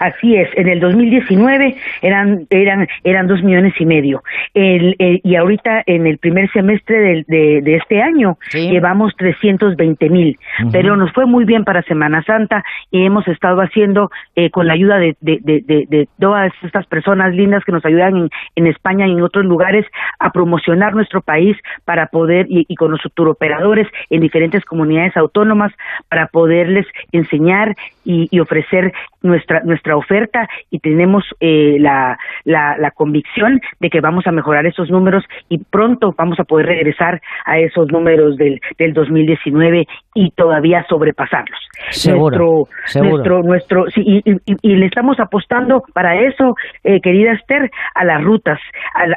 [0.00, 0.48] Así es.
[0.56, 0.73] ¿Eh?
[0.73, 4.22] el 2019 eran eran eran dos millones y medio.
[4.54, 10.38] El, y ahorita en el primer semestre de, de, este año llevamos 320 mil.
[10.72, 14.74] Pero nos fue muy bien para Semana Santa y hemos estado haciendo eh, con la
[14.74, 19.12] ayuda de, de, de, todas estas personas lindas que nos ayudan en, en, España y
[19.12, 19.86] en otros lugares
[20.18, 25.72] a promocionar nuestro país para poder y, y con los turoperadores en diferentes comunidades autónomas
[26.08, 27.74] para poderles enseñar
[28.04, 28.92] y, y ofrecer
[29.22, 34.90] nuestra nuestra oferta y tenemos eh, la, la, convicción de que vamos a mejorar esos
[34.90, 40.84] números y pronto vamos a poder regresar a esos números del, del 2019 y todavía
[40.88, 41.58] sobrepasarlos.
[41.90, 46.54] Seguro, nuestro, nuestro, sí, y, le estamos apostando para eso,
[46.84, 48.58] eh, querida Esther, a las rutas,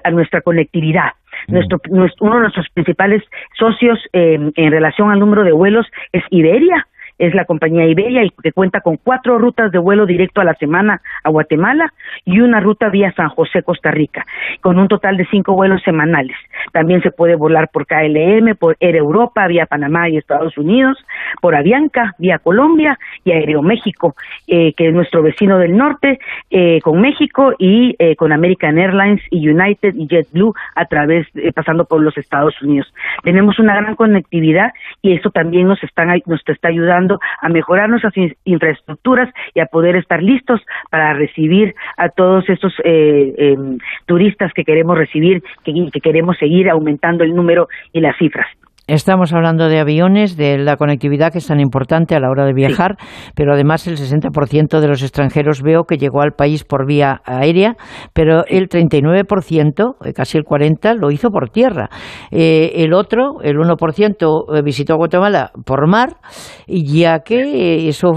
[0.04, 1.12] a, nuestra conectividad.
[1.48, 1.54] Mm.
[1.54, 1.80] Nuestro,
[2.20, 3.24] uno de nuestros principales
[3.58, 8.30] socios eh, en relación al número de vuelos es Iberia es la compañía Iberia y
[8.30, 11.94] que cuenta con cuatro rutas de vuelo directo a la semana a Guatemala
[12.26, 14.26] y una ruta vía San José, Costa Rica,
[14.62, 16.38] con un total de cinco vuelos semanales.
[16.72, 20.98] También se puede volar por KLM, por Air Europa, vía Panamá y Estados Unidos,
[21.42, 24.16] por Avianca, vía Colombia y Aeroméxico,
[24.48, 26.20] eh, que es nuestro vecino del norte,
[26.50, 31.86] eh, con México y eh, con American Airlines y United y JetBlue a través, pasando
[31.86, 32.94] por los Estados Unidos.
[33.24, 34.72] Tenemos una gran conectividad
[35.02, 37.07] y eso también nos, están, nos está ayudando
[37.42, 38.14] a mejorar nuestras
[38.46, 44.64] infraestructuras y a poder estar listos para recibir a todos estos eh, em, turistas que
[44.64, 48.48] queremos recibir, y que queremos seguir aumentando el número y las cifras.
[48.88, 52.54] Estamos hablando de aviones, de la conectividad que es tan importante a la hora de
[52.54, 52.96] viajar,
[53.36, 57.76] pero además el 60% de los extranjeros veo que llegó al país por vía aérea,
[58.14, 61.90] pero el 39%, eh, casi el 40%, lo hizo por tierra.
[62.32, 66.16] Eh, el otro, el 1%, eh, visitó Guatemala por mar,
[66.66, 68.14] ya que eso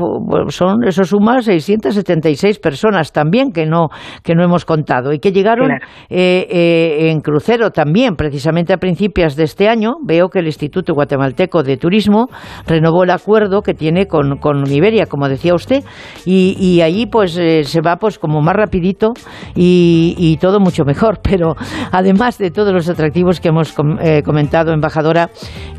[0.51, 3.89] son eso suma 676 personas también que no
[4.23, 5.73] que no hemos contado y que llegaron
[6.09, 9.95] en crucero también, precisamente a principios de este año.
[10.05, 12.27] Veo que el Instituto Guatemalteco de Turismo
[12.67, 15.83] renovó el acuerdo que tiene con, con Iberia, como decía usted,
[16.27, 19.13] y, y allí pues eh, se va pues como más rapidito
[19.55, 21.21] y, todo mucho mejor.
[21.23, 21.55] Pero
[21.93, 25.31] además de todos los atractivos que hemos eh, comentado, embajadora,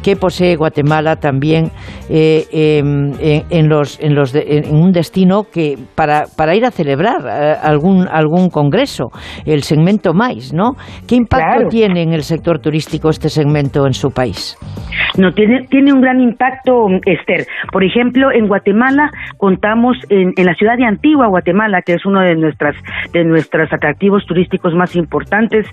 [0.01, 1.71] que posee Guatemala también
[2.09, 7.27] eh, em, en, los, en, los en un destino que para, para ir a celebrar
[7.61, 9.09] algún, algún congreso,
[9.45, 10.71] el segmento MAIS, ¿no?
[11.07, 14.57] ¿Qué impacto tiene en el sector turístico este segmento en su país?
[15.17, 17.45] No, tiene, tiene un gran impacto, Esther.
[17.71, 22.21] Por ejemplo, en Guatemala contamos en, en la ciudad de Antigua, Guatemala, que es uno
[22.21, 22.75] de nuestras
[23.11, 25.67] de nuestros atractivos turísticos más importantes,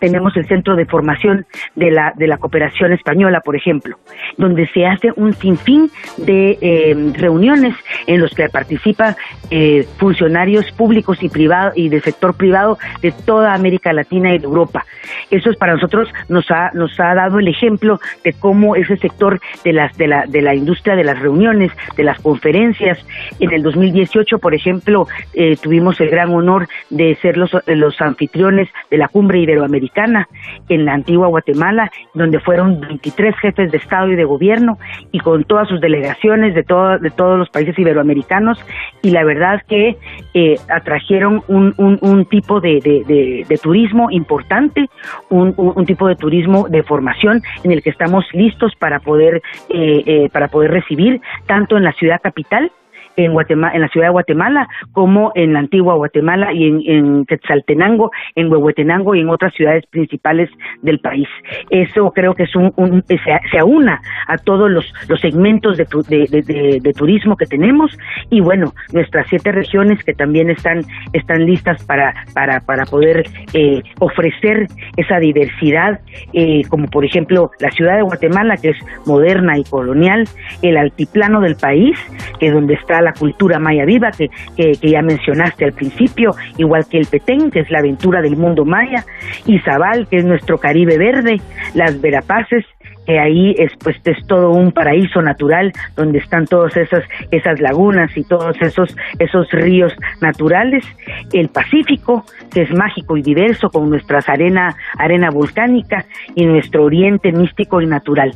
[0.00, 3.96] tenemos el centro de formación de la de la cooperación española, por ejemplo,
[4.36, 7.74] donde se hace un sinfín de eh, reuniones
[8.06, 9.16] en los que participan
[9.50, 14.44] eh, funcionarios públicos y privados y del sector privado de toda América Latina y de
[14.44, 14.84] Europa.
[15.30, 19.40] Eso es para nosotros nos ha nos ha dado el ejemplo de cómo ese sector
[19.64, 22.98] de las de la de la industria de las reuniones, de las conferencias.
[23.40, 28.68] En el 2018, por ejemplo, eh, tuvimos el gran honor de ser los, los anfitriones
[28.90, 30.28] de la cumbre iberoamericana
[30.68, 34.78] en la antigua Guatemala, donde fueron 23 jefes de Estado y de gobierno
[35.12, 38.58] y con todas sus delegaciones de, de todos los países iberoamericanos.
[39.02, 39.96] Y la verdad que
[40.34, 44.88] eh, atrajeron un, un, tipo de, de, turismo importante,
[45.30, 50.02] un, un, tipo de turismo de formación en el que estamos listos para poder, eh,
[50.06, 52.70] eh, para poder recibir tanto en la ciudad capital
[53.18, 57.26] en, Guatemala, en la ciudad de Guatemala, como en la antigua Guatemala y en, en
[57.26, 60.48] Quetzaltenango, en Huehuetenango y en otras ciudades principales
[60.82, 61.28] del país.
[61.70, 62.72] Eso creo que es un,
[63.08, 67.96] se, aúna a todos los, los segmentos de, de, turismo que tenemos
[68.30, 70.82] y bueno, nuestras siete regiones que también están,
[71.12, 74.66] están listas para, para, para poder eh, ofrecer
[74.96, 76.00] esa diversidad,
[76.32, 78.76] eh, como por ejemplo la ciudad de Guatemala, que es
[79.06, 80.28] moderna y colonial,
[80.62, 81.98] el altiplano del país,
[82.38, 86.34] que es donde está la la cultura maya viva que, que, ya mencionaste al principio,
[86.58, 89.04] igual que el Petén, que es la aventura del mundo maya,
[89.46, 91.40] Izabal, que es nuestro Caribe verde,
[91.74, 92.64] las Verapaces,
[93.06, 98.14] que ahí es pues es todo un paraíso natural donde están todas esas esas lagunas
[98.14, 100.84] y todos esos esos ríos naturales.
[101.32, 106.04] El Pacífico que es mágico y diverso con nuestras arena arena volcánica
[106.34, 108.34] y nuestro oriente místico y natural.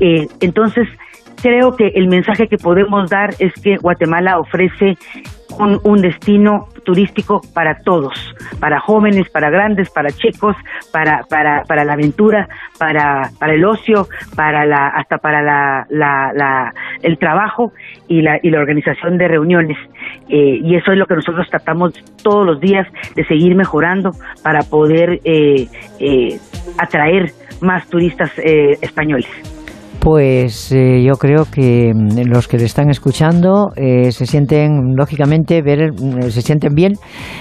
[0.00, 0.86] Eh, entonces
[1.42, 4.96] creo que el mensaje que podemos dar es que Guatemala ofrece
[5.58, 8.14] un, destino turístico para todos,
[8.60, 10.56] para jóvenes, para grandes, para chicos,
[10.92, 12.48] para, para, para la aventura,
[12.78, 16.72] para, para el ocio, para la, hasta para la, la,
[17.02, 17.72] el trabajo
[18.08, 19.76] y la, y la organización de reuniones.
[20.28, 21.92] Eh, y eso es lo que nosotros tratamos
[22.22, 24.12] todos los días de seguir mejorando
[24.42, 25.66] para poder eh,
[25.98, 26.38] eh,
[26.78, 29.59] atraer más turistas españoles.
[30.00, 35.60] Pues eh, yo creo que mm, los que le están escuchando eh, se sienten, lógicamente,
[35.60, 36.94] ver, mm, se sienten bien,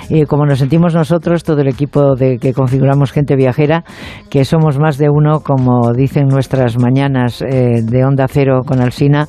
[0.10, 3.86] eh, como nos sentimos nosotros, todo el equipo de que configuramos gente viajera,
[4.30, 9.28] que somos más de uno, como dicen nuestras mañanas de Onda Cero con Alsina,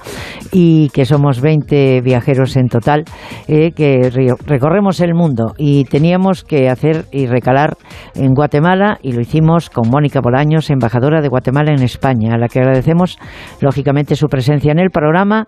[0.50, 3.04] y que somos 20 viajeros en total,
[3.46, 4.10] que
[4.46, 5.54] recorremos el mundo.
[5.56, 7.76] Y teníamos que hacer y recalar
[8.14, 12.48] en Guatemala y lo hicimos con Mónica Bolaños, embajadora de Guatemala en España, a la
[12.48, 13.19] que agradecemos
[13.60, 15.46] lógicamente su presencia en el programa.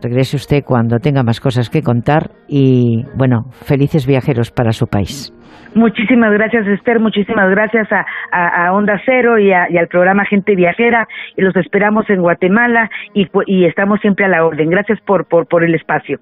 [0.00, 5.32] Regrese usted cuando tenga más cosas que contar y, bueno, felices viajeros para su país.
[5.74, 7.00] Muchísimas gracias, Esther.
[7.00, 11.06] Muchísimas gracias a, Onda Cero y, al programa Gente Viajera.
[11.36, 14.68] Y los esperamos en Guatemala y, y estamos siempre a la orden.
[14.68, 16.18] Gracias por, por, por el espacio.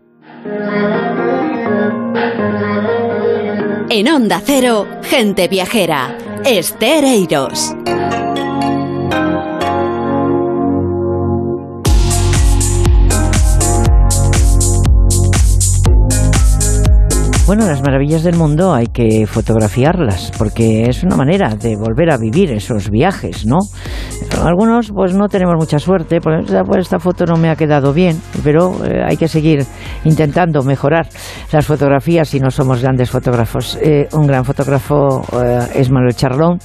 [3.90, 6.16] En Onda Cero, Gente Viajera.
[6.44, 7.74] Esther Eiros.
[17.50, 22.16] Bueno, las maravillas del mundo hay que fotografiarlas porque es una manera de volver a
[22.16, 23.58] vivir esos viajes, ¿no?
[24.44, 26.48] Algunos pues no tenemos mucha suerte, pues,
[26.78, 29.66] esta foto no me ha quedado bien, pero eh, hay que seguir
[30.04, 31.08] intentando mejorar
[31.50, 33.76] las fotografías si no somos grandes fotógrafos.
[33.82, 36.60] Eh, un gran fotógrafo eh, es Manuel Charlón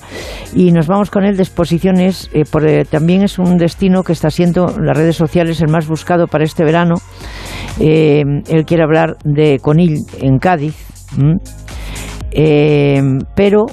[0.54, 4.68] y nos vamos con él de exposiciones, porque también es un destino que está siendo
[4.68, 6.94] las redes sociales el más buscado para este verano.
[7.80, 10.75] él quiere hablar de Conil en Cádiz
[12.32, 13.02] eh,
[13.36, 13.66] pero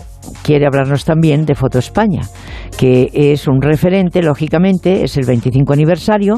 [0.44, 2.22] quiere hablarnos también de Foto España,
[2.78, 6.36] que es un referente, lógicamente, es el 25 aniversario,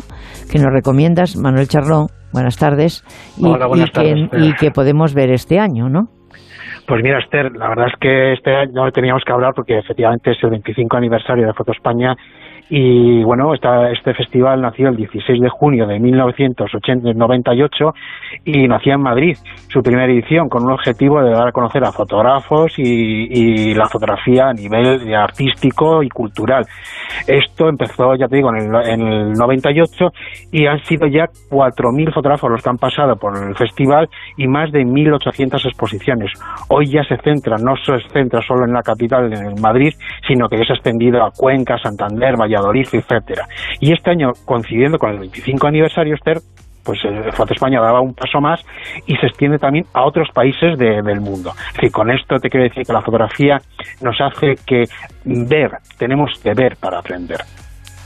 [0.50, 3.04] que nos recomiendas, Manuel Charlón, buenas tardes,
[3.36, 6.08] y, que, podemos ver este año, ¿no?
[6.86, 10.38] Pues mira, Esther, la verdad es que este año teníamos que hablar porque efectivamente es
[10.42, 12.14] el 25 aniversario de Foto España
[12.70, 17.94] y bueno, este festival nació el 16 de junio de 1998
[18.44, 19.36] y nació en Madrid,
[19.68, 24.48] su primera edición, con un objetivo de dar a conocer a fotógrafos y, la fotografía
[24.48, 26.64] a nivel artístico y cultural.
[27.26, 30.12] Esto empezó, ya te digo, en el, en el 98
[30.52, 34.70] y han sido ya 4.000 fotógrafos los que han pasado por el festival y más
[34.72, 36.32] de 1.800 exposiciones.
[36.68, 39.92] Hoy ya se centra, no se centra solo en la capital, en Madrid,
[40.26, 43.48] sino que ya se ha extendido a Cuenca, Santander, Valladolid, Valladolid, etcétera.
[43.80, 46.38] Y este año, coincidiendo con el 25 aniversario, Esther,
[46.84, 48.60] pues el Foto España daba un paso más
[49.06, 51.52] y se extiende también a otros países del mundo.
[51.80, 53.60] Es con esto te quiero decir que la fotografía
[54.02, 54.84] nos hace que
[55.24, 57.40] ver, tenemos que ver para aprender.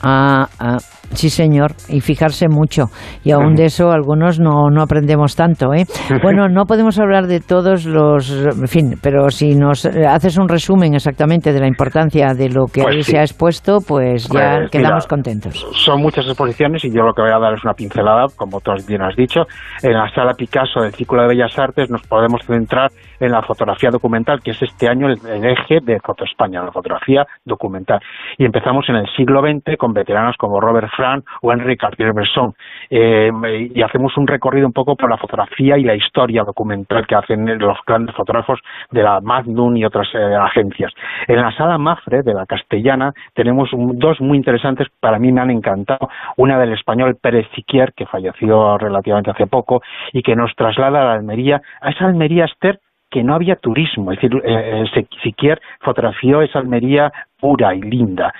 [0.02, 0.78] Ah, ah,
[1.12, 2.84] sí, señor, y fijarse mucho.
[3.24, 5.72] Y aún de eso algunos no, no aprendemos tanto.
[5.74, 5.84] ¿eh?
[6.22, 8.30] Bueno, no podemos hablar de todos los.
[8.30, 12.82] En fin, pero si nos haces un resumen exactamente de la importancia de lo que
[12.82, 13.12] Pues ahí sí.
[13.12, 15.66] se ha expuesto, pues ya Pues, quedamos mira, contentos.
[15.74, 18.72] Son muchas exposiciones y yo lo que voy a dar es una pincelada, como tú
[18.86, 19.42] bien has dicho.
[19.82, 22.90] En la sala Picasso del Círculo de Bellas Artes nos podemos centrar
[23.20, 26.72] en la fotografía documental, que es este año el, el eje de Foto España, la
[26.72, 28.00] fotografía documental.
[28.38, 32.52] Y empezamos en el siglo XX con veteranos como Robert Frank o Henri Cartier-Bresson.
[32.90, 33.30] Eh,
[33.74, 37.58] y hacemos un recorrido un poco por la fotografía y la historia documental que hacen
[37.58, 38.58] los grandes fotógrafos
[38.90, 40.92] de la Magnum y otras eh, agencias.
[41.28, 45.40] En la sala Mafre de la Castellana tenemos un- dos muy interesantes, para mí me
[45.40, 46.08] han encantado.
[46.36, 49.80] Una del español Pérez Siquier, que falleció relativamente hace poco,
[50.12, 54.12] y que nos traslada a la Almería, a esa Almería Esther que no había turismo,
[54.12, 58.34] es decir, eh, eh, Si- Siquier fotografió esa Almería pura y linda,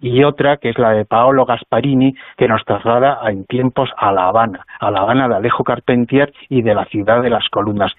[0.00, 4.28] y otra que es la de Paolo Gasparini, que nos traslada en tiempos a La
[4.28, 7.92] Habana, a La Habana de Alejo Carpentier y de la ciudad de las columnas.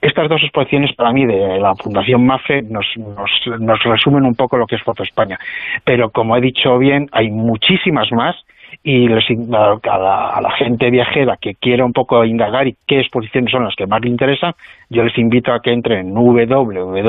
[0.00, 4.56] Estas dos exposiciones para mí de la Fundación MAFE nos, nos, nos resumen un poco
[4.56, 5.38] lo que es Foto España.
[5.84, 8.36] Pero como he dicho bien, hay muchísimas más
[8.84, 13.64] y les a, la, gente viajera que quiera un poco indagar y qué exposiciones son
[13.64, 14.52] las que más le interesan,
[14.90, 17.08] yo les invito a que entren en www.phe.es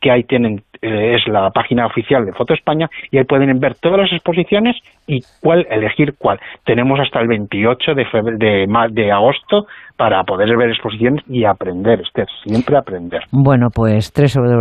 [0.00, 3.74] que ahí tienen eh, es la página oficial de Foto España y ahí pueden ver
[3.76, 4.76] todas las exposiciones
[5.06, 6.38] y cuál elegir cuál.
[6.64, 9.66] Tenemos hasta el 28 de de, de agosto
[9.96, 13.22] para poder ver exposiciones y aprender, Esther, siempre aprender.
[13.30, 14.58] Bueno, pues www.phe.es,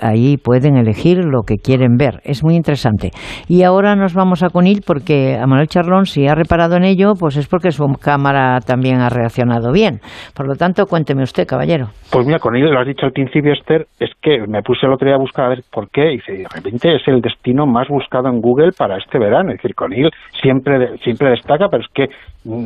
[0.00, 2.20] ahí pueden elegir lo que quieren ver.
[2.24, 3.10] Es muy interesante.
[3.48, 7.12] Y ahora nos vamos a Conil porque a Manuel Charlón, si ha reparado en ello,
[7.18, 10.00] pues es porque su cámara también ha reaccionado bien.
[10.34, 11.88] Por lo tanto, cuénteme usted, caballero.
[12.10, 14.92] Pues mira, con ello lo has dicho al principio, Esther, es que me puse el
[14.92, 17.88] otro día a buscar a ver por qué, y de repente es el destino más
[17.88, 19.50] buscado en Google para este verano.
[19.50, 22.08] Es decir, Conil siempre, siempre destaca, pero es que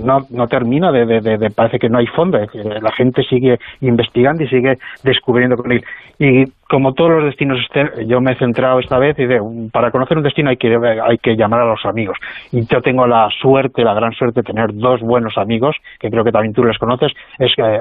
[0.05, 2.39] no, no termina de, de- de- de- parece que no hay fondo.
[2.39, 5.83] Es decir, la gente sigue investigando y sigue descubriendo Conil.
[6.19, 9.41] Y como todos los destinos, Esther, yo me he centrado esta vez y de,
[9.73, 12.17] para conocer un destino hay que, hay que llamar a los amigos.
[12.53, 16.23] Y yo tengo la suerte, la gran suerte de tener dos buenos amigos, que creo
[16.23, 17.81] que también tú les conoces, es eh,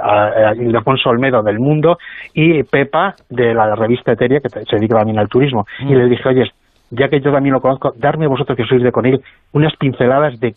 [0.58, 1.98] Ildefonso Olmedo del Mundo
[2.34, 5.66] y Pepa de la revista Eteria, que se dedica también al turismo.
[5.80, 6.44] Y les dije, oye,
[6.90, 9.20] ya que yo también lo conozco, darme vosotros que sois de Conil
[9.54, 10.54] unas pinceladas de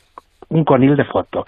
[0.48, 1.46] un conil de foto.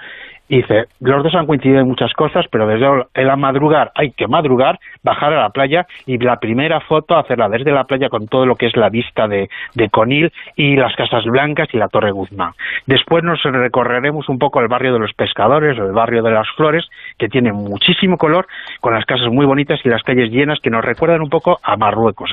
[0.48, 4.78] Dice, los dos han coincidido en muchas cosas, pero desde el madrugar hay que madrugar,
[5.02, 8.56] bajar a la playa y la primera foto hacerla desde la playa con todo lo
[8.56, 12.52] que es la vista de, de Conil y las Casas Blancas y la Torre Guzmán.
[12.86, 16.88] Después nos recorreremos un poco el barrio de los pescadores, el barrio de las flores,
[17.18, 18.46] que tiene muchísimo color,
[18.80, 21.76] con las casas muy bonitas y las calles llenas que nos recuerdan un poco a
[21.76, 22.30] Marruecos.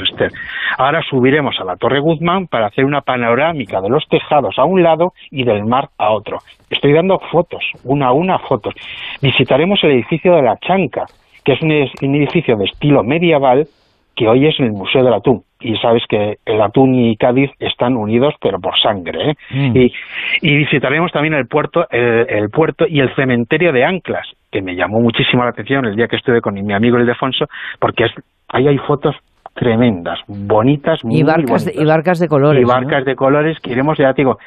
[0.78, 4.84] Ahora subiremos a la Torre Guzmán para hacer una panorámica de los tejados a un
[4.84, 6.40] lado y del mar a otro.
[6.70, 8.74] Estoy dando fotos, una a una fotos.
[9.22, 11.06] Visitaremos el edificio de la Chanca,
[11.44, 13.68] que es un, edificio de estilo medieval
[14.16, 15.44] que hoy es el Museo del Atún.
[15.60, 19.32] Y sabes que el atún y Cádiz están unidos, pero por sangre.
[19.32, 19.34] ¿eh?
[19.50, 19.78] Mm.
[19.78, 19.94] Y,
[20.42, 24.76] y visitaremos también el puerto, el, el puerto y el cementerio de Anclas, que me
[24.76, 27.46] llamó muchísimo la atención el día que estuve con mi amigo Ildefonso,
[27.80, 28.12] porque es,
[28.50, 29.16] ahí hay fotos
[29.56, 32.62] tremendas, bonitas, muy Y barcas, de, bonitas y barcas de colores.
[32.62, 32.74] y ¿no?
[32.74, 34.38] barcas de colores que iremos, ya te digo,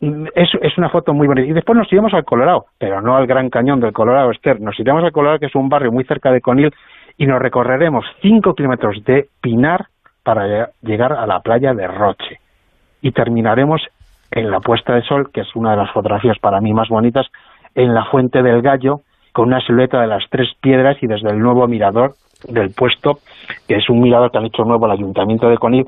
[0.00, 1.48] es, una foto muy bonita.
[1.48, 4.60] Y después nos iremos al Colorado, pero no al Gran Cañón del Colorado, Esther.
[4.60, 6.72] Nos iremos al Colorado, que es un barrio muy cerca de Conil,
[7.16, 9.86] y nos recorreremos cinco kilómetros de Pinar
[10.22, 12.38] para lle- llegar a la playa de Roche.
[13.00, 13.80] Y terminaremos
[14.32, 17.26] en la puesta de sol, que es una de las fotografías para mí más bonitas,
[17.74, 19.00] en la Fuente del Gallo,
[19.32, 22.14] con una silueta de las tres piedras y desde el nuevo mirador
[22.48, 23.18] del puesto,
[23.68, 25.86] que es un mirador que han hecho nuevo el Ayuntamiento de Conil,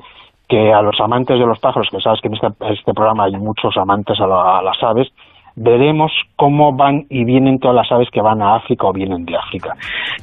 [0.49, 3.33] que a los amantes de los pájaros, que sabes que en este, este programa hay
[3.33, 5.07] muchos amantes a, la- las aves,
[5.55, 9.35] veremos cómo van y vienen todas las aves que van a África o vienen de
[9.37, 9.75] África.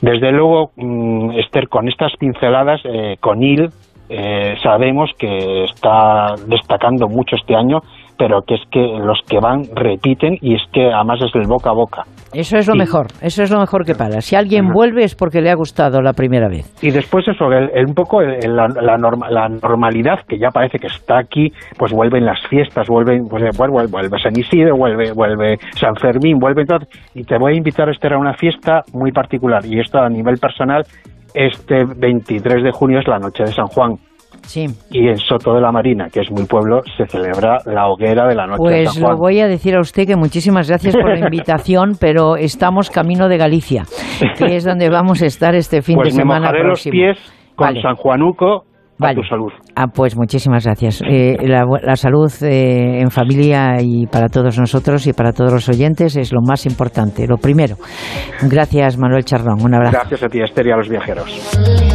[0.03, 3.70] Desde luego, mm, Esther, con estas pinceladas, eh, Conil
[4.09, 7.81] eh, sabemos que está destacando mucho este año,
[8.18, 11.70] pero que es que los que van repiten y es que además es el boca
[11.70, 12.02] a boca.
[12.32, 14.20] Eso es lo mejor, eso es lo mejor que para.
[14.20, 16.66] Si alguien vuelve es porque le ha gustado la primera vez.
[16.82, 20.51] Y después eso, el- el- un poco el- la, la norma- la normalidad que ya
[20.51, 24.76] parece que está aquí, pues vuelven las fiestas, vuelven, pues eh, vuelve, vuelve San Isidro,
[24.76, 26.80] vuelve, vuelve San Fermín, vuelve todo.
[27.14, 30.36] Y te voy a invitar Esther a una fiesta muy particular, y esto a nivel
[30.38, 30.84] personal,
[31.32, 33.94] este 23 de junio es la noche de San Juan.
[34.47, 34.66] Sí.
[34.90, 38.35] Y en Soto de la Marina, que es mi pueblo, se celebra la hoguera de
[38.35, 39.12] la noche pues de San Juan.
[39.14, 43.28] lo voy a decir a usted que muchísimas gracias por la invitación, pero estamos camino
[43.28, 43.85] de Galicia,
[44.39, 47.18] que es donde vamos a estar este fin pues de semana me los pies
[47.56, 47.82] con Vale.
[47.82, 48.64] San Juanuco
[48.98, 49.16] a Vale.
[49.20, 49.52] tu salud.
[49.74, 51.02] Ah, pues muchísimas gracias.
[51.06, 55.68] Eh, la, la salud eh, en familia y para todos nosotros y para todos los
[55.68, 57.77] oyentes es lo más importante, lo primero.
[58.48, 59.60] Gracias, Manuel Charrón.
[59.62, 59.98] Un abrazo.
[59.98, 61.85] Gracias a ti, Esther, y a los viajeros.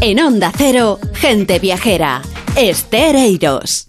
[0.00, 2.20] En Onda Cero, gente viajera.
[2.54, 3.88] Esther Eiros.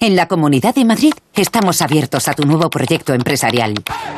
[0.00, 3.74] En la Comunidad de Madrid estamos abiertos a tu nuevo proyecto empresarial.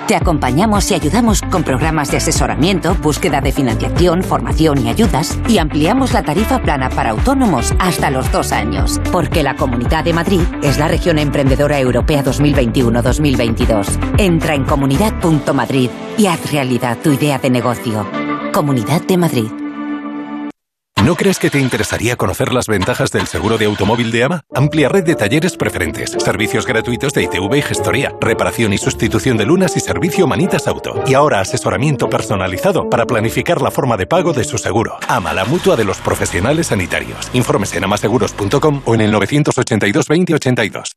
[0.09, 5.59] Te acompañamos y ayudamos con programas de asesoramiento, búsqueda de financiación, formación y ayudas y
[5.59, 8.99] ampliamos la tarifa plana para autónomos hasta los dos años.
[9.13, 14.17] Porque la Comunidad de Madrid es la región emprendedora europea 2021-2022.
[14.19, 18.09] Entra en comunidad.madrid y haz realidad tu idea de negocio.
[18.53, 19.64] Comunidad de Madrid.
[21.05, 24.41] ¿No crees que te interesaría conocer las ventajas del seguro de automóvil de AMA?
[24.55, 29.45] Amplia red de talleres preferentes, servicios gratuitos de ITV y gestoría, reparación y sustitución de
[29.45, 31.05] lunas y servicio Manitas Auto.
[31.07, 34.97] Y ahora asesoramiento personalizado para planificar la forma de pago de su seguro.
[35.07, 37.29] AMA, la mutua de los profesionales sanitarios.
[37.35, 40.97] Infórmese en amaseguros.com o en el 982 20 82.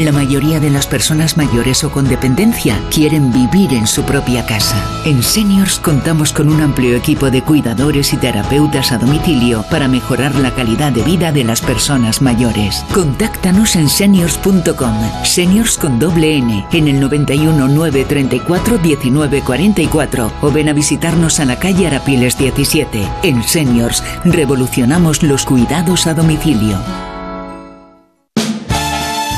[0.00, 4.82] La mayoría de las personas mayores o con dependencia quieren vivir en su propia casa.
[5.04, 10.34] En Seniors contamos con un amplio equipo de cuidadores y terapeutas a domicilio para mejorar
[10.36, 12.82] la calidad de vida de las personas mayores.
[12.94, 20.72] Contáctanos en seniors.com, seniors con doble N, en el 91 934 1944 o ven a
[20.72, 23.06] visitarnos a la calle Arapiles 17.
[23.22, 26.78] En Seniors revolucionamos los cuidados a domicilio.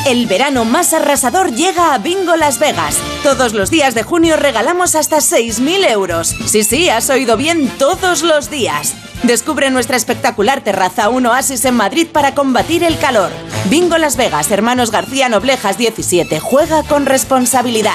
[0.05, 2.99] El verano más arrasador llega a Bingo Las Vegas.
[3.23, 6.35] Todos los días de junio regalamos hasta 6.000 euros.
[6.47, 8.95] Sí, sí, has oído bien, todos los días.
[9.23, 13.31] Descubre nuestra espectacular terraza, un oasis en Madrid para combatir el calor.
[13.71, 16.41] Bingo Las Vegas, Hermanos García Noblejas 17.
[16.41, 17.95] Juega con responsabilidad.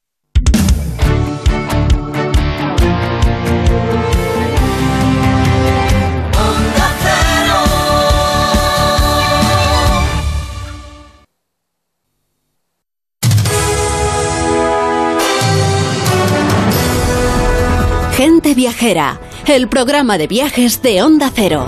[18.23, 21.67] Gente Viajera, el programa de viajes de Onda Cero.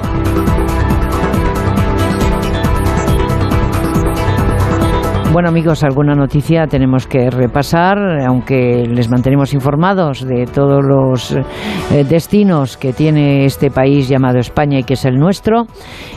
[5.33, 12.03] Bueno amigos, alguna noticia tenemos que repasar, aunque les mantenemos informados de todos los eh,
[12.07, 15.63] destinos que tiene este país llamado España y que es el nuestro.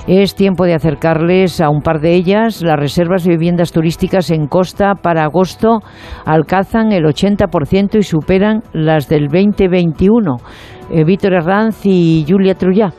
[0.07, 2.61] Es tiempo de acercarles a un par de ellas.
[2.61, 5.79] Las reservas de viviendas turísticas en costa para agosto
[6.27, 10.37] alcanzan el 80% y superan las del 2021.
[10.91, 12.93] Eh, Víctor Herranz y Julia Trullá.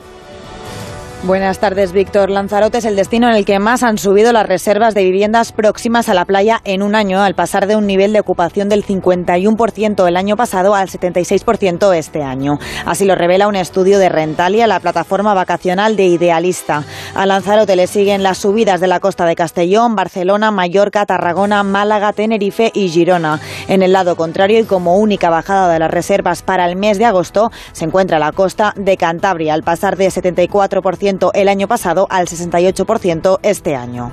[1.27, 2.29] Buenas tardes, Víctor.
[2.29, 6.07] Lanzarote es el destino en el que más han subido las reservas de viviendas próximas
[6.07, 10.07] a la playa en un año, al pasar de un nivel de ocupación del 51%
[10.07, 12.59] el año pasado al 76% este año.
[12.85, 16.85] Así lo revela un estudio de Rentalia, la plataforma vacacional de Idealista.
[17.13, 22.13] A Lanzarote le siguen las subidas de la costa de Castellón, Barcelona, Mallorca, Tarragona, Málaga,
[22.13, 23.41] Tenerife y Girona.
[23.67, 27.05] En el lado contrario y como única bajada de las reservas para el mes de
[27.05, 32.27] agosto, se encuentra la costa de Cantabria, al pasar de 74% el año pasado al
[32.27, 34.11] 68% este año.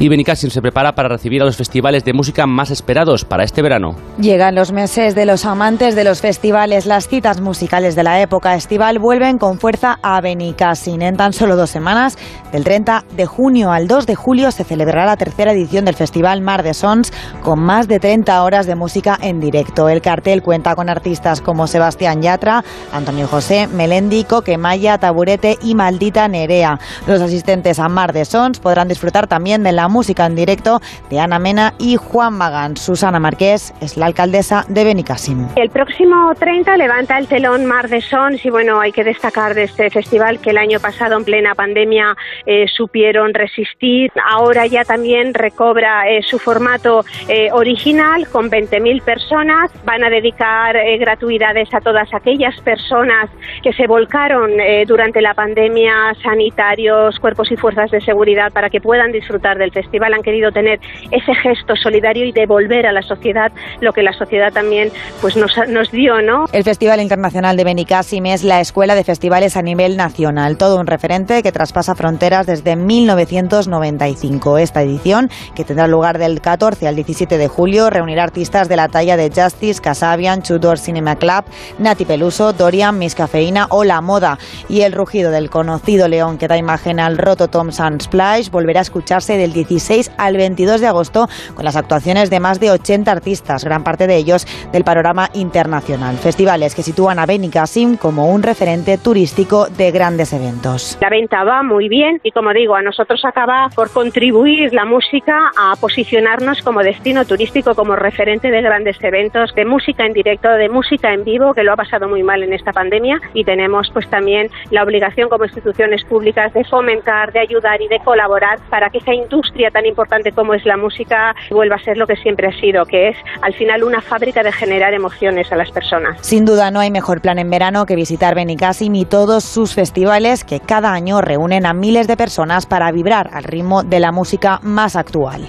[0.00, 3.62] Y Benicassim se prepara para recibir a los festivales de música más esperados para este
[3.62, 3.96] verano.
[4.20, 6.86] Llegan los meses de los amantes de los festivales.
[6.86, 11.02] Las citas musicales de la época estival vuelven con fuerza a Benicassim.
[11.02, 12.16] En tan solo dos semanas,
[12.52, 16.42] del 30 de junio al 2 de julio, se celebrará la tercera edición del Festival
[16.42, 17.12] Mar de Sons
[17.42, 19.88] con más de 30 horas de música en directo.
[19.88, 26.28] El cartel cuenta con artistas como Sebastián Yatra, Antonio José, Melendi, Coquemaya, Taburete y Maldita
[26.28, 26.78] Nerea.
[27.06, 31.20] Los asistentes a Mar de Sons podrán disfrutar también de la música en directo de
[31.20, 32.76] Ana Mena y Juan Magán.
[32.76, 35.48] Susana Marqués es la alcaldesa de Benicassim.
[35.56, 39.64] El próximo 30 levanta el telón Mar de Sons y bueno, hay que destacar de
[39.64, 42.16] este festival que el año pasado en plena pandemia
[42.46, 44.10] eh, supieron resistir.
[44.30, 49.70] Ahora ya también recobra eh, su formato eh, original con 20.000 personas.
[49.84, 53.30] Van a dedicar gratuidades a todas aquellas personas
[53.62, 54.52] que se volcaron
[54.86, 59.77] durante la pandemia, sanitarios, cuerpos y fuerzas de seguridad, para que puedan disfrutar del festival.
[60.14, 60.80] Han querido tener
[61.10, 64.90] ese gesto solidario y devolver a la sociedad lo que la sociedad también
[65.20, 66.46] pues nos, nos dio, ¿no?
[66.52, 70.86] El Festival Internacional de Benicassim es la escuela de festivales a nivel nacional, todo un
[70.86, 74.58] referente que traspasa fronteras desde 1995.
[74.58, 78.88] Esta edición, que tendrá lugar del 14 al 17 de julio, reunirá artistas de la
[78.88, 81.44] talla de Justice, Casabian, Tudor Cinema Club,
[81.78, 84.38] Nati Peluso, Dorian, Miss Cafeína o La Moda.
[84.68, 88.82] Y el rugido del conocido león que da imagen al roto Tom Splash volverá a
[88.82, 93.64] escucharse del 16 al 22 de agosto con las actuaciones de más de 80 artistas,
[93.64, 96.16] gran parte de ellos del panorama internacional.
[96.16, 100.98] Festivales que sitúan a Benicassim como un referente turístico de grandes eventos.
[101.00, 105.50] La venta va muy bien y como digo, a nosotros acaba por contribuir la música
[105.56, 110.68] a posicionarnos como destino turístico, como referente de grandes eventos, de música en directo, de
[110.68, 114.08] música en vivo, que lo ha pasado muy mal en esta pandemia y tenemos pues
[114.08, 118.98] también la obligación como instituciones públicas de fomentar, de ayudar y de colaborar para que
[118.98, 122.60] esa industria tan importante como es la música vuelva a ser lo que siempre ha
[122.60, 126.18] sido, que es al final una fábrica de generar emociones a las personas.
[126.20, 130.44] Sin duda no hay mejor plan en verano que visitar Benicassim y todos sus festivales
[130.44, 134.60] que cada año reúnen a miles de personas para vibrar al ritmo de la música
[134.62, 135.48] más actual.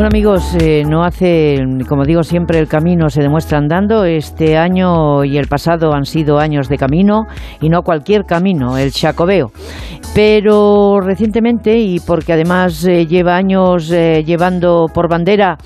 [0.00, 4.06] Bueno amigos, eh, no hace, como digo siempre, el camino se demuestra andando.
[4.06, 7.26] Este año y el pasado han sido años de camino
[7.60, 9.52] y no cualquier camino, el chacobeo.
[10.14, 15.58] Pero recientemente, y porque además eh, lleva años eh, llevando por bandera,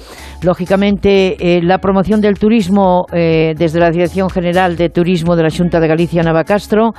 [0.43, 5.89] lógicamente, la promoción del turismo desde la Dirección General de Turismo de la Junta de
[5.89, 6.93] Galicia, Navacastro,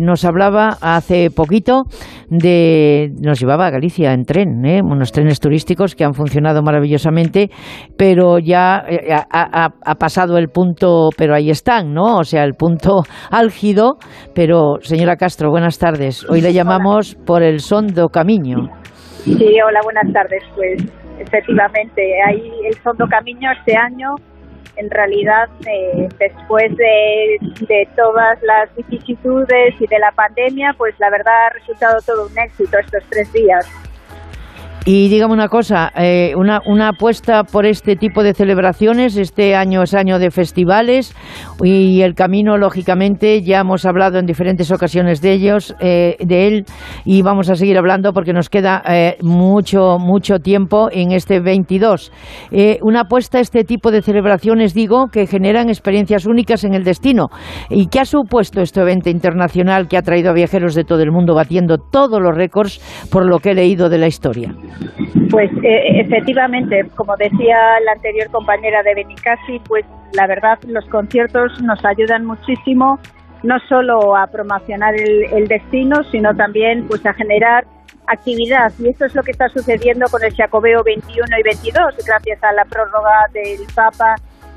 [0.00, 1.84] nos hablaba hace poquito
[2.28, 3.12] de...
[3.20, 7.50] nos llevaba a Galicia en tren, unos trenes turísticos que han funcionado maravillosamente,
[7.96, 12.18] pero ya eh, ha, pasado el punto, pero ahí están, ¿no?
[12.18, 13.96] O sea, el punto álgido.
[14.34, 16.24] Pero, señora Castro, buenas tardes.
[16.28, 18.68] Hoy le llamamos por el son do camiño.
[19.24, 20.42] Sí, hola, buenas tardes.
[20.54, 20.84] Pues
[21.18, 24.14] efectivamente, ahí el son do camiño este año
[24.76, 27.38] en realidad eh, después de,
[27.68, 32.38] de, todas las vicisitudes y de la pandemia, pues la verdad ha resultado todo un
[32.38, 33.66] éxito estos tres días.
[34.86, 39.82] Y dígame una cosa, eh, una, una apuesta por este tipo de celebraciones, este año
[39.82, 41.16] es año de festivales
[41.62, 46.64] y el camino, lógicamente, ya hemos hablado en diferentes ocasiones de ellos, eh, de él,
[47.06, 52.12] y vamos a seguir hablando porque nos queda eh, mucho, mucho tiempo en este 22.
[52.82, 57.28] una apuesta a este tipo de celebraciones, digo, que generan experiencias únicas en el destino.
[57.70, 61.10] ¿Y qué ha supuesto este evento internacional que ha traído a viajeros de todo el
[61.10, 64.54] mundo batiendo todos los récords por lo que he leído de la historia?
[65.30, 71.60] Pues eh, efectivamente, como decía la anterior compañera de Benicasi, pues la verdad los conciertos
[71.62, 72.98] nos ayudan muchísimo
[73.42, 77.66] no solo a promocionar el, destino, sino también pues a generar
[78.06, 78.72] actividad.
[78.78, 82.52] Y esto es lo que está sucediendo con el Jacobeo 21 y 22, gracias a
[82.52, 84.14] la prórroga del Papa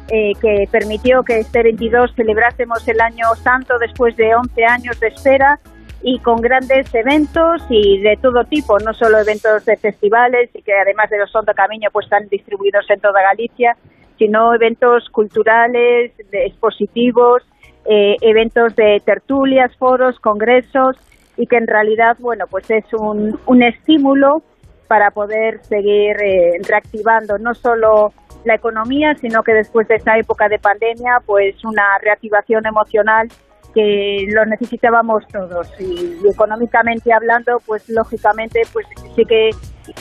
[0.10, 5.08] eh, que permitió que este 22 celebrásemos el año santo después de 11 años de
[5.08, 5.60] espera
[6.02, 10.74] y con grandes eventos y de todo tipo, no solo eventos de festivales y que
[10.74, 13.76] además de los Sonda Camino pues están distribuidos en toda Galicia,
[14.18, 17.44] sino eventos culturales, de expositivos,
[17.86, 20.98] eh, eventos de tertulias, foros, congresos
[21.36, 24.44] y que en realidad, bueno, pues es un, un estímulo
[24.88, 28.14] para poder seguir eh, reactivando no solo
[28.46, 33.28] la economía, sino que después de esta época de pandemia, pues una reactivación emocional
[33.74, 35.68] que lo necesitábamos todos.
[35.80, 38.86] Y, económicamente hablando pues lógicamente pues
[39.16, 39.50] sí que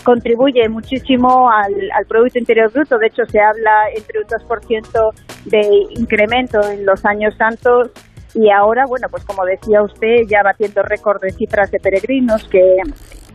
[0.05, 2.99] contribuye muchísimo al, Producto Interior Bruto.
[2.99, 5.13] De hecho se habla entre un 2%
[5.47, 5.61] de
[6.01, 7.91] incremento en los años santos.
[8.35, 12.83] Y ahora, bueno, pues como decía usted, ya batiendo récord de cifras de peregrinos que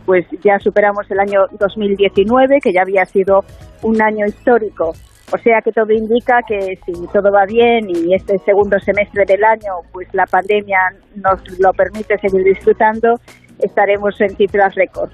[0.05, 3.43] pues ya superamos el año 2019, que ya había sido
[3.81, 4.93] un año histórico.
[5.33, 9.43] O sea que todo indica que si todo va bien y este segundo semestre del
[9.43, 10.77] año, pues la pandemia
[11.15, 13.19] nos lo permite seguir disfrutando,
[13.59, 15.09] estaremos en cifras récord.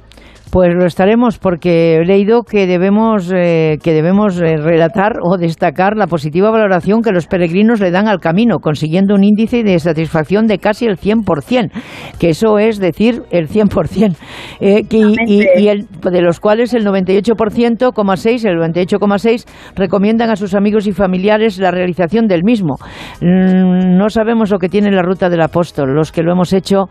[0.52, 5.98] Pues lo estaremos porque he leído que debemos, eh, que debemos eh, relatar o destacar
[5.98, 10.48] la positiva valoración que los peregrinos le dan al camino, consiguiendo un índice de satisfacción
[10.48, 11.72] de casi el 100%,
[12.18, 14.16] que eso es decir, el 100%,
[14.62, 19.46] eh, y, y el, de los cuales el 98,6, el 98,6
[19.76, 22.76] recomiendan a sus amigos y familiares la realización del mismo.
[23.22, 26.86] Mm, no sabemos lo que tiene la ruta del apóstol, los que lo hemos hecho,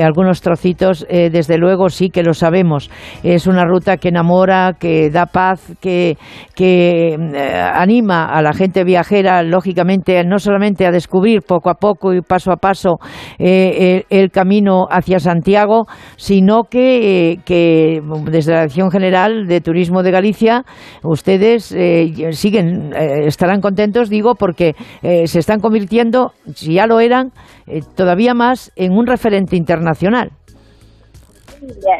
[0.00, 2.90] algunos trocitos, desde luego sí que los sabemos.
[3.22, 6.16] Es una ruta que enamora, que da paz, que,
[6.54, 12.14] que eh, anima a la gente viajera, lógicamente, no solamente a descubrir poco a poco
[12.14, 12.98] y paso a paso
[13.38, 15.86] eh, el, camino hacia Santiago,
[16.16, 18.00] sino que, que,
[18.30, 20.64] desde la Dirección General de Turismo de Galicia,
[21.02, 27.32] ustedes eh, siguen, estarán contentos, digo, porque se están convirtiendo, si ya lo eran,
[27.96, 30.30] todavía más en un referente internacional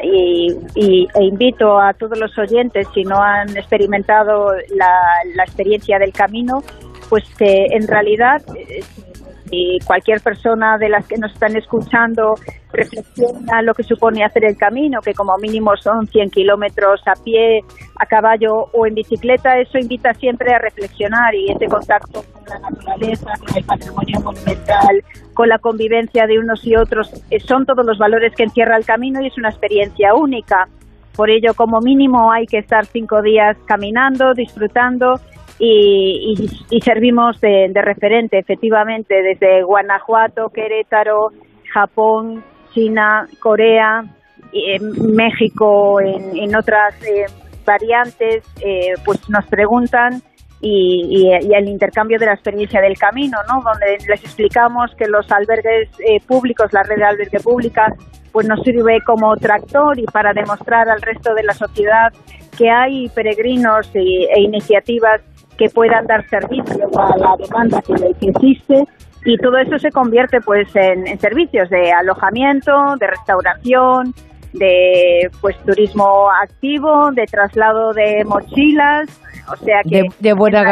[0.03, 4.91] y, e invito a todos los oyentes, si no han experimentado la,
[5.35, 6.63] la experiencia del camino,
[7.09, 8.81] pues que en realidad eh,
[9.51, 12.35] y cualquier persona de las que nos están escuchando
[12.73, 17.65] reflexiona lo que supone hacer el camino, que como mínimo son 100 kilómetros a pie,
[17.97, 22.59] a caballo o en bicicleta, eso invita siempre a reflexionar y ese contacto con la
[22.59, 25.05] naturaleza, con el patrimonio monumental,
[25.35, 28.85] con la convivencia de unos y otros, eh, son todos los valores que encierra el
[28.85, 30.69] camino y es una experiencia única.
[31.17, 35.21] Por ello, como mínimo, hay que estar cinco días caminando, disfrutando
[35.59, 41.31] y, servimos de, referente, efectivamente, desde Guanajuato, Querétaro,
[41.73, 44.03] Japón, China, Corea,
[44.53, 47.27] eh, México, en, otras eh,
[47.65, 50.23] variantes, eh, pues nos preguntan
[50.61, 53.61] y, el intercambio de la experiencia del camino, ¿no?
[53.63, 55.89] Donde les explicamos que los albergues
[56.27, 57.95] públicos, la red de albergue pública,
[58.33, 62.13] pues nos sirve como tractor y para demostrar al resto de la sociedad
[62.57, 65.23] que hay peregrinos e iniciativas
[65.59, 67.95] que puedan dar servicio a la demanda que,
[68.29, 68.85] existe
[69.25, 74.15] y todo eso se convierte pues en, servicios de alojamiento, de restauración,
[74.53, 79.09] de pues turismo activo, de traslado de mochilas,
[79.53, 80.63] o sea que de, buena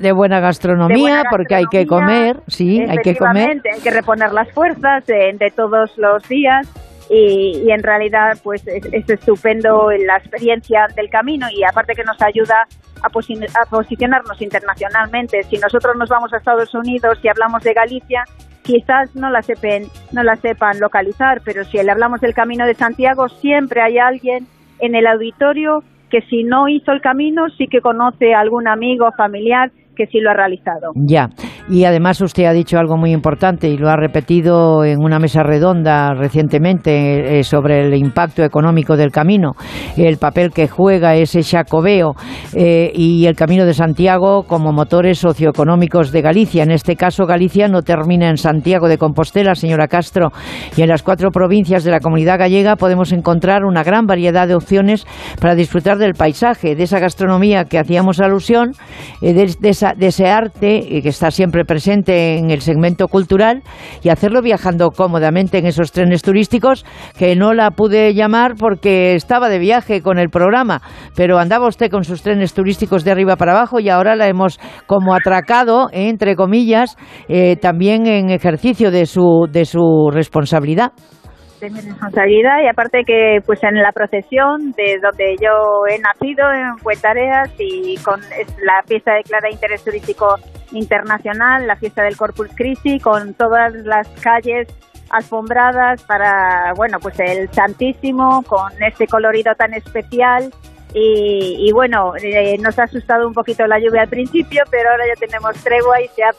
[0.00, 4.50] de buena gastronomía porque hay que comer, sí, hay que comer, hay que reponer las
[4.52, 6.66] fuerzas de, todos los días.
[7.08, 12.20] Y, en realidad pues es, es, estupendo la experiencia del camino y aparte que nos
[12.20, 12.66] ayuda
[13.02, 15.42] a, posicionarnos internacionalmente.
[15.44, 18.24] Si nosotros nos vamos a Estados Unidos y hablamos de Galicia,
[18.62, 22.74] quizás no la, sepan, no la sepan localizar, pero si le hablamos del Camino de
[22.74, 24.46] Santiago, siempre hay alguien
[24.80, 29.10] en el auditorio que si no hizo el camino, sí que conoce a algún amigo,
[29.16, 30.92] familiar que sí lo ha realizado.
[30.94, 31.30] Ya,
[31.68, 35.42] y además usted ha dicho algo muy importante y lo ha repetido en una mesa
[35.42, 39.52] redonda recientemente eh, sobre el impacto económico del camino,
[39.96, 42.14] el papel que juega ese chacobeo
[42.54, 46.62] eh, y el Camino de Santiago como motores socioeconómicos de Galicia.
[46.62, 50.30] En este caso, Galicia no termina en Santiago de Compostela, señora Castro,
[50.76, 54.54] y en las cuatro provincias de la comunidad gallega podemos encontrar una gran variedad de
[54.54, 55.06] opciones
[55.40, 58.72] para disfrutar del paisaje, de esa gastronomía que hacíamos alusión,
[59.20, 63.62] eh, de esa de ese arte que está siempre presente en el segmento cultural
[64.02, 66.84] y hacerlo viajando cómodamente en esos trenes turísticos
[67.18, 70.82] que no la pude llamar porque estaba de viaje con el programa,
[71.14, 74.58] pero andaba usted con sus trenes turísticos de arriba para abajo y ahora la hemos
[74.86, 76.96] como atracado, entre comillas,
[77.28, 80.92] eh, también en ejercicio de su, de su responsabilidad
[81.70, 86.78] mi responsabilidad y aparte que pues en la procesión de donde yo he nacido en
[86.78, 88.20] Fuentareas y con
[88.62, 90.36] la fiesta declarada de interés turístico
[90.72, 94.68] internacional, la fiesta del Corpus Christi con todas las calles
[95.10, 100.52] alfombradas para bueno pues el Santísimo con ese colorido tan especial.
[100.98, 105.26] Y, bueno eh, nos ha asustado un poquito la lluvia al principio pero ahora ya
[105.26, 106.30] tenemos tregua y se ha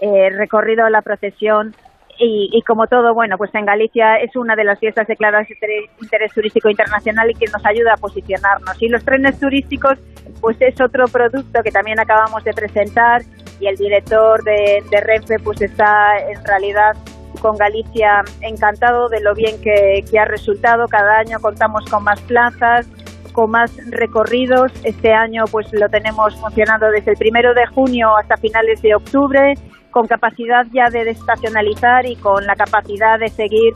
[0.00, 1.74] eh, recorrido la procesión
[2.20, 6.32] y, como todo, bueno, pues en Galicia es una de las fiestas declaradas de interés
[6.32, 8.82] turístico internacional y que nos ayuda a posicionarnos.
[8.82, 9.98] Y los trenes turísticos,
[10.40, 13.22] pues es otro producto que también acabamos de presentar
[13.60, 16.96] y el director de, Renfe pues está en realidad
[17.40, 20.86] con Galicia encantado de lo bien que, que ha resultado.
[20.88, 22.88] Cada año contamos con más plazas,
[23.32, 24.72] con más recorridos.
[24.82, 29.54] Este año pues lo tenemos funcionando desde el primero de junio hasta finales de octubre
[29.98, 33.74] con capacidad ya de desestacionalizar y con la capacidad de seguir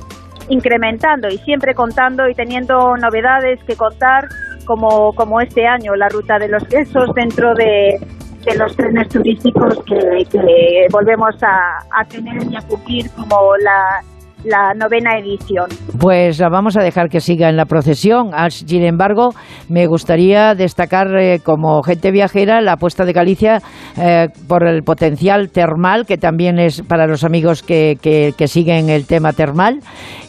[0.49, 4.29] incrementando y siempre contando y teniendo novedades que contar
[4.65, 7.99] como, como este año, la ruta de los quesos dentro de,
[8.45, 14.01] de los trenes turísticos que, que volvemos a, a tener y a cumplir como la
[14.45, 15.67] la novena edición.
[15.99, 18.31] Pues la vamos a dejar que siga en la procesión.
[18.33, 19.31] Ah, sin embargo,
[19.69, 23.61] me gustaría destacar eh, como gente viajera la apuesta de Galicia
[23.97, 29.07] eh, por el potencial termal, que también es para los amigos que, que, siguen el
[29.07, 29.79] tema termal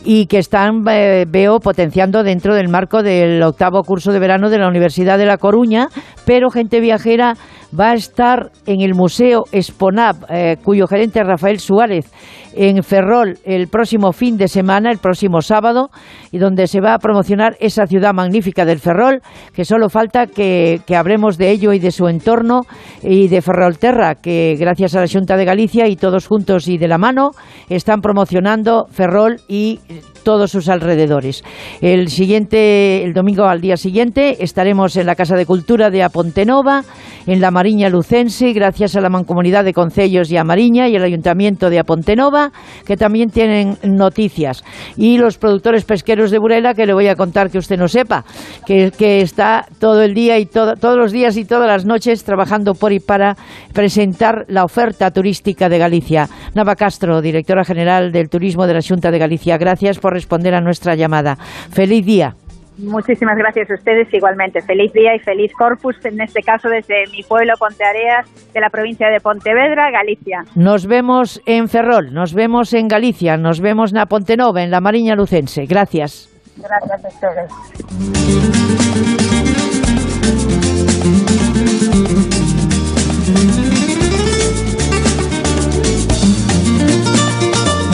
[0.05, 4.59] y que están, eh, veo, potenciando dentro del marco del octavo curso de verano de
[4.59, 5.87] la Universidad de La Coruña,
[6.25, 7.33] pero gente viajera
[7.77, 10.15] va a estar en el Museo Esponab,
[10.63, 12.05] cuyo gerente es Rafael Suárez
[12.55, 15.89] en Ferrol el próximo fin de semana, el próximo sábado,
[16.31, 19.21] y donde se va a promocionar esa ciudad magnífica del Ferrol,
[19.53, 22.61] que solo falta que, que hablemos de ello y de su entorno
[23.01, 26.87] y de Ferrolterra, que gracias a la Junta de Galicia y todos juntos y de
[26.87, 27.31] la mano
[27.69, 29.79] están promocionando Ferrol y
[30.23, 31.43] todos sus alrededores.
[31.81, 36.83] El siguiente, el domingo al día siguiente, estaremos en la Casa de Cultura de Apontenova,
[37.27, 41.03] en la Mariña Lucense, gracias a la Mancomunidad de Concellos y a Mariña y el
[41.03, 42.42] Ayuntamiento de Apontenova,
[42.85, 44.63] que también tienen noticias.
[44.97, 48.25] Y los productores pesqueros de Burela, que le voy a contar que usted no sepa,
[48.65, 48.91] que,
[49.21, 52.99] está todo el día y todos los días y todas las noches trabajando por y
[52.99, 53.35] para
[53.73, 56.27] presentar la oferta turística de Galicia.
[56.55, 60.61] Nava Castro, directora general del Turismo de la Junta de Galicia, gracias por responder a
[60.61, 61.35] nuestra llamada.
[61.71, 62.35] Feliz día.
[62.77, 64.61] Muchísimas gracias a ustedes igualmente.
[64.61, 69.09] Feliz día y feliz corpus, en este caso desde mi pueblo Ponteareas, de la provincia
[69.09, 70.45] de Pontevedra, Galicia.
[70.55, 75.15] Nos vemos en Ferrol, nos vemos en Galicia, nos vemos en Pontenova, en la Mariña
[75.15, 75.65] Lucense.
[75.65, 76.29] Gracias.
[76.57, 77.51] Gracias a ustedes.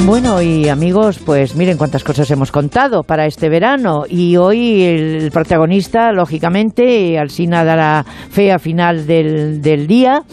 [0.09, 4.05] Bueno, y amigos, pues miren cuántas cosas hemos contado para este verano.
[4.09, 10.23] Y hoy el protagonista, lógicamente, Alsina dará fea final del, del día,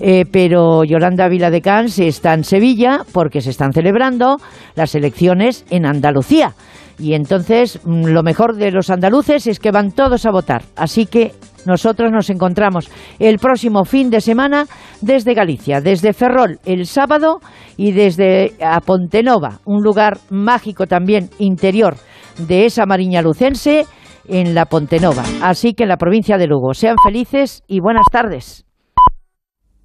[0.00, 4.38] eh, pero Yolanda Vila de Cans está en Sevilla porque se están celebrando
[4.74, 6.54] las elecciones en Andalucía.
[6.98, 10.62] Y entonces mm, lo mejor de los andaluces es que van todos a votar.
[10.76, 11.32] Así que
[11.66, 14.66] nosotros nos encontramos el próximo fin de semana
[15.00, 17.40] desde Galicia, desde Ferrol el sábado
[17.76, 18.52] y desde
[18.84, 21.96] Pontenova, un lugar mágico también interior
[22.38, 23.84] de esa Mariña Lucense
[24.28, 26.74] en la Pontenova, así que en la provincia de Lugo.
[26.74, 28.65] Sean felices y buenas tardes.